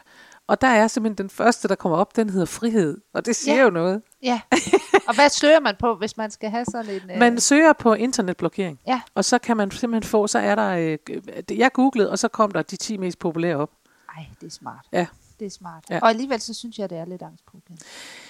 og 0.53 0.61
der 0.61 0.67
er 0.69 0.89
simpelthen 0.89 1.19
den 1.25 1.31
første, 1.31 1.69
der 1.69 1.75
kommer 1.75 1.99
op, 1.99 2.17
den 2.17 2.31
hedder 2.31 2.47
frihed, 2.47 3.01
og 3.13 3.27
det 3.27 3.37
siger 3.37 3.57
Ja. 3.57 3.63
jo 3.63 3.71
noget. 3.71 4.03
Ja. 4.23 4.41
Og 5.09 5.15
hvad 5.15 5.29
søger 5.31 5.61
man 5.61 5.75
på, 5.79 5.95
hvis 5.95 6.17
man 6.17 6.31
skal 6.31 6.51
have 6.51 6.65
sådan 6.65 6.95
en... 6.95 7.11
øh, 7.11 7.19
Man 7.19 7.41
søger 7.41 7.73
på 7.73 7.95
internetblokering, 7.95 8.81
Ja. 8.87 9.01
og 9.15 9.25
så 9.25 9.39
kan 9.39 9.57
man 9.57 9.71
simpelthen 9.71 10.11
få, 10.11 10.27
så 10.27 10.39
er 10.39 10.55
der, 10.55 10.69
øh, 10.71 11.59
jeg 11.59 11.73
googlede, 11.73 12.11
og 12.11 12.19
så 12.19 12.29
kom 12.29 12.51
der 12.51 12.63
de 12.63 12.77
10 12.77 12.97
mest 12.97 13.19
populære 13.19 13.57
op. 13.57 13.71
Ej, 14.17 14.25
det 14.41 14.47
er 14.47 14.51
smart. 14.51 14.87
Ja. 14.93 15.07
Det 15.41 15.47
er 15.47 15.51
smart. 15.51 15.85
Ja. 15.91 15.99
Og 16.03 16.09
alligevel 16.09 16.41
så 16.41 16.55
synes 16.55 16.79
jeg, 16.79 16.91
det 16.91 16.99
er 16.99 17.05
lidt 17.05 17.23
angstprovokerende. 17.23 17.83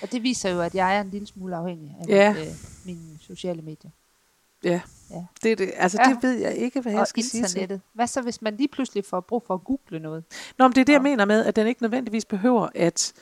Og 0.03 0.13
det 0.13 0.23
viser 0.23 0.51
jo, 0.51 0.61
at 0.61 0.75
jeg 0.75 0.97
er 0.97 1.01
en 1.01 1.11
lille 1.11 1.27
smule 1.27 1.57
afhængig 1.57 1.97
af 2.01 2.05
Ja. 2.09 2.33
mit, 2.33 2.43
øh, 2.43 2.55
mine 2.87 3.19
sociale 3.21 3.63
medier. 3.63 3.91
Ja. 4.65 4.81
Ja. 5.13 5.25
Det, 5.43 5.59
det, 5.59 5.71
altså, 5.77 5.99
Ja. 6.07 6.11
det 6.15 6.23
ved 6.23 6.33
jeg 6.39 6.55
ikke, 6.57 6.81
hvad 6.81 6.93
jeg 6.93 7.01
Og 7.01 7.07
skal 7.07 7.23
sige 7.23 7.31
til. 7.45 7.57
internettet. 7.61 7.81
Hvad 7.95 8.07
så, 8.07 8.23
hvis 8.23 8.43
man 8.43 8.57
lige 8.57 8.69
pludselig 8.69 9.05
får 9.05 9.21
brug 9.21 9.43
for 9.47 9.55
at 9.55 9.65
google 9.65 9.99
noget? 10.01 10.25
Nå, 10.59 10.69
men 10.69 10.75
det 10.75 10.81
er 10.81 10.85
det, 10.85 10.93
jeg 10.93 11.03
mener 11.03 11.25
med, 11.25 11.45
at 11.45 11.57
den 11.57 11.67
ikke 11.67 11.83
nødvendigvis 11.83 12.25
behøver 12.25 12.69
at 12.75 13.13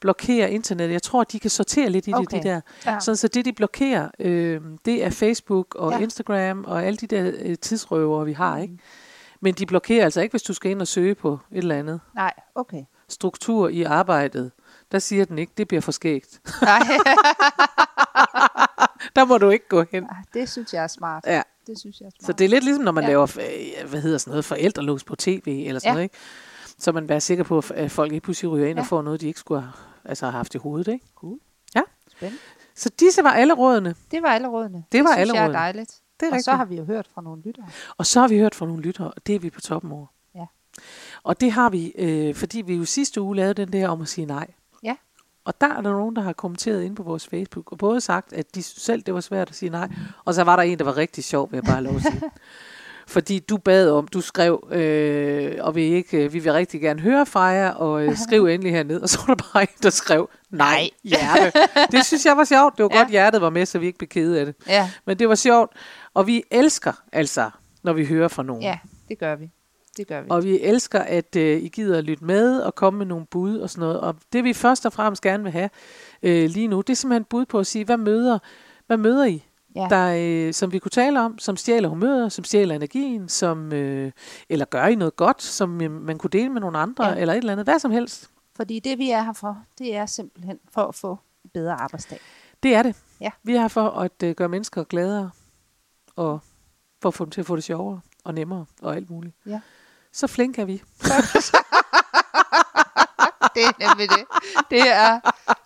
blokere 0.00 0.50
internettet. 0.52 0.92
Jeg 0.92 1.02
tror, 1.02 1.20
at 1.20 1.32
de 1.32 1.40
kan 1.40 1.50
sortere 1.50 1.90
lidt 1.90 2.06
i 2.06 2.10
det, 2.10 2.18
Okay. 2.18 2.38
de 2.38 2.42
der. 2.48 2.60
Ja. 2.86 3.00
Sådan, 3.00 3.16
så 3.16 3.28
det, 3.28 3.44
de 3.44 3.52
blokerer, 3.52 4.08
øh, 4.18 4.60
det 4.84 5.04
er 5.04 5.10
Facebook 5.10 5.74
og 5.74 5.90
Ja. 5.92 5.96
ja. 5.96 6.02
Instagram 6.02 6.64
og 6.66 6.84
alle 6.84 6.96
de 6.96 7.06
der 7.06 7.32
øh, 7.38 7.56
tidsrøver, 7.58 8.24
vi 8.24 8.32
har. 8.32 8.58
ikke. 8.58 8.78
Men 9.42 9.54
de 9.54 9.66
blokerer 9.66 10.04
altså 10.04 10.20
ikke, 10.20 10.32
hvis 10.32 10.42
du 10.42 10.52
skal 10.54 10.70
ind 10.70 10.80
og 10.80 10.88
søge 10.88 11.14
på 11.14 11.38
et 11.52 11.58
eller 11.58 11.76
andet. 11.78 12.00
Nej, 12.14 12.32
okay. 12.54 12.82
Struktur 13.08 13.68
i 13.68 13.82
arbejdet. 13.82 14.50
Der 14.92 14.98
siger 14.98 15.24
den 15.24 15.38
ikke, 15.38 15.52
det 15.58 15.68
bliver 15.68 15.80
for 15.80 15.92
skægt. 15.92 16.40
Nej, 16.62 16.80
Der 19.16 19.24
må 19.24 19.38
du 19.38 19.50
ikke 19.50 19.68
gå 19.68 19.84
hen. 19.92 20.04
Ah, 20.04 20.16
det 20.34 20.48
synes 20.48 20.74
jeg 20.74 20.82
er 20.82 20.86
smart. 20.86 21.24
Ja. 21.26 21.42
Det 21.66 21.78
synes 21.78 22.00
jeg 22.00 22.06
er 22.06 22.10
smart. 22.10 22.26
Så 22.26 22.32
det 22.32 22.44
er 22.44 22.48
lidt 22.48 22.64
ligesom, 22.64 22.84
når 22.84 22.92
man 22.92 23.04
Ja. 23.04 23.08
ja. 23.10 23.12
laver, 23.12 23.38
øh, 23.82 23.90
hvad 23.90 24.00
hedder 24.00 24.18
sådan 24.18 24.30
noget, 24.30 24.44
forældrelås 24.44 25.04
på 25.04 25.16
tv 25.16 25.64
eller 25.66 25.78
sådan 25.80 25.88
Ja. 25.90 25.92
noget, 25.92 26.02
ikke? 26.04 26.16
Så 26.78 26.92
man 26.92 27.08
være 27.08 27.20
sikker 27.20 27.44
på, 27.44 27.62
at 27.74 27.90
folk 27.90 28.12
ikke 28.12 28.24
pludselig 28.24 28.50
ryger 28.50 28.66
ind 28.66 28.78
Ja. 28.78 28.82
og 28.82 28.86
får 28.86 29.02
noget, 29.02 29.20
de 29.20 29.26
ikke 29.26 29.40
skulle 29.40 29.60
have, 29.60 29.72
altså 30.04 30.26
have 30.26 30.32
haft 30.32 30.54
i 30.54 30.58
hovedet, 30.58 30.92
ikke? 30.92 31.06
Cool. 31.14 31.38
Ja. 31.74 31.82
Spændende. 32.10 32.40
Så 32.74 32.88
disse 33.00 33.24
var 33.24 33.30
alle 33.30 33.54
rådene. 33.54 33.94
Det 34.10 34.22
var 34.22 34.28
alle 34.28 34.48
rådene. 34.48 34.84
Det 34.92 35.00
var 35.04 35.06
synes 35.10 35.18
alle 35.20 35.34
jeg 35.34 35.40
er 35.40 35.44
rådene. 35.44 35.58
dejligt. 35.58 35.90
Det 36.20 36.26
er 36.28 36.32
og 36.32 36.40
så 36.42 36.50
rigtigt. 36.50 36.56
har 36.56 36.64
vi 36.64 36.76
jo 36.76 36.84
hørt 36.84 37.08
fra 37.14 37.22
nogle 37.22 37.42
lyttere. 37.42 37.66
Og 37.96 38.06
så 38.06 38.20
har 38.20 38.28
vi 38.28 38.38
hørt 38.38 38.54
fra 38.54 38.66
nogle 38.66 38.82
lyttere, 38.82 39.10
og 39.10 39.26
det 39.26 39.34
er 39.34 39.38
vi 39.38 39.50
på 39.50 39.60
toppen 39.60 39.92
over. 39.92 40.06
Ja. 40.34 40.44
Og 41.22 41.40
det 41.40 41.52
har 41.52 41.70
vi, 41.70 41.92
øh, 41.98 42.34
fordi 42.34 42.60
vi 42.62 42.74
jo 42.74 42.84
sidste 42.84 43.20
uge 43.20 43.36
lavede 43.36 43.54
den 43.54 43.72
der 43.72 43.88
om 43.88 44.00
at 44.02 44.08
sige 44.08 44.24
nej. 44.26 44.46
Og 45.50 45.60
der 45.60 45.66
er 45.66 45.80
der 45.80 45.92
nogen, 45.92 46.16
der 46.16 46.22
har 46.22 46.32
kommenteret 46.32 46.82
ind 46.82 46.96
på 46.96 47.02
vores 47.02 47.26
Facebook, 47.26 47.72
og 47.72 47.78
både 47.78 48.00
sagt, 48.00 48.32
at 48.32 48.54
de 48.54 48.62
selv, 48.62 49.02
det 49.02 49.14
var 49.14 49.20
svært 49.20 49.48
at 49.50 49.56
sige 49.56 49.70
nej, 49.70 49.88
og 50.24 50.34
så 50.34 50.44
var 50.44 50.56
der 50.56 50.62
en, 50.62 50.78
der 50.78 50.84
var 50.84 50.96
rigtig 50.96 51.24
sjov, 51.24 51.50
vil 51.50 51.56
jeg 51.56 51.64
bare 51.64 51.82
lov 51.82 51.96
at 51.96 52.02
sige. 52.02 52.20
Fordi 53.14 53.38
du 53.38 53.56
bad 53.56 53.90
om, 53.90 54.08
du 54.08 54.20
skrev, 54.20 54.68
øh, 54.72 55.52
og 55.60 55.74
vi, 55.74 55.82
ikke, 55.82 56.24
øh, 56.24 56.32
vi 56.32 56.38
vil 56.38 56.52
rigtig 56.52 56.80
gerne 56.80 57.00
høre 57.00 57.26
fra 57.26 57.40
jer, 57.40 57.70
og 57.70 58.06
øh, 58.06 58.16
skriv 58.26 58.46
endelig 58.46 58.72
herned. 58.72 59.00
Og 59.00 59.08
så 59.08 59.18
var 59.26 59.34
der 59.34 59.44
bare 59.52 59.62
en, 59.62 59.68
der 59.82 59.90
skrev, 59.90 60.30
nej, 60.50 60.90
hjerte. 61.04 61.52
Det 61.92 62.06
synes 62.06 62.26
jeg 62.26 62.36
var 62.36 62.44
sjovt. 62.44 62.76
Det 62.76 62.82
var 62.82 62.90
ja. 62.94 62.98
godt, 62.98 63.10
hjertet 63.10 63.40
var 63.40 63.50
med, 63.50 63.66
så 63.66 63.78
vi 63.78 63.86
ikke 63.86 63.98
blev 63.98 64.08
kede 64.08 64.40
af 64.40 64.46
det. 64.46 64.54
Ja, 64.68 64.90
Men 65.06 65.18
det 65.18 65.28
var 65.28 65.34
sjovt. 65.34 65.72
Og 66.14 66.26
vi 66.26 66.42
elsker 66.50 66.92
altså, 67.12 67.50
når 67.82 67.92
vi 67.92 68.06
hører 68.06 68.28
fra 68.28 68.42
nogen. 68.42 68.62
ja 68.62 68.78
det 69.08 69.18
gør 69.18 69.36
vi. 69.36 69.50
Det 69.96 70.06
gør 70.06 70.20
vi. 70.20 70.26
Og 70.30 70.44
vi 70.44 70.60
elsker, 70.60 71.00
at 71.00 71.36
øh, 71.36 71.62
I 71.62 71.68
gider 71.68 71.98
at 71.98 72.04
lytte 72.04 72.24
med 72.24 72.60
og 72.60 72.74
komme 72.74 72.98
med 72.98 73.06
nogle 73.06 73.26
bud 73.26 73.58
og 73.58 73.70
sådan 73.70 73.80
noget. 73.80 74.00
Og 74.00 74.16
det 74.32 74.44
vi 74.44 74.52
først 74.52 74.86
og 74.86 74.92
fremmest 74.92 75.22
gerne 75.22 75.42
vil 75.42 75.52
have 75.52 75.70
øh, 76.22 76.50
lige 76.50 76.68
nu, 76.68 76.80
det 76.80 76.90
er 76.90 76.96
simpelthen 76.96 77.24
bud 77.24 77.46
på 77.46 77.58
at 77.58 77.66
sige, 77.66 77.84
hvad 77.84 77.96
møder, 77.96 78.38
hvad 78.86 78.96
møder 78.96 79.24
I? 79.24 79.44
ja. 79.76 79.86
Der, 79.90 80.14
øh, 80.18 80.54
som 80.54 80.72
vi 80.72 80.78
kunne 80.78 80.90
tale 80.90 81.20
om, 81.20 81.38
som 81.38 81.56
stjæler 81.56 81.88
humøret, 81.88 82.32
som 82.32 82.44
stjæler 82.44 82.74
energien, 82.74 83.28
som, 83.28 83.72
øh, 83.72 84.12
eller 84.48 84.64
gør 84.64 84.86
I 84.86 84.94
noget 84.94 85.16
godt, 85.16 85.42
som 85.42 85.82
øh, 85.82 85.90
man 85.90 86.18
kunne 86.18 86.30
dele 86.30 86.48
med 86.48 86.60
nogle 86.60 86.78
andre, 86.78 87.08
ja. 87.08 87.16
eller 87.16 87.34
et 87.34 87.38
eller 87.38 87.52
andet, 87.52 87.66
hvad 87.66 87.78
som 87.78 87.90
helst. 87.90 88.30
Fordi 88.56 88.78
det 88.78 88.98
vi 88.98 89.10
er 89.10 89.22
her 89.22 89.32
for, 89.32 89.58
det 89.78 89.96
er 89.96 90.06
simpelthen 90.06 90.58
for 90.72 90.82
at 90.82 90.94
få 90.94 91.18
en 91.44 91.50
bedre 91.54 91.72
arbejdsdag. 91.72 92.18
Det 92.62 92.74
er 92.74 92.82
det. 92.82 92.96
Ja. 93.20 93.30
Vi 93.42 93.54
er 93.54 93.60
her 93.60 93.68
for 93.68 93.88
at 93.88 94.22
øh, 94.24 94.34
gøre 94.34 94.48
mennesker 94.48 94.84
gladere, 94.84 95.30
og 96.16 96.40
for 97.02 97.08
at 97.08 97.14
få 97.14 97.24
dem 97.24 97.30
til 97.30 97.40
at 97.40 97.46
få 97.46 97.56
det 97.56 97.64
sjovere 97.64 98.00
og 98.24 98.34
nemmere 98.34 98.66
og 98.82 98.96
alt 98.96 99.10
muligt. 99.10 99.34
Ja. 99.46 99.60
Så 100.12 100.26
flink 100.26 100.58
er 100.58 100.64
vi. 100.64 100.82
Det 103.54 103.64
er 103.64 103.88
nemlig 103.88 104.08
det. 104.08 104.24
Det 104.70 104.90
er, 104.90 105.20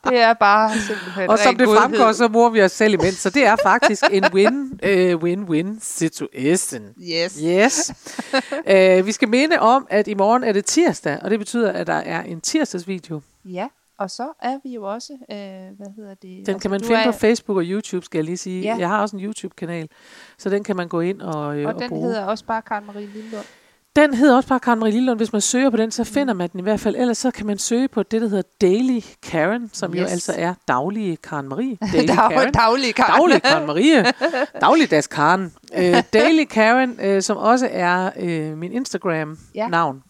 det 0.08 0.18
er 0.18 0.34
bare 0.34 0.78
simpelthen 0.78 1.30
Og 1.30 1.38
som 1.38 1.56
det 1.56 1.66
godhed. 1.66 1.82
fremgår, 1.82 2.12
så 2.12 2.28
morer 2.28 2.50
vi 2.50 2.62
os 2.62 2.72
selv 2.72 2.94
imens. 2.94 3.14
Så 3.14 3.30
det 3.30 3.46
er 3.46 3.56
faktisk 3.62 4.02
en 4.10 4.24
win, 4.32 4.80
øh, 4.82 5.76
situation. 5.80 6.82
Yes. 7.02 7.38
Yes. 7.42 7.92
uh, 9.00 9.06
vi 9.06 9.12
skal 9.12 9.28
minde 9.28 9.58
om, 9.58 9.86
at 9.90 10.08
i 10.08 10.14
morgen 10.14 10.44
er 10.44 10.52
det 10.52 10.64
tirsdag, 10.64 11.18
og 11.22 11.30
det 11.30 11.38
betyder, 11.38 11.72
at 11.72 11.86
der 11.86 11.94
er 11.94 12.22
en 12.22 12.40
tirsdagsvideo. 12.40 13.20
Ja, 13.44 13.68
og 13.98 14.10
så 14.10 14.32
er 14.42 14.58
vi 14.62 14.74
jo 14.74 14.92
også, 14.92 15.12
øh, 15.12 15.36
hvad 15.76 15.94
hedder 15.96 16.14
det? 16.14 16.46
Den 16.46 16.58
kan 16.58 16.70
man 16.70 16.80
finde 16.80 17.00
er, 17.00 17.12
på 17.12 17.18
Facebook 17.18 17.56
og 17.56 17.64
YouTube, 17.66 18.04
skal 18.04 18.18
jeg 18.18 18.24
lige 18.24 18.36
sige. 18.36 18.62
Ja. 18.62 18.76
Jeg 18.78 18.88
har 18.88 19.00
også 19.00 19.16
en 19.16 19.24
YouTube-kanal, 19.24 19.88
så 20.38 20.50
den 20.50 20.64
kan 20.64 20.76
man 20.76 20.88
gå 20.88 21.00
ind 21.00 21.20
og, 21.22 21.58
øh, 21.58 21.66
Og 21.66 21.74
og 21.74 21.80
den 21.80 21.88
bruge. 21.88 22.02
hedder 22.02 22.24
også 22.24 22.44
bare 22.44 22.62
Karen 22.62 22.86
Marie 22.86 23.06
Lillund. 23.06 23.44
Den 23.96 24.14
hedder 24.14 24.36
også 24.36 24.48
bare 24.48 24.60
Karen 24.60 24.78
Marie 24.78 24.92
Lillund. 24.92 25.18
Hvis 25.18 25.32
man 25.32 25.40
søger 25.40 25.70
på 25.70 25.76
den, 25.76 25.90
så 25.90 26.04
finder 26.04 26.34
man 26.34 26.48
den 26.52 26.60
i 26.60 26.62
hvert 26.62 26.80
fald. 26.80 26.96
Ellers 26.96 27.18
så 27.18 27.30
kan 27.30 27.46
man 27.46 27.58
søge 27.58 27.88
på 27.88 28.02
det, 28.02 28.20
der 28.20 28.28
hedder 28.28 28.42
Daily 28.60 29.00
Karen, 29.22 29.70
som 29.72 29.94
yes. 29.94 30.00
jo 30.00 30.06
altså 30.06 30.34
er 30.36 30.54
daglige 30.68 31.16
Karen 31.16 31.48
Marie. 31.48 31.76
Daily 31.92 32.06
Dag, 32.06 32.16
Karen. 32.16 32.52
daglig 32.64 32.94
Karen. 32.94 33.20
Daglig 33.20 33.42
Karen 33.42 33.66
Marie. 33.66 34.04
Dagligdags 34.60 35.06
Karen. 35.06 35.52
Uh, 35.76 36.00
Daily 36.12 36.44
Karen, 36.44 36.98
uh, 37.16 37.22
som 37.22 37.36
også 37.36 37.68
er 37.70 38.10
uh, 38.22 38.58
min 38.58 38.72
Instagram-navn. 38.72 40.02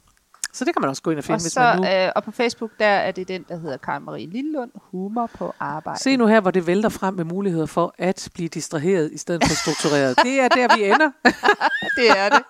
Så 0.54 0.64
det 0.64 0.74
kan 0.74 0.80
man 0.80 0.90
også 0.90 1.02
gå 1.02 1.10
ind 1.10 1.18
og 1.18 1.24
finde, 1.24 1.36
Og, 1.36 1.40
hvis 1.42 1.52
så, 1.52 1.60
man 1.60 1.78
nu... 1.78 2.06
øh, 2.06 2.12
og 2.16 2.24
på 2.24 2.30
Facebook, 2.30 2.70
der 2.78 2.86
er 2.86 3.10
det 3.10 3.28
den, 3.28 3.44
der 3.48 3.56
hedder 3.58 3.76
Karen 3.76 4.04
Marie 4.04 4.26
Lillund, 4.26 4.70
humor 4.90 5.30
på 5.38 5.54
arbejde. 5.60 6.00
Se 6.02 6.16
nu 6.16 6.26
her, 6.26 6.40
hvor 6.40 6.50
det 6.50 6.66
vælter 6.66 6.88
frem 6.88 7.14
med 7.14 7.24
muligheder 7.24 7.66
for 7.66 7.94
at 7.98 8.28
blive 8.34 8.48
distraheret 8.48 9.12
i 9.12 9.18
stedet 9.18 9.44
for 9.44 9.54
struktureret. 9.54 10.18
Det 10.22 10.40
er 10.40 10.48
der, 10.48 10.76
vi 10.76 10.84
ender, 10.84 11.10
Det 11.98 12.10
er 12.18 12.28
det. 12.28 12.42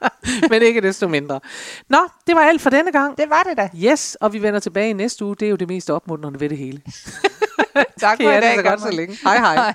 men 0.50 0.62
ikke 0.62 0.80
desto 0.80 1.08
mindre. 1.08 1.40
Nå, 1.88 1.98
det 2.26 2.34
var 2.34 2.40
alt 2.40 2.60
for 2.60 2.70
denne 2.70 2.92
gang. 2.92 3.16
Det 3.18 3.30
var 3.30 3.42
det 3.42 3.56
da. 3.56 3.68
Yes, 3.76 4.14
og 4.20 4.32
vi 4.32 4.42
vender 4.42 4.60
tilbage 4.60 4.90
i 4.90 4.92
næste 4.92 5.24
uge. 5.24 5.36
Det 5.40 5.46
er 5.46 5.50
jo 5.50 5.56
det 5.56 5.68
mest 5.68 5.90
opmuntrende 5.90 6.40
ved 6.40 6.48
det 6.48 6.58
hele. 6.58 6.82
Tak 8.00 8.18
for 8.18 8.22
I 8.22 8.26
have 8.26 8.36
det 8.36 8.42
dag, 8.42 8.56
så 8.56 8.62
godt 8.62 8.80
så 8.80 8.90
længe. 8.90 9.18
Hej 9.24 9.36
hej. 9.38 9.74